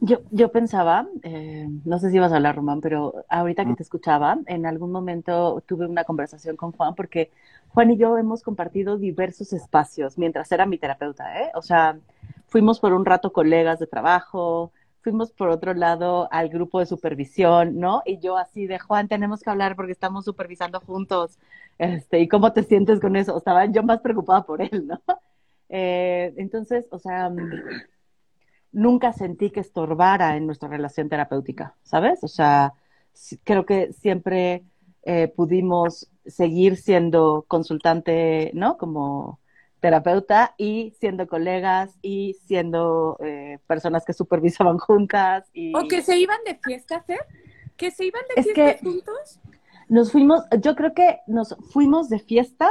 Yo, 0.00 0.18
yo 0.32 0.50
pensaba, 0.50 1.06
eh, 1.22 1.68
no 1.84 1.98
sé 1.98 2.10
si 2.10 2.16
ibas 2.16 2.32
a 2.32 2.36
hablar, 2.36 2.56
Román, 2.56 2.80
pero 2.80 3.24
ahorita 3.28 3.64
que 3.64 3.74
te 3.74 3.82
escuchaba, 3.84 4.38
en 4.46 4.66
algún 4.66 4.90
momento 4.90 5.62
tuve 5.66 5.86
una 5.86 6.02
conversación 6.04 6.56
con 6.56 6.72
Juan 6.72 6.96
porque 6.96 7.30
Juan 7.68 7.92
y 7.92 7.96
yo 7.96 8.18
hemos 8.18 8.42
compartido 8.42 8.98
diversos 8.98 9.52
espacios 9.52 10.18
mientras 10.18 10.50
era 10.50 10.66
mi 10.66 10.78
terapeuta, 10.78 11.42
¿eh? 11.42 11.50
O 11.54 11.62
sea, 11.62 11.98
fuimos 12.48 12.80
por 12.80 12.92
un 12.92 13.04
rato 13.04 13.32
colegas 13.32 13.78
de 13.78 13.86
trabajo, 13.86 14.72
fuimos 15.00 15.30
por 15.30 15.50
otro 15.50 15.74
lado 15.74 16.28
al 16.32 16.48
grupo 16.48 16.80
de 16.80 16.86
supervisión, 16.86 17.78
¿no? 17.78 18.02
Y 18.04 18.18
yo 18.18 18.36
así 18.36 18.66
de, 18.66 18.80
Juan, 18.80 19.06
tenemos 19.06 19.42
que 19.42 19.50
hablar 19.50 19.76
porque 19.76 19.92
estamos 19.92 20.24
supervisando 20.24 20.80
juntos, 20.80 21.38
este, 21.78 22.18
¿y 22.20 22.26
cómo 22.28 22.52
te 22.52 22.64
sientes 22.64 22.98
con 23.00 23.14
eso? 23.14 23.36
Estaba 23.38 23.66
yo 23.66 23.84
más 23.84 24.00
preocupada 24.00 24.44
por 24.44 24.60
él, 24.62 24.86
¿no? 24.88 25.00
Eh, 25.68 26.32
entonces, 26.36 26.86
o 26.92 26.98
sea, 27.00 27.28
nunca 28.76 29.14
sentí 29.14 29.50
que 29.50 29.60
estorbara 29.60 30.36
en 30.36 30.44
nuestra 30.44 30.68
relación 30.68 31.08
terapéutica, 31.08 31.74
¿sabes? 31.82 32.22
O 32.22 32.28
sea, 32.28 32.74
creo 33.42 33.64
que 33.64 33.94
siempre 33.94 34.64
eh, 35.02 35.28
pudimos 35.28 36.10
seguir 36.26 36.76
siendo 36.76 37.46
consultante, 37.48 38.50
¿no? 38.52 38.76
Como 38.76 39.40
terapeuta 39.80 40.54
y 40.58 40.92
siendo 41.00 41.26
colegas 41.26 41.96
y 42.02 42.34
siendo 42.44 43.16
eh, 43.24 43.60
personas 43.66 44.04
que 44.04 44.12
supervisaban 44.12 44.76
juntas. 44.86 45.48
Y... 45.54 45.74
¿O 45.74 45.88
que 45.88 46.02
se 46.02 46.18
iban 46.18 46.38
de 46.44 46.56
fiesta, 46.56 47.02
¿eh? 47.08 47.16
¿Que 47.78 47.90
se 47.90 48.04
iban 48.04 48.22
de 48.36 48.42
fiesta 48.42 48.76
juntos? 48.82 49.40
Nos 49.88 50.12
fuimos, 50.12 50.42
yo 50.60 50.76
creo 50.76 50.92
que 50.92 51.20
nos 51.26 51.56
fuimos 51.70 52.10
de 52.10 52.18
fiesta, 52.18 52.68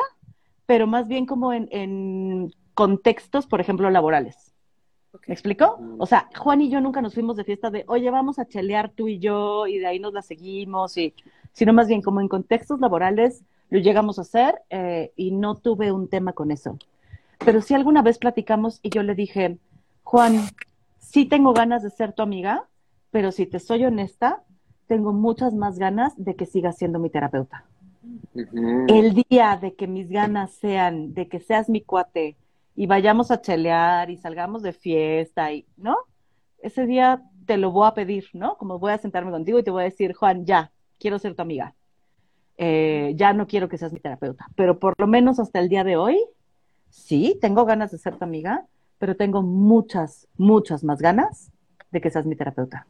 pero 0.67 0.85
más 0.85 1.07
bien 1.07 1.25
como 1.25 1.51
en, 1.51 1.67
en 1.71 2.53
contextos, 2.75 3.47
por 3.47 3.59
ejemplo, 3.59 3.89
laborales. 3.89 4.44
¿Me 5.27 5.33
explicó? 5.33 5.79
O 5.97 6.05
sea, 6.05 6.29
Juan 6.37 6.61
y 6.61 6.69
yo 6.69 6.81
nunca 6.81 7.01
nos 7.01 7.13
fuimos 7.13 7.35
de 7.35 7.43
fiesta 7.43 7.69
de, 7.69 7.83
oye, 7.87 8.09
vamos 8.09 8.39
a 8.39 8.45
chelear 8.45 8.89
tú 8.89 9.07
y 9.07 9.19
yo, 9.19 9.67
y 9.67 9.79
de 9.79 9.87
ahí 9.87 9.99
nos 9.99 10.13
la 10.13 10.21
seguimos, 10.21 10.97
y 10.97 11.13
sino 11.53 11.73
más 11.73 11.87
bien 11.87 12.01
como 12.01 12.21
en 12.21 12.27
contextos 12.27 12.79
laborales 12.79 13.43
lo 13.69 13.79
llegamos 13.79 14.19
a 14.19 14.23
hacer 14.23 14.61
eh, 14.69 15.11
y 15.15 15.31
no 15.31 15.55
tuve 15.55 15.91
un 15.91 16.07
tema 16.07 16.33
con 16.33 16.51
eso. 16.51 16.77
Pero 17.39 17.61
sí 17.61 17.73
alguna 17.73 18.01
vez 18.01 18.17
platicamos 18.17 18.79
y 18.83 18.89
yo 18.89 19.03
le 19.03 19.15
dije, 19.15 19.57
Juan, 20.03 20.41
sí 20.99 21.25
tengo 21.25 21.53
ganas 21.53 21.83
de 21.83 21.89
ser 21.89 22.13
tu 22.13 22.21
amiga, 22.21 22.67
pero 23.11 23.31
si 23.31 23.45
te 23.45 23.59
soy 23.59 23.85
honesta, 23.85 24.43
tengo 24.87 25.13
muchas 25.13 25.53
más 25.53 25.79
ganas 25.79 26.13
de 26.17 26.35
que 26.35 26.45
sigas 26.45 26.77
siendo 26.77 26.99
mi 26.99 27.09
terapeuta. 27.09 27.65
El 28.87 29.13
día 29.13 29.57
de 29.59 29.73
que 29.73 29.87
mis 29.87 30.09
ganas 30.09 30.51
sean 30.51 31.13
de 31.13 31.27
que 31.27 31.39
seas 31.39 31.69
mi 31.69 31.81
cuate 31.81 32.35
y 32.75 32.87
vayamos 32.87 33.31
a 33.31 33.41
chelear 33.41 34.09
y 34.09 34.17
salgamos 34.17 34.61
de 34.61 34.73
fiesta 34.73 35.51
y, 35.51 35.65
¿no? 35.77 35.95
Ese 36.59 36.85
día 36.85 37.23
te 37.45 37.57
lo 37.57 37.71
voy 37.71 37.87
a 37.87 37.93
pedir, 37.93 38.25
¿no? 38.33 38.57
Como 38.57 38.79
voy 38.79 38.91
a 38.91 38.97
sentarme 38.97 39.31
contigo 39.31 39.59
y 39.59 39.63
te 39.63 39.71
voy 39.71 39.81
a 39.81 39.85
decir, 39.85 40.13
Juan, 40.13 40.45
ya, 40.45 40.71
quiero 40.99 41.19
ser 41.19 41.35
tu 41.35 41.41
amiga. 41.41 41.73
Eh, 42.57 43.13
ya 43.15 43.33
no 43.33 43.47
quiero 43.47 43.69
que 43.69 43.77
seas 43.77 43.93
mi 43.93 43.99
terapeuta, 43.99 44.47
pero 44.55 44.79
por 44.79 44.93
lo 44.97 45.07
menos 45.07 45.39
hasta 45.39 45.59
el 45.59 45.67
día 45.67 45.83
de 45.83 45.97
hoy, 45.97 46.17
sí, 46.89 47.37
tengo 47.41 47.65
ganas 47.65 47.91
de 47.91 47.97
ser 47.97 48.15
tu 48.17 48.23
amiga, 48.23 48.65
pero 48.97 49.15
tengo 49.15 49.41
muchas, 49.41 50.27
muchas 50.37 50.83
más 50.83 51.01
ganas 51.01 51.51
de 51.91 52.01
que 52.01 52.09
seas 52.09 52.25
mi 52.25 52.35
terapeuta. 52.35 52.87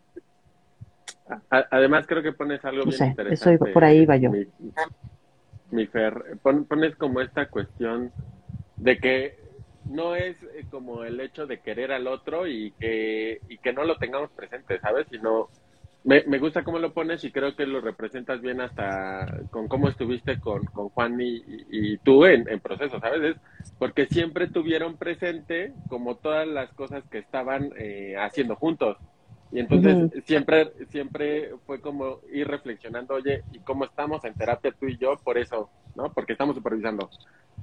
Además, 1.49 2.05
creo 2.05 2.21
que 2.21 2.31
pones 2.31 2.63
algo 2.63 2.83
bien 2.85 3.09
interesante. 3.09 3.33
Eso 3.33 3.73
por 3.73 3.83
ahí 3.83 4.01
iba 4.01 4.15
yo. 4.15 4.31
Mi, 5.71 5.87
Fer, 5.87 6.37
pones 6.43 6.95
como 6.95 7.19
esta 7.21 7.49
cuestión 7.49 8.11
de 8.77 8.99
que 8.99 9.44
no 9.85 10.15
es 10.15 10.35
eh, 10.43 10.65
como 10.69 11.03
el 11.03 11.19
hecho 11.19 11.45
de 11.47 11.59
querer 11.59 11.91
al 11.91 12.07
otro 12.07 12.47
y 12.47 12.71
que, 12.79 13.39
y 13.49 13.57
que 13.57 13.73
no 13.73 13.83
lo 13.83 13.97
tengamos 13.97 14.31
presente, 14.31 14.79
¿sabes? 14.79 15.07
Sino 15.09 15.49
me, 16.03 16.23
me, 16.27 16.37
gusta 16.37 16.63
cómo 16.63 16.77
lo 16.77 16.93
pones 16.93 17.23
y 17.23 17.31
creo 17.31 17.55
que 17.55 17.65
lo 17.65 17.81
representas 17.81 18.39
bien 18.39 18.61
hasta 18.61 19.41
con 19.49 19.67
cómo 19.67 19.89
estuviste 19.89 20.39
con, 20.39 20.63
con 20.65 20.89
Juan 20.89 21.19
y, 21.19 21.43
y, 21.71 21.97
tú 21.97 22.25
en, 22.25 22.47
en, 22.47 22.59
proceso, 22.59 22.99
¿sabes? 22.99 23.35
Es 23.35 23.71
porque 23.79 24.05
siempre 24.05 24.47
tuvieron 24.47 24.97
presente 24.97 25.73
como 25.89 26.15
todas 26.15 26.47
las 26.47 26.71
cosas 26.73 27.03
que 27.09 27.17
estaban 27.17 27.71
eh, 27.77 28.15
haciendo 28.19 28.55
juntos. 28.55 28.97
Y 29.51 29.59
entonces 29.59 30.11
siempre, 30.25 30.71
siempre 30.89 31.51
fue 31.65 31.79
como 31.79 32.19
ir 32.31 32.47
reflexionando, 32.47 33.13
oye, 33.13 33.43
¿y 33.53 33.59
cómo 33.59 33.85
estamos 33.85 34.23
en 34.25 34.33
terapia 34.33 34.73
tú 34.77 34.87
y 34.87 34.97
yo? 34.97 35.17
Por 35.23 35.37
eso, 35.37 35.69
¿no? 35.95 36.11
Porque 36.13 36.33
estamos 36.33 36.55
supervisando, 36.55 37.09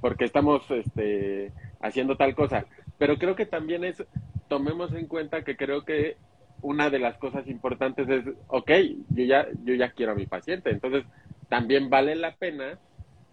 porque 0.01 0.25
estamos 0.25 0.69
este, 0.71 1.51
haciendo 1.81 2.15
tal 2.15 2.35
cosa. 2.35 2.65
Pero 2.97 3.17
creo 3.17 3.35
que 3.35 3.45
también 3.45 3.83
es, 3.83 4.03
tomemos 4.47 4.93
en 4.93 5.07
cuenta 5.07 5.43
que 5.43 5.57
creo 5.57 5.83
que 5.83 6.17
una 6.61 6.89
de 6.89 6.99
las 6.99 7.17
cosas 7.17 7.47
importantes 7.47 8.07
es, 8.09 8.25
ok, 8.47 8.71
yo 9.09 9.25
ya, 9.25 9.47
yo 9.63 9.75
ya 9.75 9.91
quiero 9.91 10.13
a 10.13 10.15
mi 10.15 10.25
paciente, 10.25 10.71
entonces 10.71 11.03
también 11.49 11.89
vale 11.89 12.15
la 12.15 12.33
pena 12.35 12.79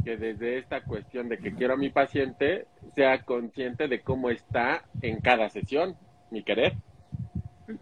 que 0.05 0.17
desde 0.17 0.59
esta 0.59 0.83
cuestión 0.83 1.29
de 1.29 1.39
que 1.39 1.55
quiero 1.55 1.75
a 1.75 1.77
mi 1.77 1.91
paciente 1.91 2.67
sea 2.95 3.23
consciente 3.23 3.87
de 3.87 4.01
cómo 4.01 4.31
está 4.31 4.85
en 5.03 5.21
cada 5.21 5.49
sesión 5.51 5.95
mi 6.31 6.43
querer, 6.43 6.75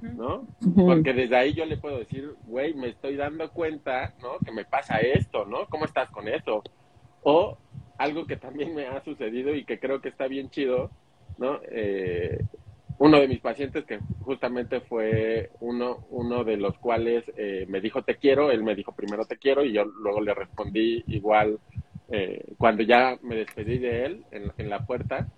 ¿no? 0.01 0.47
Porque 0.74 1.12
desde 1.12 1.36
ahí 1.36 1.53
yo 1.55 1.64
le 1.64 1.76
puedo 1.76 1.99
decir, 1.99 2.34
güey, 2.47 2.74
me 2.74 2.89
estoy 2.89 3.16
dando 3.16 3.51
cuenta, 3.51 4.14
¿no? 4.22 4.39
Que 4.45 4.53
me 4.53 4.64
pasa 4.64 4.99
esto, 4.99 5.45
¿no? 5.45 5.66
¿Cómo 5.66 5.84
estás 5.84 6.11
con 6.11 6.28
eso? 6.28 6.62
O 7.22 7.59
algo 7.99 8.26
que 8.26 8.36
también 8.36 8.74
me 8.74 8.86
ha 8.86 9.03
sucedido 9.03 9.55
y 9.55 9.64
que 9.64 9.78
creo 9.78 10.01
que 10.01 10.09
está 10.09 10.28
bien 10.28 10.51
chido, 10.51 10.91
¿no? 11.39 11.61
Eh, 11.70 12.39
uno 12.99 13.20
de 13.20 13.28
mis 13.28 13.41
pacientes 13.41 13.84
que 13.84 14.01
justamente 14.20 14.80
fue 14.80 15.51
uno, 15.61 16.05
uno 16.11 16.45
de 16.45 16.57
los 16.57 16.76
cuales 16.78 17.24
eh, 17.36 17.64
me 17.68 17.80
dijo 17.80 18.03
te 18.03 18.16
quiero, 18.16 18.51
él 18.51 18.64
me 18.64 18.74
dijo 18.74 18.93
primero 18.93 19.24
te 19.24 19.36
quiero 19.36 19.64
y 19.64 19.72
yo 19.72 19.84
luego 19.84 20.20
le 20.20 20.34
respondí 20.34 21.05
igual 21.07 21.59
eh, 22.11 22.55
cuando 22.57 22.82
ya 22.82 23.18
me 23.22 23.36
despedí 23.36 23.78
de 23.78 24.05
él 24.07 24.24
en, 24.30 24.51
en 24.57 24.70
la 24.70 24.84
puerta, 24.86 25.28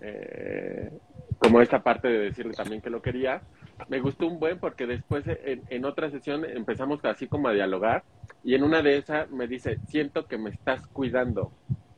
eh, 0.00 0.90
como 1.38 1.60
esta 1.60 1.82
parte 1.82 2.08
de 2.08 2.18
decirle 2.18 2.52
también 2.52 2.82
que 2.82 2.90
lo 2.90 3.00
quería, 3.00 3.42
me 3.88 4.00
gustó 4.00 4.26
un 4.26 4.38
buen 4.38 4.58
porque 4.58 4.86
después 4.86 5.24
en, 5.26 5.62
en 5.68 5.84
otra 5.84 6.10
sesión 6.10 6.44
empezamos 6.44 7.04
así 7.04 7.26
como 7.26 7.48
a 7.48 7.52
dialogar 7.52 8.04
y 8.42 8.54
en 8.54 8.62
una 8.62 8.82
de 8.82 8.98
esas 8.98 9.30
me 9.30 9.46
dice, 9.46 9.78
siento 9.86 10.26
que 10.26 10.38
me 10.38 10.50
estás 10.50 10.86
cuidando, 10.88 11.52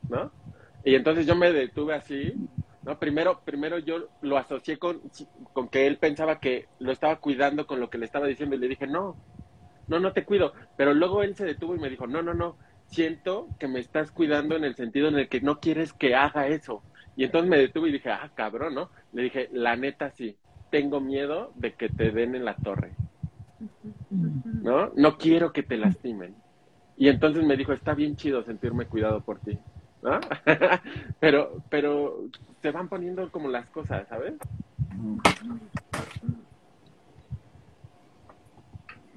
¿no? 0.09 0.31
Y 0.83 0.95
entonces 0.95 1.25
yo 1.25 1.35
me 1.35 1.51
detuve 1.51 1.93
así 1.93 2.33
no, 2.81 2.97
primero, 2.97 3.41
primero 3.43 3.77
yo 3.79 4.07
lo 4.21 4.37
asocié 4.37 4.77
con, 4.79 5.01
con 5.53 5.67
que 5.67 5.85
él 5.85 5.97
pensaba 5.97 6.39
que 6.39 6.67
lo 6.79 6.91
estaba 6.91 7.17
cuidando 7.17 7.67
con 7.67 7.79
lo 7.79 7.89
que 7.89 7.97
le 7.97 8.05
estaba 8.05 8.25
diciendo 8.25 8.55
y 8.55 8.59
le 8.59 8.69
dije, 8.69 8.87
no, 8.87 9.17
no, 9.87 9.99
no 9.99 10.13
te 10.13 10.23
cuido. 10.23 10.53
Pero 10.77 10.93
luego 10.93 11.21
él 11.21 11.35
se 11.35 11.45
detuvo 11.45 11.75
y 11.75 11.79
me 11.79 11.89
dijo, 11.89 12.07
no, 12.07 12.21
no, 12.21 12.33
no, 12.33 12.57
siento 12.87 13.49
que 13.59 13.67
me 13.67 13.79
estás 13.79 14.11
cuidando 14.11 14.55
en 14.55 14.63
el 14.63 14.75
sentido 14.75 15.09
en 15.09 15.19
el 15.19 15.27
que 15.27 15.41
no 15.41 15.59
quieres 15.59 15.91
que 15.93 16.15
haga 16.15 16.47
eso. 16.47 16.81
Y 17.17 17.25
entonces 17.25 17.49
me 17.49 17.57
detuve 17.57 17.89
y 17.89 17.93
dije, 17.93 18.11
ah, 18.11 18.31
cabrón, 18.33 18.75
¿no? 18.75 18.89
Le 19.11 19.23
dije, 19.23 19.49
la 19.51 19.75
neta 19.75 20.11
sí, 20.11 20.37
tengo 20.69 20.99
miedo 20.99 21.51
de 21.55 21.73
que 21.73 21.89
te 21.89 22.11
den 22.11 22.35
en 22.35 22.45
la 22.45 22.55
torre. 22.55 22.91
¿No? 24.09 24.91
No 24.95 25.17
quiero 25.17 25.51
que 25.51 25.63
te 25.63 25.77
lastimen. 25.77 26.35
Y 26.97 27.07
entonces 27.07 27.45
me 27.45 27.57
dijo, 27.57 27.73
está 27.73 27.93
bien 27.93 28.15
chido 28.15 28.43
sentirme 28.43 28.85
cuidado 28.85 29.21
por 29.21 29.39
ti. 29.39 29.57
¿no? 30.01 30.19
pero, 31.19 31.61
pero 31.69 32.25
se 32.61 32.71
van 32.71 32.87
poniendo 32.87 33.31
como 33.31 33.49
las 33.49 33.67
cosas, 33.67 34.07
¿sabes? 34.07 34.33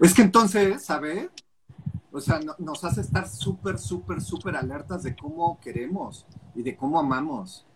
Es 0.01 0.15
que 0.15 0.23
entonces, 0.23 0.85
¿sabes? 0.85 1.31
O 2.11 2.21
sea, 2.21 2.41
nos 2.59 2.85
hace 2.85 3.01
estar 3.01 3.27
súper, 3.29 3.79
súper, 3.79 4.21
súper 4.21 4.57
alertas 4.57 5.03
de 5.03 5.17
cómo 5.17 5.59
queremos 5.61 6.27
y 6.55 6.63
de 6.63 6.77
cómo 6.77 6.99
amamos. 6.99 7.67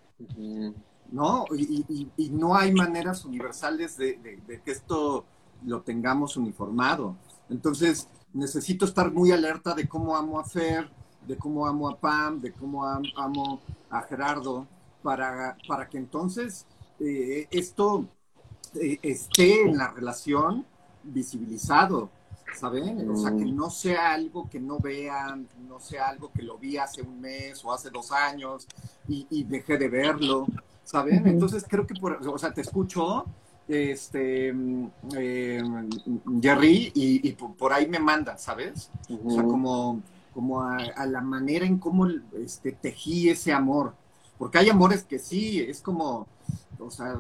¿No? 1.12 1.44
Y, 1.56 2.10
y, 2.16 2.30
no 2.30 2.56
hay 2.56 2.72
maneras 2.72 3.24
universales 3.24 3.96
de, 3.96 4.18
que 4.64 4.70
esto 4.70 5.24
lo 5.64 5.82
tengamos 5.82 6.36
uniformado. 6.36 7.16
Entonces, 7.48 8.08
necesito 8.32 8.84
estar 8.84 9.12
muy 9.12 9.30
alerta 9.30 9.74
de 9.74 9.88
cómo 9.88 10.16
amo 10.16 10.40
a 10.40 10.44
Fer, 10.44 10.90
de 11.26 11.36
cómo 11.36 11.66
amo 11.66 11.88
a 11.88 11.96
Pam, 11.96 12.40
de 12.40 12.52
cómo 12.52 12.84
amo 12.84 13.60
a 13.88 14.02
Gerardo, 14.02 14.66
para, 15.02 15.56
para 15.68 15.88
que 15.88 15.98
entonces 15.98 16.66
eh, 16.98 17.46
esto 17.50 18.08
eh, 18.74 18.98
esté 19.02 19.62
en 19.62 19.76
la 19.76 19.90
relación 19.92 20.66
visibilizado, 21.02 22.10
¿saben? 22.54 23.08
O 23.10 23.16
sea, 23.16 23.30
que 23.30 23.44
no 23.44 23.70
sea 23.70 24.12
algo 24.12 24.48
que 24.50 24.58
no 24.58 24.78
vean, 24.78 25.48
no 25.68 25.78
sea 25.78 26.08
algo 26.08 26.32
que 26.32 26.42
lo 26.42 26.58
vi 26.58 26.76
hace 26.76 27.02
un 27.02 27.20
mes 27.20 27.64
o 27.64 27.72
hace 27.72 27.90
dos 27.90 28.10
años 28.12 28.66
y, 29.08 29.44
dejé 29.44 29.78
de 29.78 29.88
verlo, 29.88 30.46
¿saben? 30.86 31.26
Entonces 31.26 31.66
creo 31.68 31.86
que, 31.86 31.94
por, 31.94 32.26
o 32.26 32.38
sea, 32.38 32.54
te 32.54 32.62
escucho, 32.62 33.26
este, 33.68 34.54
eh, 35.18 35.62
Jerry, 36.40 36.92
y, 36.94 37.32
por, 37.32 37.74
ahí 37.74 37.86
me 37.86 37.98
manda, 37.98 38.38
¿sabes? 38.38 38.90
O 39.22 39.30
sea, 39.30 39.42
como 39.42 40.00
como 40.36 40.60
a, 40.60 41.06
la 41.06 41.22
manera 41.22 41.64
en 41.64 41.78
cómo 41.78 42.06
este, 42.38 42.72
tejí 42.72 43.30
ese 43.30 43.54
amor. 43.54 43.94
Porque 44.36 44.58
hay 44.58 44.68
amores 44.68 45.02
que 45.02 45.18
sí, 45.18 45.62
es 45.62 45.80
como, 45.80 46.26
o 46.78 46.90
sea, 46.90 47.18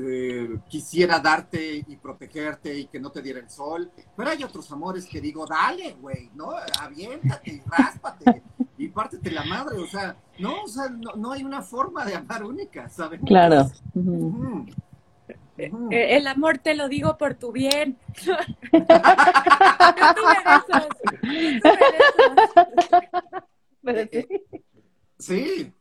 eh, 0.00 0.56
quisiera 0.68 1.18
darte 1.18 1.84
y 1.84 1.96
protegerte 1.96 2.78
y 2.78 2.86
que 2.86 3.00
no 3.00 3.10
te 3.10 3.22
diera 3.22 3.40
el 3.40 3.50
sol, 3.50 3.90
pero 4.16 4.30
hay 4.30 4.44
otros 4.44 4.70
amores 4.70 5.04
que 5.04 5.20
digo, 5.20 5.44
dale, 5.46 5.94
güey, 6.00 6.30
¿no? 6.36 6.52
Aviéntate 6.78 7.54
y 7.54 7.62
ráspate 7.66 8.40
y 8.82 8.88
pártete 8.88 9.30
la 9.30 9.44
madre, 9.44 9.78
o 9.78 9.86
sea, 9.86 10.16
no, 10.40 10.64
o 10.64 10.66
sea, 10.66 10.88
no, 10.88 11.30
hay 11.30 11.44
una 11.44 11.62
forma 11.62 12.04
de 12.04 12.16
amar 12.16 12.42
única, 12.42 12.88
¿sabes? 12.88 13.20
Claro. 13.24 13.70
Eh, 15.56 16.16
el 16.16 16.26
amor 16.26 16.58
te 16.58 16.74
lo 16.74 16.88
digo 16.88 17.16
por 17.16 17.34
tu 17.34 17.52
bien. 17.52 17.96
sí. 25.18 25.72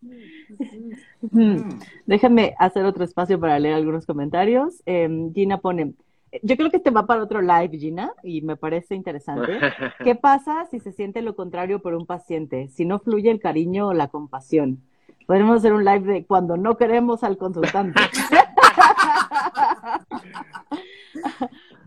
Déjame 2.06 2.54
hacer 2.60 2.86
otro 2.86 3.04
espacio 3.04 3.40
para 3.40 3.58
leer 3.58 3.74
algunos 3.74 4.06
comentarios. 4.06 4.84
Em, 4.86 5.34
Gina 5.34 5.58
pone, 5.58 5.96
yo 6.42 6.56
creo 6.56 6.72
que 6.72 6.80
te 6.80 6.92
va 6.92 7.06
para 7.06 7.24
otro 7.24 7.42
live, 7.42 7.78
Gina, 7.78 8.14
y 8.24 8.42
me 8.42 8.56
parece 8.56 8.96
interesante. 8.96 9.60
¿Qué 10.04 10.16
pasa 10.16 10.66
si 10.72 10.80
se 10.80 10.92
siente 10.92 11.22
lo 11.22 11.36
contrario 11.36 11.82
por 11.82 11.94
un 11.94 12.06
paciente? 12.06 12.70
Si 12.70 12.86
no 12.86 13.00
fluye 13.00 13.30
el 13.32 13.40
cariño 13.40 13.88
o 13.88 13.94
la 13.94 14.08
compasión. 14.08 14.82
Podemos 15.28 15.58
hacer 15.58 15.74
un 15.74 15.86
live 15.86 16.14
de 16.14 16.26
cuando 16.26 16.58
no 16.58 16.78
queremos 16.78 17.24
al 17.24 17.38
consultante. 17.38 18.00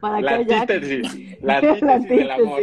Para 0.01 0.21
la 0.21 0.35
antítesis, 0.37 1.39
la 1.43 1.57
antítesis 1.57 2.09
del 2.09 2.31
amor. 2.31 2.61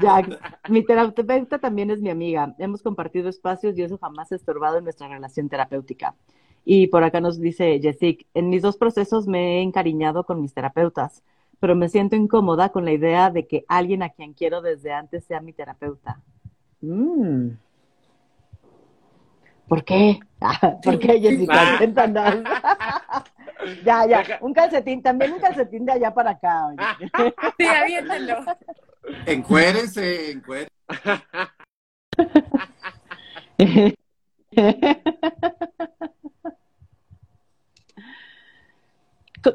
Jack, 0.00 0.68
mi 0.68 0.84
terapeuta 0.84 1.58
también 1.60 1.90
es 1.90 2.00
mi 2.00 2.10
amiga. 2.10 2.54
Hemos 2.58 2.82
compartido 2.82 3.28
espacios 3.28 3.78
y 3.78 3.82
eso 3.82 3.96
jamás 3.98 4.32
ha 4.32 4.36
estorbado 4.36 4.78
en 4.78 4.84
nuestra 4.84 5.06
relación 5.06 5.48
terapéutica. 5.48 6.16
Y 6.64 6.88
por 6.88 7.02
acá 7.04 7.20
nos 7.20 7.40
dice 7.40 7.80
Jessic, 7.80 8.26
en 8.34 8.48
mis 8.48 8.62
dos 8.62 8.76
procesos 8.76 9.26
me 9.26 9.58
he 9.58 9.62
encariñado 9.62 10.24
con 10.24 10.40
mis 10.40 10.54
terapeutas, 10.54 11.22
pero 11.58 11.74
me 11.74 11.88
siento 11.88 12.16
incómoda 12.16 12.70
con 12.70 12.84
la 12.84 12.92
idea 12.92 13.30
de 13.30 13.46
que 13.46 13.64
alguien 13.68 14.02
a 14.02 14.10
quien 14.10 14.34
quiero 14.34 14.62
desde 14.62 14.92
antes 14.92 15.24
sea 15.24 15.40
mi 15.40 15.52
terapeuta. 15.52 16.20
Mm. 16.80 17.50
¿Por 19.68 19.84
qué? 19.84 20.18
¿Por 20.82 20.98
qué, 20.98 21.20
Jessica? 21.20 21.78
Cuéntanos. 21.78 22.42
ya, 23.84 24.06
ya, 24.06 24.38
un 24.40 24.52
calcetín, 24.52 25.02
también 25.02 25.32
un 25.32 25.38
calcetín 25.38 25.84
de 25.84 25.92
allá 25.92 26.12
para 26.12 26.30
acá. 26.30 26.66
Oye. 26.66 26.76
Sí, 27.58 27.66
aviéntalo. 27.66 28.44
Encuérense, 29.26 30.32
encuérense. 30.32 30.70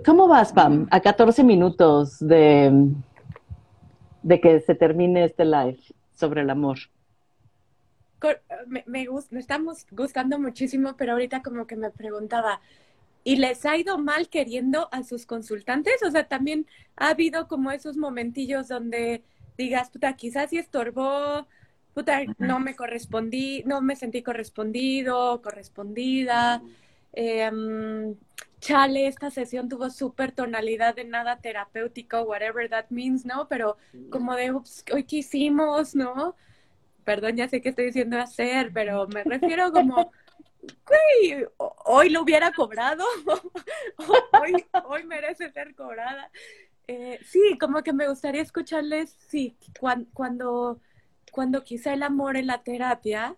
¿Cómo 0.04 0.28
vas, 0.28 0.52
Pam? 0.52 0.88
A 0.90 1.00
14 1.00 1.44
minutos 1.44 2.18
de, 2.20 2.72
de 4.24 4.42
que 4.42 4.60
se 4.62 4.74
termine 4.74 5.26
este 5.26 5.46
live 5.46 5.80
sobre 6.14 6.42
el 6.42 6.50
amor. 6.50 6.78
Me, 8.66 8.84
me, 8.88 9.08
me 9.30 9.40
estamos 9.40 9.86
gustando 9.92 10.40
muchísimo, 10.40 10.96
pero 10.98 11.12
ahorita 11.12 11.44
como 11.44 11.68
que 11.68 11.76
me 11.76 11.92
preguntaba, 11.92 12.62
¿y 13.24 13.36
les 13.36 13.64
ha 13.68 13.78
ido 13.78 14.00
mal 14.00 14.30
queriendo 14.30 14.90
a 14.92 15.04
sus 15.04 15.28
consultantes? 15.28 16.02
O 16.02 16.10
sea, 16.10 16.28
también 16.28 16.66
ha 16.96 17.10
habido 17.10 17.48
como 17.48 17.70
esos 17.72 17.98
momentillos 17.98 18.68
donde 18.68 19.24
digas, 19.56 19.92
puta, 19.92 20.14
quizás 20.16 20.50
sí 20.50 20.58
estorbó, 20.58 21.46
puta, 21.94 22.22
no 22.40 22.60
me 22.60 22.76
correspondí, 22.76 23.62
no 23.68 23.82
me 23.82 23.96
sentí 23.96 24.24
correspondido, 24.24 25.44
correspondida. 25.44 26.64
Eh, 27.14 28.16
chale, 28.66 29.06
esta 29.06 29.30
sesión 29.30 29.70
tuvo 29.70 29.92
súper 29.92 30.32
tonalidad 30.32 30.96
de 30.96 31.04
nada 31.04 31.40
terapéutico, 31.40 32.24
whatever 32.24 32.68
that 32.68 32.86
means, 32.90 33.24
¿no? 33.24 33.48
Pero 33.48 33.78
como 34.10 34.36
de, 34.36 34.52
ups, 34.52 34.84
hoy 34.92 35.04
qué 35.04 35.18
hicimos, 35.18 35.94
¿no? 35.94 36.36
Perdón, 37.04 37.36
ya 37.36 37.48
sé 37.48 37.62
que 37.62 37.70
estoy 37.70 37.86
diciendo 37.86 38.20
hacer, 38.20 38.72
pero 38.74 39.08
me 39.08 39.24
refiero 39.24 39.72
como, 39.72 40.12
güey, 40.88 41.46
hoy 41.58 42.10
lo 42.10 42.24
hubiera 42.24 42.52
cobrado, 42.52 43.06
hoy, 44.32 44.66
hoy 44.86 45.04
merece 45.04 45.52
ser 45.52 45.76
cobrada. 45.76 46.32
Eh, 46.88 47.20
sí, 47.24 47.58
como 47.60 47.84
que 47.84 47.94
me 47.94 48.08
gustaría 48.08 48.42
escucharles, 48.42 49.16
sí, 49.28 49.56
cuando, 49.80 50.10
cuando, 50.14 50.82
cuando 51.32 51.64
quizá 51.64 51.94
el 51.94 52.02
amor 52.02 52.36
en 52.36 52.48
la 52.48 52.64
terapia 52.64 53.36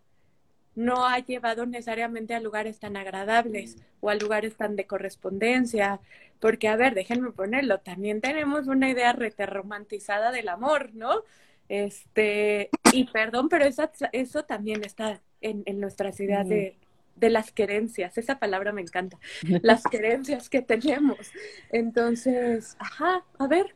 no 0.77 1.07
ha 1.07 1.17
llevado 1.19 1.65
necesariamente 1.65 2.35
a 2.35 2.39
lugares 2.39 2.79
tan 2.79 2.97
agradables 2.97 3.77
o 3.99 4.11
a 4.11 4.15
lugares 4.15 4.55
tan 4.55 4.75
de 4.75 4.85
correspondencia, 4.85 5.99
porque 6.39 6.67
a 6.67 6.75
ver, 6.75 6.93
déjenme 6.93 7.31
ponerlo, 7.31 7.79
también 7.79 8.21
tenemos 8.21 8.67
una 8.67 8.87
idea 8.87 9.11
romantizada 9.13 10.31
del 10.31 10.49
amor, 10.49 10.91
¿no? 10.93 11.23
Este, 11.67 12.69
y 12.93 13.05
perdón, 13.05 13.49
pero 13.49 13.65
eso, 13.65 13.89
eso 14.11 14.45
también 14.45 14.83
está 14.83 15.19
en, 15.41 15.63
en 15.65 15.79
nuestras 15.79 16.19
ideas 16.19 16.47
de, 16.47 16.77
de 17.15 17.29
las 17.31 17.51
querencias, 17.51 18.15
esa 18.19 18.37
palabra 18.37 18.71
me 18.71 18.81
encanta, 18.81 19.17
las 19.63 19.81
querencias 19.83 20.47
que 20.47 20.61
tenemos. 20.61 21.17
Entonces, 21.71 22.75
ajá, 22.77 23.25
a 23.39 23.47
ver, 23.47 23.73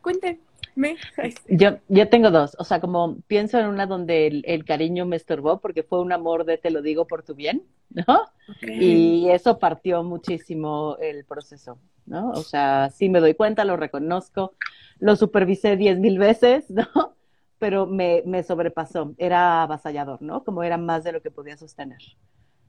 Yo, 1.47 1.78
yo 1.88 2.09
tengo 2.09 2.32
dos, 2.32 2.55
o 2.59 2.63
sea, 2.63 2.80
como 2.80 3.17
pienso 3.28 3.59
en 3.59 3.67
una 3.67 3.86
donde 3.86 4.28
el, 4.28 4.65
cariño 4.65 5.05
me 5.05 5.15
estorbó 5.15 5.59
porque 5.59 5.84
fue 5.84 6.01
un 6.01 6.11
amor 6.11 6.45
de 6.45 6.57
te 6.57 6.72
lo 6.72 6.82
digo 6.82 7.05
por 7.07 7.24
tu 7.24 7.36
bien, 7.36 7.63
¿no? 7.89 8.22
Y 8.61 9.30
eso 9.30 9.59
partió 9.59 10.03
muchísimo 10.03 10.97
el 11.01 11.26
proceso, 11.26 11.78
¿no? 12.05 12.32
O 12.32 12.43
sea, 12.43 12.89
sí 12.89 13.09
me 13.09 13.19
doy 13.19 13.34
cuenta, 13.34 13.65
lo 13.65 13.78
reconozco, 13.78 14.55
lo 14.99 15.15
supervisé 15.15 15.78
diez 15.78 15.99
mil 15.99 16.17
veces, 16.17 16.69
¿no? 16.69 17.15
Pero 17.59 17.86
me, 17.86 18.24
me 18.26 18.43
sobrepasó, 18.43 19.13
era 19.17 19.63
avasallador, 19.63 20.22
¿no? 20.22 20.43
Como 20.43 20.63
era 20.63 20.78
más 20.78 21.03
de 21.03 21.11
lo 21.11 21.22
que 21.22 21.32
podía 21.32 21.57
sostener. 21.57 22.01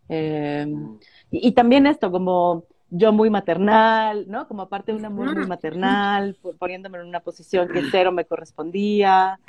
Eh, 0.09 0.66
y, 1.30 1.48
y, 1.48 1.53
también 1.53 1.86
esto, 1.86 2.11
como 2.11 2.66
yo 2.95 3.11
muy 3.11 3.30
maternal, 3.30 4.26
¿no? 4.28 4.47
Como 4.47 4.62
aparte 4.62 4.93
de 4.93 4.99
un 4.99 5.05
amor 5.07 5.34
muy 5.34 5.47
maternal, 5.47 6.36
poniéndome 6.59 6.99
en 6.99 7.07
una 7.07 7.20
posición 7.20 7.68
que 7.68 7.82
cero 7.90 8.12
me 8.12 8.26
correspondía, 8.26 9.40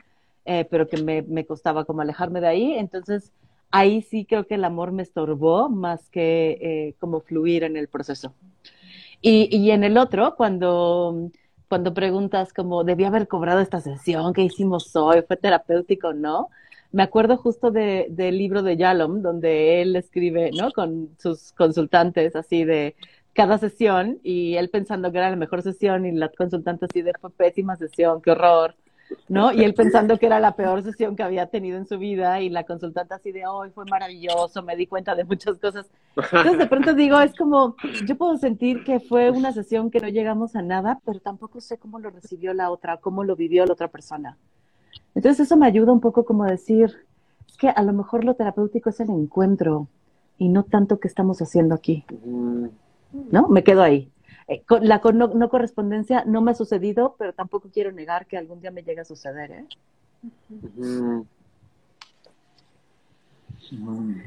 eh, 0.46 0.66
pero 0.72 0.88
que 0.88 1.04
me, 1.04 1.24
me, 1.24 1.46
costaba 1.46 1.84
como 1.84 2.02
alejarme 2.02 2.40
de 2.40 2.48
ahí. 2.48 2.74
Entonces, 2.76 3.34
ahí 3.70 4.02
sí 4.02 4.26
creo 4.26 4.48
que 4.48 4.56
el 4.56 4.64
amor 4.64 4.94
me 4.94 5.04
estorbó 5.04 5.68
más 5.68 6.10
que 6.10 6.58
eh, 6.62 6.96
como 7.00 7.20
fluir 7.20 7.66
en 7.66 7.76
el 7.76 7.90
proceso. 7.90 8.34
Y, 9.22 9.50
y, 9.56 9.72
en 9.72 9.84
el 9.84 9.98
otro, 9.98 10.36
cuando, 10.38 11.30
cuando 11.68 11.94
preguntas 11.94 12.54
como, 12.54 12.86
¿debí 12.86 13.04
haber 13.04 13.28
cobrado 13.28 13.60
esta 13.60 13.82
sesión? 13.82 14.34
¿Qué 14.34 14.44
hicimos 14.44 14.96
hoy? 14.96 15.22
¿Fue 15.28 15.36
terapéutico 15.36 16.10
o 16.10 16.14
no? 16.14 16.50
Me 16.94 17.04
acuerdo 17.04 17.36
justo 17.36 17.72
de, 17.72 18.08
del 18.10 18.38
libro 18.38 18.64
de 18.64 18.78
Yalom, 18.78 19.22
donde 19.22 19.82
él 19.82 19.96
escribe, 19.98 20.52
¿no? 20.54 20.72
Con 20.72 21.10
sus 21.18 21.52
consultantes, 21.54 22.36
así 22.36 22.64
de, 22.64 22.96
cada 23.34 23.58
sesión 23.58 24.20
y 24.24 24.56
él 24.56 24.70
pensando 24.70 25.12
que 25.12 25.18
era 25.18 25.30
la 25.30 25.36
mejor 25.36 25.62
sesión 25.62 26.06
y 26.06 26.12
la 26.12 26.30
consultante 26.30 26.86
así 26.86 27.02
de 27.02 27.14
pésima 27.36 27.76
sesión, 27.76 28.22
qué 28.22 28.32
horror, 28.32 28.76
¿no? 29.28 29.52
Y 29.52 29.64
él 29.64 29.74
pensando 29.74 30.18
que 30.18 30.28
era 30.28 30.40
la 30.40 30.56
peor 30.56 30.84
sesión 30.84 31.16
que 31.16 31.24
había 31.24 31.48
tenido 31.48 31.78
en 31.78 31.88
su 31.88 31.98
vida 31.98 32.42
y 32.42 32.50
la 32.50 32.64
consultante 32.64 33.16
así 33.16 33.32
de 33.32 33.48
hoy 33.48 33.72
fue 33.72 33.86
maravilloso, 33.86 34.62
me 34.62 34.76
di 34.76 34.86
cuenta 34.86 35.16
de 35.16 35.24
muchas 35.24 35.58
cosas. 35.58 35.90
Entonces 36.16 36.58
de 36.60 36.68
pronto 36.68 36.94
digo, 36.94 37.20
es 37.20 37.36
como, 37.36 37.76
yo 38.06 38.16
puedo 38.16 38.38
sentir 38.38 38.84
que 38.84 39.00
fue 39.00 39.32
una 39.32 39.52
sesión 39.52 39.90
que 39.90 40.00
no 40.00 40.10
llegamos 40.10 40.56
a 40.56 40.62
nada, 40.62 41.00
pero 41.04 41.20
tampoco 41.20 41.60
sé 41.60 41.78
cómo 41.78 42.00
lo 42.00 42.12
recibió 42.12 42.54
la 42.54 42.70
otra, 42.70 42.98
cómo 42.98 43.24
lo 43.24 43.36
vivió 43.36 43.66
la 43.66 43.74
otra 43.74 43.88
persona. 43.88 44.38
Entonces 45.16 45.48
eso 45.48 45.58
me 45.58 45.68
ayuda 45.68 45.92
un 45.92 46.02
poco 46.02 46.24
como 46.24 46.46
decir, 46.46 46.96
es 47.48 47.58
que 47.58 47.70
a 47.70 47.82
lo 47.82 47.94
mejor 47.94 48.26
lo 48.26 48.36
terapéutico 48.36 48.90
es 48.90 49.00
el 49.00 49.10
encuentro 49.10 49.88
y 50.38 50.50
no 50.50 50.64
tanto 50.64 51.00
que 51.00 51.08
estamos 51.08 51.42
haciendo 51.42 51.76
aquí. 51.76 52.06
¿No? 53.14 53.48
Me 53.48 53.64
quedo 53.64 53.82
ahí. 53.82 54.10
Eh, 54.48 54.64
la 54.82 55.02
no, 55.14 55.50
correspondencia 55.50 56.24
no 56.26 56.42
me 56.42 56.52
ha 56.52 56.56
sucedido, 56.56 57.16
pero 57.18 57.34
tampoco 57.34 57.70
quiero 57.72 57.92
negar 57.92 58.26
que 58.26 58.38
algún 58.38 58.60
día 58.60 58.72
me 58.72 58.84
llegue 58.84 59.02
a 59.02 59.06
suceder, 59.06 59.52
¿eh? 59.52 59.66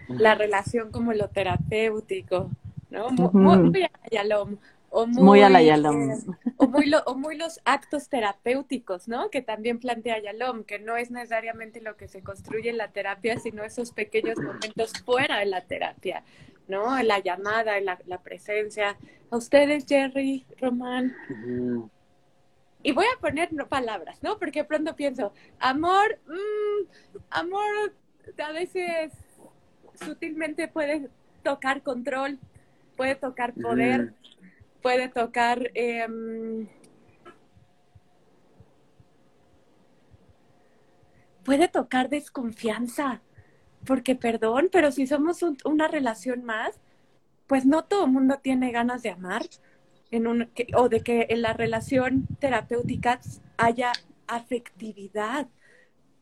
La 0.08 0.34
relación 0.34 0.90
como 0.90 1.12
lo 1.12 1.28
terapéutico, 1.28 2.50
¿no? 2.90 3.10
Muy, 3.10 3.84
a 3.84 4.24
la 4.24 4.46
o 4.90 5.06
muy, 5.06 5.42
a 5.42 5.50
la 5.50 5.62
Yalom. 5.62 6.10
Eh, 6.10 6.16
o, 6.56 6.68
muy 6.68 6.90
o 7.04 7.14
muy 7.14 7.36
los 7.36 7.60
actos 7.64 8.08
terapéuticos, 8.08 9.08
¿no? 9.08 9.30
Que 9.30 9.42
también 9.42 9.78
plantea 9.78 10.22
Yalom, 10.22 10.64
que 10.64 10.78
no 10.78 10.96
es 10.96 11.10
necesariamente 11.10 11.82
lo 11.82 11.96
que 11.96 12.08
se 12.08 12.22
construye 12.22 12.70
en 12.70 12.78
la 12.78 12.88
terapia, 12.88 13.38
sino 13.38 13.62
esos 13.62 13.92
pequeños 13.92 14.38
momentos 14.38 14.92
fuera 15.04 15.38
de 15.38 15.46
la 15.46 15.60
terapia, 15.62 16.22
¿no? 16.68 17.02
La 17.02 17.18
llamada, 17.18 17.80
la, 17.80 17.98
la 18.06 18.22
presencia. 18.22 18.96
A 19.30 19.36
ustedes, 19.36 19.86
Jerry, 19.86 20.46
Román. 20.60 21.14
Y 22.82 22.92
voy 22.92 23.06
a 23.06 23.20
poner 23.20 23.50
palabras, 23.68 24.22
¿no? 24.22 24.38
Porque 24.38 24.64
pronto 24.64 24.94
pienso, 24.94 25.32
amor, 25.58 26.18
mmm, 26.26 26.86
amor 27.30 27.94
a 28.44 28.52
veces 28.52 29.12
sutilmente 29.94 30.68
puede 30.68 31.08
tocar 31.42 31.82
control, 31.82 32.38
puede 32.96 33.14
tocar 33.14 33.54
poder, 33.54 34.14
puede 34.82 35.08
tocar... 35.08 35.70
Eh, 35.74 36.06
puede 41.46 41.68
tocar 41.68 42.08
desconfianza, 42.08 43.22
porque 43.86 44.14
perdón, 44.14 44.68
pero 44.70 44.92
si 44.92 45.06
somos 45.06 45.40
una 45.64 45.88
relación 45.88 46.44
más, 46.44 46.78
pues 47.46 47.64
no 47.64 47.84
todo 47.84 48.04
el 48.04 48.12
mundo 48.12 48.38
tiene 48.42 48.72
ganas 48.72 49.02
de 49.02 49.10
amar 49.10 49.42
en 50.10 50.26
un, 50.26 50.50
o 50.74 50.88
de 50.88 51.00
que 51.00 51.26
en 51.30 51.42
la 51.42 51.52
relación 51.52 52.26
terapéutica 52.40 53.20
haya 53.56 53.92
afectividad 54.26 55.48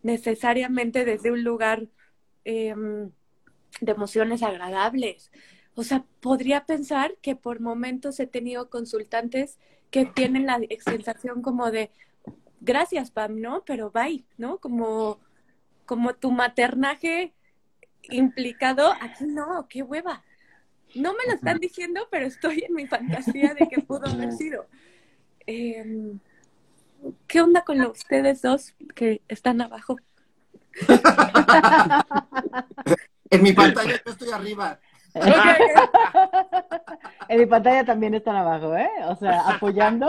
necesariamente 0.02 1.04
desde 1.04 1.32
un 1.32 1.42
lugar 1.44 1.88
em, 2.44 3.10
de 3.80 3.92
emociones 3.92 4.42
agradables. 4.42 5.32
O 5.74 5.82
sea, 5.82 6.04
podría 6.20 6.66
pensar 6.66 7.16
que 7.20 7.34
por 7.34 7.60
momentos 7.60 8.20
he 8.20 8.26
tenido 8.26 8.70
consultantes 8.70 9.58
que 9.90 10.04
tienen 10.06 10.46
la 10.46 10.60
sensación 10.84 11.42
como 11.42 11.70
de, 11.70 11.90
gracias, 12.60 13.10
Pam, 13.10 13.40
¿no? 13.40 13.64
Pero 13.64 13.90
bye, 13.90 14.24
¿no? 14.36 14.58
Como, 14.58 15.20
como 15.86 16.14
tu 16.14 16.30
maternaje 16.30 17.32
implicado, 18.10 18.92
aquí 19.00 19.26
no, 19.26 19.66
qué 19.68 19.82
hueva. 19.82 20.22
No 20.94 21.12
me 21.12 21.24
lo 21.26 21.34
están 21.34 21.58
diciendo, 21.58 22.06
pero 22.10 22.26
estoy 22.26 22.64
en 22.66 22.74
mi 22.74 22.86
fantasía 22.86 23.54
de 23.54 23.68
que 23.68 23.80
pudo 23.82 24.06
haber 24.08 24.32
sido. 24.32 24.66
Em, 25.46 26.18
¿Qué 27.26 27.40
onda 27.42 27.62
con 27.62 27.80
ustedes 27.82 28.40
dos 28.42 28.74
que 28.94 29.20
están 29.28 29.60
abajo? 29.60 29.96
en 33.30 33.42
mi 33.42 33.52
pantalla 33.52 34.00
yo 34.04 34.12
estoy 34.12 34.30
arriba. 34.32 34.80
En 37.28 37.38
mi 37.40 37.46
pantalla 37.46 37.84
también 37.84 38.14
están 38.14 38.36
abajo, 38.36 38.76
¿eh? 38.76 38.90
O 39.04 39.16
sea, 39.16 39.48
apoyando. 39.48 40.08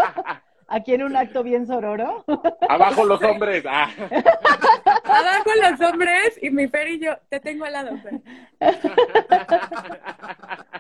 Aquí 0.68 0.93
en 0.93 1.03
un 1.03 1.16
acto 1.16 1.43
bien 1.43 1.68
sororo. 1.68 2.26
Abajo 2.68 3.05
los 3.05 3.22
hombres. 3.22 3.63
Ah. 3.68 3.89
Abajo 5.03 5.49
los 5.61 5.82
hombres 5.89 6.39
y 6.41 6.49
mi 6.49 6.68
Fer 6.68 6.88
y 6.89 6.99
yo, 6.99 7.11
te 7.30 7.39
tengo 7.39 7.66
al 7.66 7.74
lado, 7.74 7.97
Fer. 7.97 8.22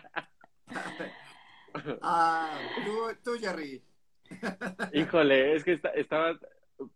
Ah, 2.01 2.57
tú, 2.85 2.91
tú, 3.23 3.31
Jerry. 3.39 3.81
Híjole, 4.93 5.55
es 5.55 5.63
que 5.63 5.73
esta- 5.73 5.89
estaba 5.89 6.37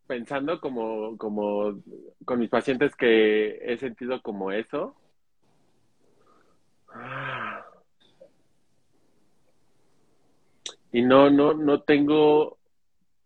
pensando 0.08 0.60
como, 0.60 1.18
como 1.18 1.80
con 2.26 2.40
mis 2.40 2.50
pacientes 2.50 2.96
que 2.96 3.58
he 3.62 3.78
sentido 3.78 4.22
como 4.22 4.52
eso. 4.52 4.96
Ah. 6.94 7.64
Y 10.92 11.04
no, 11.04 11.30
no, 11.30 11.54
no 11.54 11.82
tengo, 11.82 12.58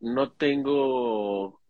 no 0.04 0.32
tengo 0.32 1.62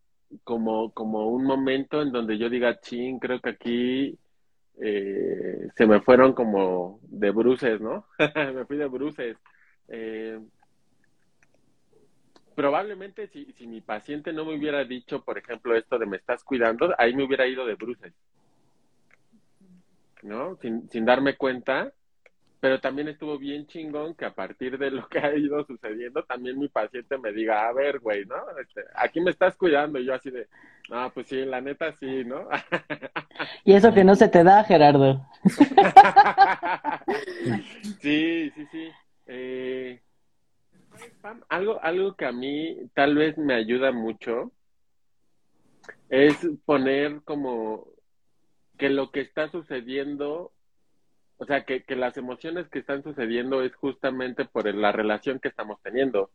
como, 0.43 0.91
como 0.91 1.27
un 1.27 1.43
momento 1.43 2.01
en 2.01 2.11
donde 2.11 2.37
yo 2.37 2.49
diga, 2.49 2.79
ching, 2.79 3.19
creo 3.19 3.39
que 3.39 3.49
aquí 3.49 4.19
eh, 4.81 5.67
se 5.75 5.85
me 5.85 6.01
fueron 6.01 6.33
como 6.33 6.99
de 7.03 7.29
bruces, 7.29 7.79
¿no? 7.79 8.07
Me 8.53 8.65
fui 8.65 8.77
de 8.77 8.87
bruces. 8.87 9.37
Eh, 9.87 10.39
probablemente 12.55 13.27
si, 13.27 13.51
si 13.53 13.67
mi 13.67 13.81
paciente 13.81 14.33
no 14.33 14.45
me 14.45 14.55
hubiera 14.55 14.83
dicho, 14.83 15.23
por 15.23 15.37
ejemplo, 15.37 15.75
esto 15.75 15.99
de 15.99 16.07
me 16.07 16.17
estás 16.17 16.43
cuidando, 16.43 16.93
ahí 16.97 17.15
me 17.15 17.23
hubiera 17.23 17.47
ido 17.47 17.65
de 17.65 17.75
bruces, 17.75 18.13
¿no? 20.23 20.55
Sin, 20.57 20.89
sin 20.89 21.05
darme 21.05 21.35
cuenta, 21.35 21.93
pero 22.63 22.79
también 22.79 23.09
estuvo 23.09 23.37
bien 23.37 23.67
chingón 23.67 24.15
que 24.15 24.23
a 24.23 24.33
partir 24.33 24.77
de 24.77 24.89
lo 24.89 25.05
que 25.09 25.19
ha 25.19 25.35
ido 25.35 25.65
sucediendo, 25.65 26.23
también 26.23 26.57
mi 26.57 26.69
paciente 26.69 27.17
me 27.17 27.33
diga, 27.33 27.67
a 27.67 27.73
ver, 27.73 27.99
güey, 27.99 28.23
¿no? 28.23 28.37
Este, 28.57 28.85
aquí 28.95 29.19
me 29.19 29.31
estás 29.31 29.57
cuidando, 29.57 29.99
y 29.99 30.05
yo 30.05 30.13
así 30.13 30.31
de, 30.31 30.47
no, 30.89 31.11
pues 31.11 31.27
sí, 31.27 31.43
la 31.43 31.59
neta 31.59 31.91
sí, 31.91 32.23
¿no? 32.23 32.47
Y 33.65 33.73
eso 33.73 33.93
que 33.93 34.05
no 34.05 34.15
se 34.15 34.29
te 34.29 34.45
da, 34.45 34.63
Gerardo. 34.63 35.27
Sí, 37.99 38.49
sí, 38.55 38.65
sí. 38.71 38.89
Eh, 39.27 40.01
algo, 41.49 41.83
algo 41.83 42.15
que 42.15 42.25
a 42.25 42.31
mí 42.31 42.77
tal 42.93 43.15
vez 43.15 43.37
me 43.37 43.55
ayuda 43.55 43.91
mucho 43.91 44.53
es 46.07 46.47
poner 46.63 47.23
como 47.25 47.89
que 48.77 48.89
lo 48.89 49.11
que 49.11 49.19
está 49.19 49.49
sucediendo, 49.49 50.53
o 51.43 51.45
sea, 51.45 51.65
que, 51.65 51.83
que 51.83 51.97
las 51.97 52.15
emociones 52.15 52.69
que 52.69 52.79
están 52.79 53.03
sucediendo 53.03 53.63
es 53.63 53.75
justamente 53.75 54.45
por 54.45 54.73
la 54.73 54.93
relación 54.93 55.39
que 55.39 55.49
estamos 55.49 55.77
teniendo. 55.81 56.31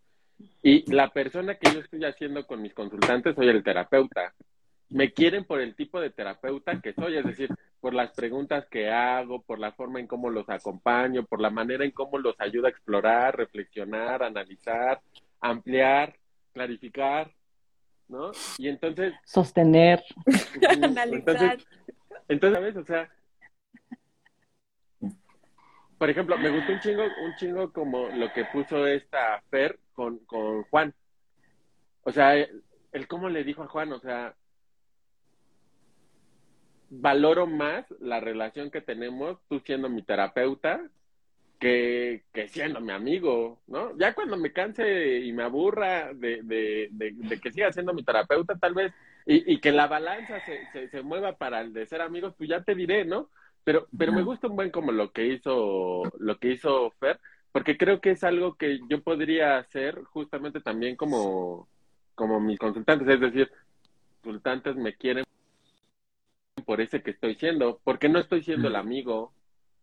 Y 0.62 0.92
la 0.92 1.08
persona 1.08 1.54
que 1.54 1.72
yo 1.72 1.80
estoy 1.80 2.04
haciendo 2.04 2.46
con 2.46 2.60
mis 2.60 2.74
consultantes 2.74 3.34
soy 3.34 3.48
el 3.48 3.64
terapeuta. 3.64 4.34
Me 4.90 5.14
quieren 5.14 5.44
por 5.46 5.62
el 5.62 5.74
tipo 5.74 5.98
de 5.98 6.10
terapeuta 6.10 6.78
que 6.82 6.92
soy, 6.92 7.16
es 7.16 7.24
decir, 7.24 7.48
por 7.80 7.94
las 7.94 8.10
preguntas 8.12 8.66
que 8.70 8.90
hago, 8.90 9.40
por 9.40 9.58
la 9.58 9.72
forma 9.72 9.98
en 9.98 10.06
cómo 10.06 10.28
los 10.28 10.46
acompaño, 10.50 11.24
por 11.24 11.40
la 11.40 11.48
manera 11.48 11.86
en 11.86 11.92
cómo 11.92 12.18
los 12.18 12.38
ayudo 12.38 12.66
a 12.66 12.70
explorar, 12.70 13.34
reflexionar, 13.34 14.22
analizar, 14.22 15.00
ampliar, 15.40 16.16
clarificar, 16.52 17.32
¿no? 18.08 18.32
Y 18.58 18.68
entonces, 18.68 19.14
Sostener. 19.24 20.04
Analizar. 20.68 21.14
entonces, 21.14 21.66
entonces, 22.28 22.58
¿sabes? 22.58 22.76
O 22.76 22.84
sea, 22.84 23.10
por 25.98 26.08
ejemplo, 26.08 26.38
me 26.38 26.50
gustó 26.50 26.72
un 26.72 26.80
chingo, 26.80 27.02
un 27.02 27.34
chingo 27.36 27.72
como 27.72 28.08
lo 28.08 28.32
que 28.32 28.44
puso 28.46 28.86
esta 28.86 29.42
Fer 29.50 29.78
con, 29.92 30.18
con 30.20 30.62
Juan. 30.64 30.94
O 32.02 32.12
sea, 32.12 32.36
el, 32.36 32.62
el 32.92 33.08
cómo 33.08 33.28
le 33.28 33.44
dijo 33.44 33.62
a 33.62 33.68
Juan, 33.68 33.92
o 33.92 33.98
sea, 33.98 34.34
valoro 36.90 37.46
más 37.46 37.84
la 38.00 38.20
relación 38.20 38.70
que 38.70 38.80
tenemos, 38.80 39.38
tú 39.48 39.60
siendo 39.60 39.88
mi 39.88 40.02
terapeuta, 40.02 40.88
que, 41.58 42.22
que 42.32 42.48
siendo 42.48 42.80
mi 42.80 42.92
amigo, 42.92 43.60
¿no? 43.66 43.96
Ya 43.98 44.14
cuando 44.14 44.36
me 44.36 44.52
canse 44.52 45.18
y 45.18 45.32
me 45.32 45.42
aburra 45.42 46.12
de, 46.14 46.40
de, 46.44 46.88
de, 46.92 47.40
que 47.40 47.50
siga 47.50 47.72
siendo 47.72 47.92
mi 47.92 48.04
terapeuta, 48.04 48.56
tal 48.56 48.74
vez, 48.74 48.92
y, 49.26 49.54
y 49.54 49.60
que 49.60 49.72
la 49.72 49.88
balanza 49.88 50.40
se, 50.44 50.66
se, 50.72 50.88
se 50.88 51.02
mueva 51.02 51.36
para 51.36 51.60
el 51.60 51.72
de 51.72 51.86
ser 51.86 52.00
amigos, 52.00 52.34
pues 52.38 52.48
ya 52.48 52.62
te 52.62 52.74
diré, 52.74 53.04
¿no? 53.04 53.30
Pero, 53.68 53.86
pero 53.98 54.14
me 54.14 54.22
gusta 54.22 54.46
un 54.46 54.56
buen 54.56 54.70
como 54.70 54.92
lo 54.92 55.12
que 55.12 55.26
hizo, 55.26 56.04
lo 56.18 56.38
que 56.38 56.52
hizo 56.52 56.90
Fer, 56.92 57.20
porque 57.52 57.76
creo 57.76 58.00
que 58.00 58.12
es 58.12 58.24
algo 58.24 58.54
que 58.54 58.80
yo 58.88 59.02
podría 59.02 59.58
hacer 59.58 60.04
justamente 60.04 60.62
también 60.62 60.96
como, 60.96 61.68
como 62.14 62.40
mis 62.40 62.58
consultantes, 62.58 63.06
es 63.06 63.20
decir, 63.20 63.50
consultantes 64.22 64.74
me 64.74 64.96
quieren 64.96 65.22
por 66.64 66.80
ese 66.80 67.02
que 67.02 67.10
estoy 67.10 67.34
siendo, 67.34 67.78
porque 67.84 68.08
no 68.08 68.18
estoy 68.20 68.42
siendo 68.42 68.68
el 68.68 68.76
amigo, 68.76 69.34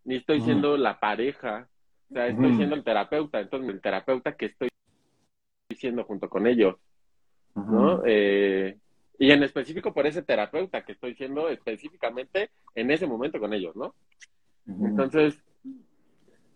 ni 0.03 0.15
estoy 0.15 0.41
siendo 0.41 0.77
la 0.77 0.99
pareja, 0.99 1.69
o 2.09 2.13
sea, 2.15 2.25
estoy 2.25 2.55
siendo 2.55 2.75
el 2.75 2.83
terapeuta, 2.83 3.39
entonces 3.39 3.69
el 3.69 3.81
terapeuta 3.81 4.36
que 4.36 4.47
estoy 4.47 4.69
siendo 5.77 6.05
junto 6.05 6.27
con 6.27 6.47
ellos, 6.47 6.77
¿no? 7.53 8.01
Eh, 8.03 8.79
y 9.18 9.32
en 9.32 9.43
específico 9.43 9.93
por 9.93 10.07
ese 10.07 10.22
terapeuta 10.22 10.84
que 10.84 10.93
estoy 10.93 11.16
siendo 11.16 11.49
específicamente 11.49 12.49
en 12.74 12.91
ese 12.91 13.07
momento 13.07 13.39
con 13.39 13.53
ellos, 13.53 13.76
¿no? 13.76 13.95
Entonces, 14.68 15.41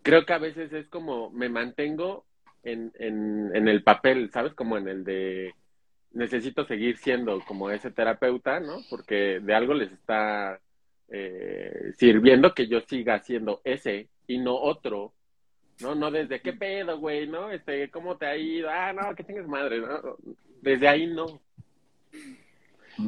creo 0.02 0.26
que 0.26 0.32
a 0.32 0.38
veces 0.38 0.72
es 0.72 0.88
como 0.88 1.30
me 1.30 1.48
mantengo 1.48 2.24
en, 2.62 2.92
en, 2.98 3.54
en 3.54 3.68
el 3.68 3.82
papel, 3.82 4.30
¿sabes? 4.30 4.54
Como 4.54 4.76
en 4.76 4.88
el 4.88 5.04
de 5.04 5.54
necesito 6.12 6.64
seguir 6.64 6.96
siendo 6.96 7.40
como 7.46 7.70
ese 7.70 7.90
terapeuta, 7.90 8.60
¿no? 8.60 8.78
Porque 8.88 9.40
de 9.40 9.54
algo 9.54 9.74
les 9.74 9.92
está 9.92 10.60
eh, 11.08 11.92
sirviendo 11.96 12.54
que 12.54 12.66
yo 12.66 12.80
siga 12.82 13.20
siendo 13.20 13.60
ese 13.64 14.08
y 14.26 14.38
no 14.38 14.56
otro, 14.56 15.12
¿no? 15.80 15.94
No 15.94 16.10
desde 16.10 16.40
qué 16.40 16.52
pedo, 16.52 16.98
güey, 16.98 17.26
¿no? 17.26 17.50
Este, 17.50 17.90
¿cómo 17.90 18.16
te 18.16 18.26
ha 18.26 18.36
ido? 18.36 18.68
Ah, 18.70 18.92
no, 18.92 19.14
que 19.14 19.24
tengas 19.24 19.46
madre, 19.46 19.80
¿no? 19.80 20.16
Desde 20.62 20.88
ahí 20.88 21.06
no. 21.06 21.40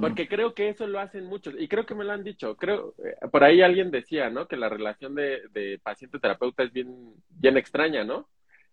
Porque 0.01 0.29
creo 0.29 0.55
que 0.55 0.69
eso 0.69 0.87
lo 0.87 1.01
hacen 1.01 1.27
muchos, 1.27 1.55
y 1.59 1.69
creo 1.69 1.85
que 1.85 1.95
me 1.95 2.05
lo 2.05 2.13
han 2.13 2.25
dicho. 2.25 2.57
Creo, 2.57 2.95
eh, 3.05 3.17
por 3.31 3.45
ahí 3.45 3.63
alguien 3.63 3.91
decía, 3.91 4.31
¿no? 4.31 4.47
Que 4.47 4.57
la 4.57 4.69
relación 4.69 5.15
de, 5.15 5.43
de 5.53 5.79
paciente-terapeuta 5.83 6.63
es 6.63 6.73
bien, 6.73 7.15
bien 7.29 7.57
extraña, 7.57 8.05
¿no? 8.05 8.29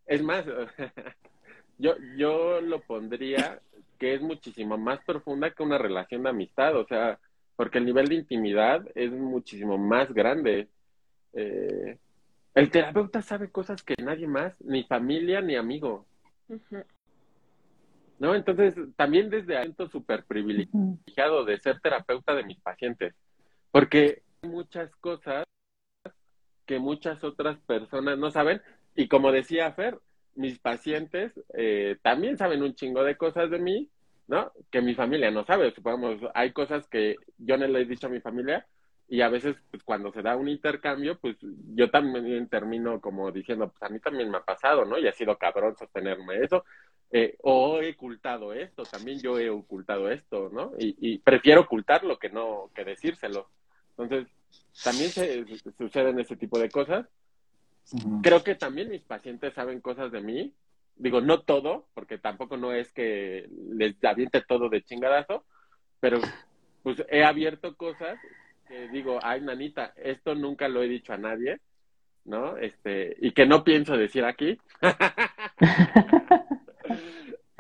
Es 0.06 0.22
más, 0.22 0.46
yo, 1.78 1.96
yo 2.16 2.62
lo 2.62 2.82
pondría 2.82 3.60
que 3.98 4.14
es 4.14 4.22
muchísimo 4.22 4.78
más 4.78 5.04
profunda 5.04 5.52
que 5.52 5.64
una 5.64 5.78
relación 5.78 6.24
de 6.24 6.30
amistad, 6.30 6.76
o 6.76 6.86
sea, 6.86 7.20
porque 7.56 7.80
el 7.80 7.86
nivel 7.86 8.08
de 8.08 8.16
intimidad 8.16 8.86
es 8.96 9.12
muchísimo 9.12 9.78
más 9.78 10.14
grande. 10.14 10.70
Eh, 11.34 11.98
el 12.56 12.72
terapeuta 12.72 13.22
sabe 13.22 13.52
cosas 13.52 13.84
que 13.84 13.96
nadie 14.02 14.28
más, 14.28 14.54
ni 14.62 14.84
familia 14.84 15.42
ni 15.42 15.56
amigo, 15.56 16.06
Ujú. 16.50 16.84
¿No? 18.20 18.36
Entonces, 18.36 18.76
también 18.96 19.30
desde 19.30 19.58
ahí 19.58 19.64
siento 19.64 19.88
súper 19.88 20.26
privilegiado 20.26 21.46
de 21.46 21.58
ser 21.58 21.80
terapeuta 21.80 22.36
de 22.36 22.44
mis 22.44 22.60
pacientes, 22.60 23.16
porque 23.72 24.22
hay 24.42 24.50
muchas 24.50 24.94
cosas 24.98 25.46
que 26.66 26.80
muchas 26.80 27.24
otras 27.24 27.58
personas 27.62 28.18
no 28.18 28.30
saben, 28.30 28.62
y 28.96 29.08
como 29.08 29.32
decía 29.32 29.72
Fer, 29.72 29.98
mis 30.36 30.60
pacientes 30.60 31.34
eh, 31.54 31.98
también 32.02 32.38
saben 32.38 32.62
un 32.62 32.76
chingo 32.76 33.04
de 33.04 33.18
cosas 33.18 33.50
de 33.50 33.60
mí, 33.60 33.90
¿no? 34.28 34.52
Que 34.70 34.82
mi 34.82 34.94
familia 34.94 35.32
no 35.32 35.46
sabe, 35.46 35.72
supongamos, 35.72 36.22
hay 36.36 36.52
cosas 36.52 36.88
que 36.88 37.16
yo 37.38 37.58
no 37.58 37.68
le 37.68 37.82
he 37.82 37.86
dicho 37.86 38.08
a 38.08 38.12
mi 38.12 38.20
familia, 38.20 38.68
y 39.08 39.22
a 39.22 39.30
veces 39.30 39.56
pues, 39.72 39.84
cuando 39.84 40.12
se 40.12 40.22
da 40.22 40.36
un 40.36 40.48
intercambio, 40.48 41.18
pues 41.18 41.36
yo 41.42 41.90
también 41.90 42.48
termino 42.48 43.02
como 43.02 43.32
diciendo, 43.32 43.70
pues 43.70 43.82
a 43.82 43.92
mí 43.92 44.00
también 44.00 44.30
me 44.30 44.38
ha 44.38 44.44
pasado, 44.44 44.86
¿no? 44.86 45.00
Y 45.00 45.08
ha 45.08 45.12
sido 45.14 45.36
cabrón 45.38 45.76
sostenerme 45.76 46.44
eso, 46.44 46.64
eh, 47.12 47.36
o 47.42 47.82
he 47.82 47.92
ocultado 47.92 48.54
esto, 48.54 48.84
también 48.84 49.20
yo 49.20 49.40
he 49.40 49.50
ocultado 49.50 50.10
esto, 50.12 50.50
¿no? 50.54 50.72
Y, 50.78 50.96
y 51.00 51.18
prefiero 51.20 51.62
ocultarlo 51.62 52.20
que 52.20 52.30
no, 52.30 52.70
que 52.76 52.84
decírselo. 52.86 53.50
Entonces, 53.98 54.28
también 54.84 55.10
se, 55.10 55.46
se- 55.58 55.72
suceden 55.74 56.20
ese 56.20 56.36
tipo 56.36 56.60
de 56.60 56.70
cosas. 56.70 57.08
Creo 58.22 58.44
que 58.44 58.54
también 58.56 58.90
mis 58.90 59.02
pacientes 59.02 59.54
saben 59.56 59.82
cosas 59.82 60.12
de 60.12 60.22
mí. 60.22 60.54
Digo, 60.96 61.22
no 61.22 61.42
todo, 61.42 61.88
porque 61.96 62.18
tampoco 62.18 62.58
no 62.58 62.74
es 62.74 62.92
que 62.92 63.48
les 63.74 63.96
aviente 64.04 64.42
todo 64.42 64.70
de 64.70 64.84
chingadazo, 64.84 65.46
pero 66.00 66.20
pues 66.84 67.04
he 67.10 67.24
abierto 67.24 67.76
cosas 67.76 68.20
que 68.68 68.88
digo, 68.90 69.18
ay, 69.24 69.42
nanita, 69.42 69.94
esto 69.98 70.36
nunca 70.36 70.68
lo 70.68 70.84
he 70.84 70.88
dicho 70.88 71.14
a 71.14 71.18
nadie, 71.18 71.60
¿no? 72.26 72.58
Este, 72.58 73.16
y 73.22 73.32
que 73.32 73.46
no 73.48 73.64
pienso 73.64 73.98
decir 73.98 74.24
aquí. 74.26 74.60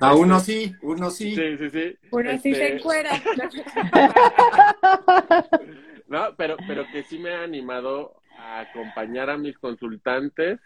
A 0.01 0.15
uno 0.15 0.39
sí, 0.39 0.73
uno 0.81 1.09
sí. 1.09 1.35
Sí, 1.35 1.57
sí, 1.57 1.69
sí. 1.69 1.97
Uno 2.11 2.31
sí 2.39 2.53
se 2.53 2.61
Este, 2.67 2.75
encuera. 2.77 3.11
No, 6.07 6.35
pero, 6.37 6.57
pero 6.67 6.85
que 6.91 7.03
sí 7.03 7.19
me 7.19 7.35
ha 7.35 7.43
animado 7.43 8.15
a 8.39 8.61
acompañar 8.61 9.29
a 9.29 9.37
mis 9.37 9.59
consultantes 9.59 10.59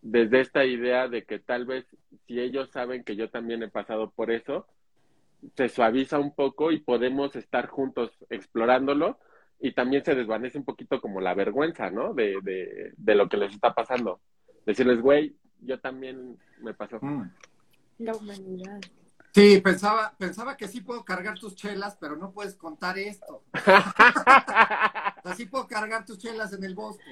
desde 0.00 0.40
esta 0.40 0.64
idea 0.64 1.06
de 1.08 1.24
que 1.24 1.38
tal 1.38 1.66
vez 1.66 1.84
si 2.26 2.40
ellos 2.40 2.70
saben 2.70 3.04
que 3.04 3.14
yo 3.14 3.28
también 3.28 3.62
he 3.62 3.68
pasado 3.68 4.10
por 4.10 4.30
eso, 4.30 4.66
se 5.54 5.68
suaviza 5.68 6.18
un 6.18 6.34
poco 6.34 6.72
y 6.72 6.78
podemos 6.80 7.36
estar 7.36 7.66
juntos 7.68 8.10
explorándolo 8.30 9.18
y 9.60 9.72
también 9.72 10.02
se 10.02 10.14
desvanece 10.14 10.56
un 10.56 10.64
poquito 10.64 10.98
como 11.00 11.20
la 11.20 11.34
vergüenza, 11.34 11.90
¿no? 11.90 12.14
De, 12.14 12.38
de, 12.42 12.92
de 12.96 13.14
lo 13.14 13.28
que 13.28 13.36
les 13.36 13.52
está 13.52 13.74
pasando. 13.74 14.20
Decirles, 14.64 15.02
güey, 15.02 15.36
yo 15.60 15.78
también 15.80 16.38
me 16.60 16.72
pasó. 16.72 16.98
Mm. 17.02 17.30
La 17.98 18.14
humanidad. 18.14 18.80
Sí, 19.34 19.60
pensaba, 19.60 20.14
pensaba 20.16 20.56
que 20.56 20.68
sí 20.68 20.80
puedo 20.80 21.04
cargar 21.04 21.38
tus 21.38 21.56
chelas, 21.56 21.96
pero 22.00 22.16
no 22.16 22.30
puedes 22.30 22.54
contar 22.54 22.98
esto. 22.98 23.42
Así 25.24 25.46
puedo 25.46 25.66
cargar 25.66 26.04
tus 26.04 26.18
chelas 26.18 26.52
en 26.52 26.62
el 26.62 26.74
bosque. 26.74 27.04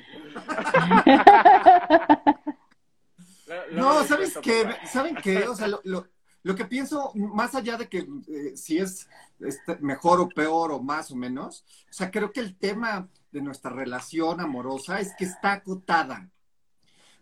No, 3.73 4.05
¿sabes 4.05 4.39
qué? 4.41 4.67
¿Saben 4.91 5.17
qué? 5.17 5.49
O 5.49 5.57
sea, 5.57 5.67
lo, 5.67 5.81
lo, 5.85 6.07
lo 6.43 6.55
que 6.55 6.65
pienso, 6.65 7.13
más 7.15 7.55
allá 7.55 7.77
de 7.77 7.89
que 7.89 7.99
eh, 7.99 8.57
si 8.57 8.79
es 8.79 9.09
este, 9.41 9.77
mejor 9.77 10.21
o 10.21 10.29
peor 10.29 10.73
o 10.73 10.81
más 10.81 11.11
o 11.11 11.17
menos, 11.17 11.65
o 11.91 11.93
sea, 11.93 12.11
creo 12.11 12.33
que 12.33 12.41
el 12.41 12.57
tema 12.57 13.09
de 13.31 13.43
nuestra 13.43 13.71
relación 13.71 14.41
amorosa 14.41 15.01
es 15.01 15.15
que 15.17 15.25
está 15.25 15.53
acotada. 15.53 16.29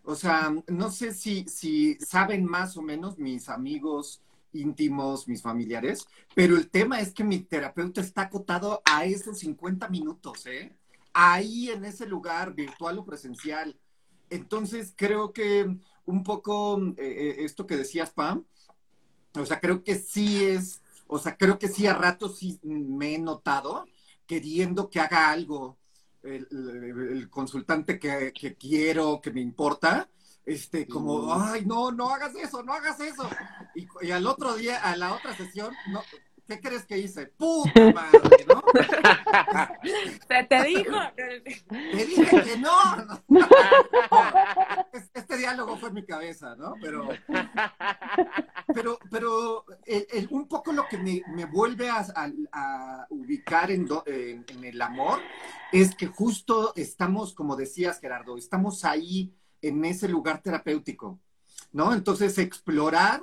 O 0.03 0.15
sea, 0.15 0.53
no 0.67 0.91
sé 0.91 1.13
si, 1.13 1.45
si 1.47 1.95
saben 1.95 2.45
más 2.45 2.75
o 2.77 2.81
menos 2.81 3.17
mis 3.17 3.49
amigos 3.49 4.21
íntimos, 4.53 5.27
mis 5.27 5.41
familiares, 5.41 6.07
pero 6.35 6.57
el 6.57 6.69
tema 6.69 6.99
es 6.99 7.13
que 7.13 7.23
mi 7.23 7.39
terapeuta 7.39 8.01
está 8.01 8.23
acotado 8.23 8.81
a 8.85 9.05
esos 9.05 9.39
50 9.39 9.87
minutos, 9.89 10.45
¿eh? 10.45 10.75
Ahí 11.13 11.69
en 11.69 11.85
ese 11.85 12.05
lugar, 12.05 12.53
virtual 12.53 12.97
o 12.99 13.05
presencial. 13.05 13.77
Entonces, 14.29 14.93
creo 14.95 15.33
que 15.33 15.77
un 16.05 16.23
poco 16.23 16.81
eh, 16.81 16.93
eh, 16.97 17.35
esto 17.39 17.67
que 17.67 17.77
decías, 17.77 18.11
Pam, 18.11 18.45
o 19.35 19.45
sea, 19.45 19.59
creo 19.59 19.83
que 19.83 19.95
sí 19.95 20.43
es, 20.43 20.81
o 21.07 21.19
sea, 21.19 21.37
creo 21.37 21.59
que 21.59 21.67
sí 21.67 21.87
a 21.87 21.93
ratos 21.93 22.37
sí 22.37 22.59
me 22.63 23.15
he 23.15 23.19
notado 23.19 23.85
queriendo 24.25 24.89
que 24.89 24.99
haga 24.99 25.29
algo 25.29 25.77
el, 26.23 27.29
consultante 27.29 27.99
que, 27.99 28.31
que 28.33 28.55
quiero, 28.55 29.19
que 29.21 29.31
me 29.31 29.41
importa, 29.41 30.09
este, 30.45 30.87
como, 30.87 31.33
ay, 31.33 31.65
no, 31.65 31.91
no 31.91 32.09
hagas 32.09 32.35
eso, 32.35 32.63
no 32.63 32.73
hagas 32.73 32.99
eso. 32.99 33.29
Y, 33.75 33.87
y 34.01 34.11
al 34.11 34.25
otro 34.27 34.55
día, 34.55 34.81
a 34.83 34.95
la 34.95 35.13
otra 35.13 35.35
sesión, 35.35 35.73
no, 35.91 36.01
¿qué 36.51 36.59
crees 36.59 36.85
que 36.85 36.97
hice? 36.97 37.27
¡Puta 37.27 37.93
madre, 37.93 38.45
no! 38.47 38.61
Se 40.27 40.43
te 40.43 40.63
dijo. 40.63 40.97
Te 41.15 42.05
dije 42.05 42.41
que 42.43 42.57
no. 42.57 42.95
no. 42.97 43.21
Es- 44.91 45.09
Este 45.13 45.37
diálogo 45.37 45.77
fue 45.77 45.89
en 45.89 45.95
mi 45.95 46.05
cabeza, 46.05 46.55
¿no? 46.57 46.73
Pero, 46.81 47.07
pero, 48.73 48.99
pero 49.09 49.65
el- 49.85 50.07
el- 50.11 50.27
un 50.31 50.47
poco 50.47 50.73
lo 50.73 50.87
que 50.89 50.97
me, 50.97 51.21
me 51.33 51.45
vuelve 51.45 51.89
a, 51.89 52.05
a- 52.15 52.31
a 52.51 53.07
ubicar 53.09 53.71
en, 53.71 53.85
do- 53.85 54.03
en- 54.05 54.45
en 54.49 54.63
el 54.65 54.81
amor 54.81 55.19
es 55.71 55.95
que 55.95 56.07
justo 56.07 56.73
estamos, 56.75 57.33
como 57.33 57.55
decías, 57.55 57.99
Gerardo, 58.01 58.37
estamos 58.37 58.83
ahí 58.83 59.33
en 59.61 59.85
ese 59.85 60.07
lugar 60.09 60.41
terapéutico, 60.41 61.19
¿no? 61.71 61.93
Entonces, 61.93 62.37
explorar 62.37 63.21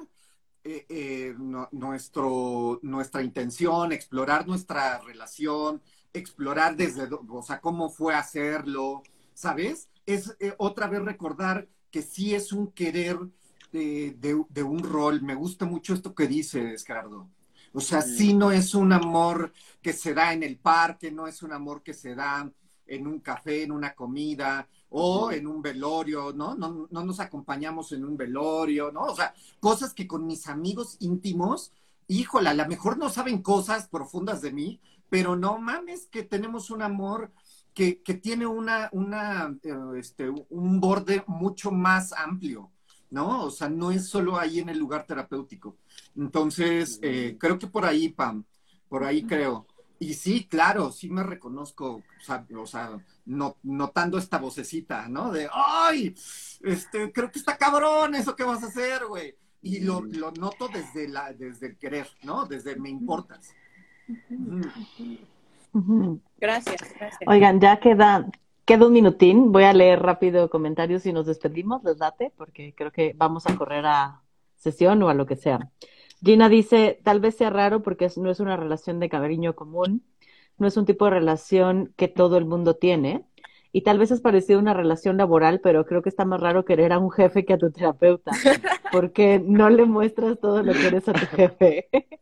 eh, 0.64 0.86
eh, 0.88 1.34
no- 1.38 1.68
nuestro, 1.72 2.78
nuestra 2.82 3.22
intención, 3.22 3.92
explorar 3.92 4.46
nuestra 4.46 4.98
relación, 4.98 5.82
explorar 6.12 6.76
desde, 6.76 7.08
o 7.28 7.42
sea, 7.42 7.60
cómo 7.60 7.90
fue 7.90 8.14
hacerlo, 8.14 9.02
¿sabes? 9.34 9.88
Es 10.06 10.36
eh, 10.40 10.54
otra 10.58 10.86
vez 10.88 11.02
recordar 11.02 11.68
que 11.90 12.02
sí 12.02 12.34
es 12.34 12.52
un 12.52 12.72
querer 12.72 13.18
de, 13.72 14.14
de- 14.18 14.44
de 14.48 14.62
un 14.62 14.82
rol. 14.82 15.22
Me 15.22 15.34
gusta 15.34 15.64
mucho 15.66 15.94
esto 15.94 16.14
que 16.14 16.26
dices, 16.26 16.84
Gerardo. 16.84 17.28
O 17.72 17.80
sea, 17.80 18.02
sí 18.02 18.34
no 18.34 18.50
es 18.50 18.74
un 18.74 18.92
amor 18.92 19.52
que 19.82 19.92
se 19.92 20.14
da 20.14 20.32
en 20.32 20.42
el 20.42 20.58
parque, 20.58 21.10
no 21.10 21.26
es 21.26 21.42
un 21.42 21.52
amor 21.52 21.82
que 21.82 21.94
se 21.94 22.14
da 22.14 22.50
en 22.86 23.06
un 23.06 23.20
café, 23.20 23.62
en 23.62 23.72
una 23.72 23.94
comida 23.94 24.66
o 24.90 25.30
en 25.32 25.46
un 25.46 25.62
velorio, 25.62 26.32
¿no? 26.32 26.54
No, 26.54 26.88
no 26.90 27.04
nos 27.04 27.20
acompañamos 27.20 27.92
en 27.92 28.04
un 28.04 28.16
velorio, 28.16 28.90
¿no? 28.90 29.02
O 29.02 29.14
sea, 29.14 29.34
cosas 29.60 29.92
que 29.94 30.06
con 30.06 30.26
mis 30.26 30.48
amigos 30.48 30.96
íntimos, 31.00 31.72
híjola, 32.06 32.50
a 32.50 32.54
lo 32.54 32.66
mejor 32.66 32.98
no 32.98 33.10
saben 33.10 33.42
cosas 33.42 33.88
profundas 33.88 34.40
de 34.40 34.52
mí, 34.52 34.80
pero 35.10 35.36
no 35.36 35.58
mames 35.58 36.06
que 36.06 36.22
tenemos 36.22 36.70
un 36.70 36.82
amor 36.82 37.30
que, 37.74 38.02
que 38.02 38.14
tiene 38.14 38.46
una, 38.46 38.88
una, 38.92 39.56
eh, 39.62 39.72
este, 39.98 40.28
un 40.28 40.80
borde 40.80 41.22
mucho 41.28 41.70
más 41.70 42.12
amplio, 42.12 42.72
¿no? 43.10 43.44
O 43.44 43.50
sea, 43.50 43.68
no 43.68 43.92
es 43.92 44.08
solo 44.08 44.36
ahí 44.36 44.58
en 44.58 44.68
el 44.68 44.78
lugar 44.78 45.06
terapéutico. 45.06 45.76
Entonces, 46.16 46.98
eh, 47.02 47.36
creo 47.38 47.58
que 47.58 47.68
por 47.68 47.84
ahí, 47.84 48.08
Pam, 48.08 48.44
por 48.88 49.04
ahí 49.04 49.24
creo. 49.24 49.67
Y 50.00 50.14
sí, 50.14 50.46
claro, 50.46 50.92
sí 50.92 51.10
me 51.10 51.22
reconozco, 51.24 51.96
o 51.96 52.24
sea, 52.24 52.46
o 52.56 52.66
sea, 52.66 52.98
no- 53.26 53.56
notando 53.64 54.16
esta 54.18 54.38
vocecita, 54.38 55.08
¿no? 55.08 55.32
De, 55.32 55.48
¡ay! 55.52 56.14
Este, 56.62 57.12
creo 57.12 57.30
que 57.30 57.38
está 57.38 57.56
cabrón 57.56 58.14
eso 58.14 58.36
que 58.36 58.44
vas 58.44 58.62
a 58.62 58.66
hacer, 58.68 59.06
güey. 59.06 59.34
Y 59.60 59.80
lo, 59.80 60.00
lo 60.02 60.30
noto 60.30 60.68
desde, 60.68 61.08
la, 61.08 61.32
desde 61.32 61.66
el 61.68 61.76
querer, 61.78 62.08
¿no? 62.22 62.46
Desde 62.46 62.76
me 62.76 62.90
importas. 62.90 63.52
Gracias, 66.38 66.76
gracias. 66.98 67.20
Oigan, 67.26 67.60
ya 67.60 67.80
queda, 67.80 68.28
queda 68.64 68.86
un 68.86 68.92
minutín. 68.92 69.50
Voy 69.50 69.64
a 69.64 69.72
leer 69.72 70.00
rápido 70.00 70.48
comentarios 70.48 71.06
y 71.06 71.12
nos 71.12 71.26
despedimos, 71.26 71.82
les 71.82 71.98
date, 71.98 72.32
porque 72.36 72.72
creo 72.76 72.92
que 72.92 73.14
vamos 73.16 73.46
a 73.46 73.56
correr 73.56 73.84
a 73.86 74.22
sesión 74.56 75.02
o 75.02 75.08
a 75.08 75.14
lo 75.14 75.26
que 75.26 75.36
sea. 75.36 75.70
Gina 76.22 76.48
dice, 76.48 77.00
tal 77.04 77.20
vez 77.20 77.36
sea 77.36 77.50
raro 77.50 77.82
porque 77.82 78.08
no 78.16 78.30
es 78.30 78.40
una 78.40 78.56
relación 78.56 79.00
de 79.00 79.08
cariño 79.08 79.54
común, 79.54 80.04
no 80.58 80.66
es 80.66 80.76
un 80.76 80.84
tipo 80.84 81.04
de 81.04 81.12
relación 81.12 81.92
que 81.96 82.08
todo 82.08 82.36
el 82.36 82.44
mundo 82.44 82.74
tiene, 82.74 83.24
y 83.72 83.82
tal 83.82 83.98
vez 83.98 84.10
es 84.10 84.20
parecido 84.20 84.58
a 84.58 84.62
una 84.62 84.74
relación 84.74 85.16
laboral, 85.16 85.60
pero 85.60 85.84
creo 85.84 86.02
que 86.02 86.08
está 86.08 86.24
más 86.24 86.40
raro 86.40 86.64
querer 86.64 86.92
a 86.92 86.98
un 86.98 87.10
jefe 87.10 87.44
que 87.44 87.52
a 87.52 87.58
tu 87.58 87.70
terapeuta, 87.70 88.32
porque 88.90 89.40
no 89.44 89.70
le 89.70 89.84
muestras 89.84 90.40
todo 90.40 90.62
lo 90.62 90.72
que 90.72 90.86
eres 90.86 91.08
a 91.08 91.12
tu 91.12 91.26
jefe. 91.26 91.88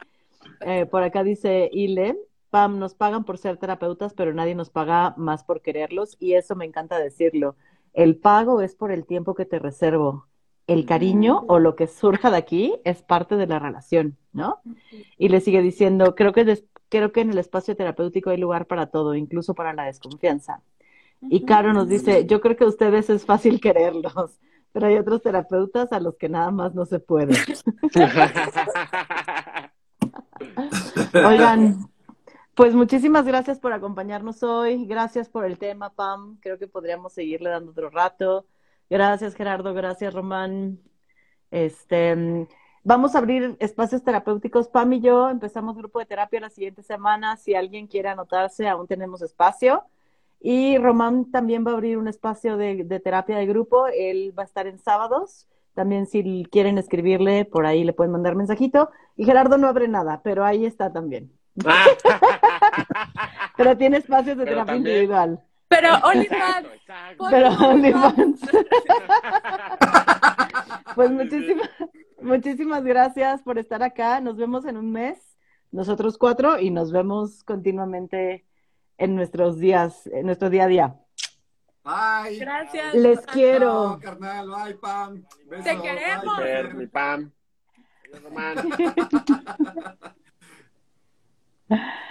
Eh, 0.63 0.87
por 0.87 1.03
acá 1.03 1.23
dice 1.23 1.69
Ile, 1.71 2.17
Pam, 2.49 2.79
nos 2.79 2.95
pagan 2.95 3.25
por 3.25 3.37
ser 3.37 3.59
terapeutas, 3.59 4.15
pero 4.15 4.33
nadie 4.33 4.55
nos 4.55 4.71
paga 4.71 5.15
más 5.19 5.45
por 5.45 5.61
quererlos, 5.61 6.17
y 6.19 6.33
eso 6.33 6.57
me 6.57 6.65
encanta 6.65 6.99
decirlo. 6.99 7.57
El 7.93 8.17
pago 8.17 8.63
es 8.63 8.75
por 8.75 8.91
el 8.91 9.05
tiempo 9.05 9.35
que 9.35 9.45
te 9.45 9.59
reservo. 9.59 10.27
El 10.67 10.85
cariño 10.85 11.45
o 11.47 11.59
lo 11.61 11.77
que 11.77 11.87
surja 11.87 12.31
de 12.31 12.37
aquí 12.39 12.75
es 12.85 13.03
parte 13.03 13.37
de 13.37 13.47
la 13.47 13.59
relación, 13.59 14.17
¿no? 14.33 14.61
Y 15.17 15.29
le 15.29 15.41
sigue 15.41 15.63
diciendo, 15.63 16.15
creo 16.17 16.33
que, 16.33 16.45
des- 16.45 16.65
creo 16.89 17.13
que 17.13 17.21
en 17.21 17.31
el 17.31 17.39
espacio 17.39 17.77
terapéutico 17.77 18.31
hay 18.31 18.39
lugar 18.39 18.67
para 18.67 18.87
todo, 18.87 19.15
incluso 19.15 19.55
para 19.55 19.73
la 19.75 19.85
desconfianza. 19.85 20.61
Y 21.23 21.45
Caro 21.45 21.73
nos 21.73 21.89
dice, 21.89 22.27
yo 22.27 22.41
creo 22.41 22.57
que 22.57 22.65
a 22.65 22.69
ustedes 22.69 23.09
es 23.11 23.25
fácil 23.25 23.61
quererlos, 23.61 24.39
pero 24.73 24.87
hay 24.89 24.97
otros 24.99 25.23
terapeutas 25.23 25.93
a 25.93 26.01
los 26.01 26.17
que 26.17 26.29
nada 26.29 26.51
más 26.51 26.75
no 26.75 26.85
se 26.85 26.99
puede. 26.99 27.35
Oigan, 31.15 31.89
pues 32.55 32.75
muchísimas 32.75 33.25
gracias 33.27 33.59
por 33.59 33.73
acompañarnos 33.73 34.43
hoy. 34.43 34.87
Gracias 34.87 35.29
por 35.29 35.45
el 35.45 35.59
tema, 35.59 35.91
Pam. 35.91 36.39
Creo 36.41 36.59
que 36.59 36.67
podríamos 36.67 37.13
seguirle 37.13 37.51
dando 37.51 37.71
otro 37.71 37.91
rato. 37.91 38.47
Gracias, 38.91 39.35
Gerardo. 39.35 39.75
Gracias, 39.75 40.15
Román. 40.15 40.79
Este, 41.51 42.47
vamos 42.85 43.15
a 43.15 43.19
abrir 43.19 43.57
espacios 43.61 44.03
terapéuticos. 44.03 44.69
Pam 44.69 44.93
y 44.95 45.01
yo 45.01 45.29
empezamos 45.31 45.77
grupo 45.77 45.99
de 45.99 46.07
terapia 46.07 46.41
la 46.41 46.51
siguiente 46.51 46.83
semana. 46.83 47.37
Si 47.37 47.55
alguien 47.55 47.87
quiere 47.87 48.09
anotarse, 48.09 48.69
aún 48.69 48.87
tenemos 48.87 49.23
espacio. 49.23 49.85
Y 50.41 50.79
Román 50.79 51.31
también 51.31 51.67
va 51.67 51.71
a 51.73 51.75
abrir 51.75 51.99
un 51.99 52.09
espacio 52.09 52.57
de, 52.57 52.85
de 52.85 53.01
terapia 53.01 53.39
de 53.39 53.47
grupo. 53.47 53.87
Él 53.89 54.33
va 54.39 54.43
a 54.43 54.47
estar 54.47 54.67
en 54.67 54.79
sábados. 54.79 55.49
También 55.75 56.07
si 56.07 56.47
quieren 56.51 56.79
escribirle, 56.79 57.45
por 57.45 57.67
ahí 57.67 57.85
le 57.85 57.93
pueden 57.93 58.13
mandar 58.13 58.35
mensajito. 58.35 58.91
Y 59.17 59.25
Gerardo 59.25 59.59
no 59.59 59.67
abre 59.69 59.89
nada, 59.89 60.21
pero 60.23 60.45
ahí 60.45 60.65
está 60.67 60.93
también. 60.93 61.33
Pero 63.57 63.77
tiene 63.77 63.97
espacios 63.99 64.37
de 64.37 64.45
Pero 64.45 64.57
terapia 64.57 64.75
también- 64.75 64.95
individual. 64.95 65.41
Pero 65.69 65.89
Exacto, 65.89 66.09
OnlyFans, 66.09 66.69
Pero 67.31 67.49
OnlyFans. 67.69 68.41
Pues 70.95 71.11
muchísimas, 71.11 71.69
muchísimas 72.23 72.83
gracias 72.83 73.43
por 73.43 73.59
estar 73.59 73.83
acá. 73.83 74.19
Nos 74.23 74.39
vemos 74.39 74.65
en 74.65 74.79
un 74.79 74.91
mes, 74.91 75.37
nosotros 75.71 76.17
cuatro, 76.17 76.59
y 76.59 76.71
nos 76.71 76.91
vemos 76.91 77.45
continuamente 77.45 78.47
en 78.97 79.15
nuestros 79.15 79.59
días, 79.59 80.07
en 80.07 80.25
nuestro 80.25 80.49
día 80.49 80.65
a 80.65 80.69
día. 80.69 80.95
Bye. 81.85 82.39
gracias. 82.39 82.95
Les 82.95 83.19
Chao, 83.27 83.35
quiero. 83.35 83.99
carnal. 84.01 84.49
Bye, 84.49 84.75
Pam. 84.77 85.23
Te 85.23 85.57
Besos. 85.57 85.83
queremos. 85.83 86.37
Bye, 86.39 86.47
Fer, 86.47 86.75
mi 86.75 86.87
Pam. 86.87 87.31
Adiós. 88.35 88.65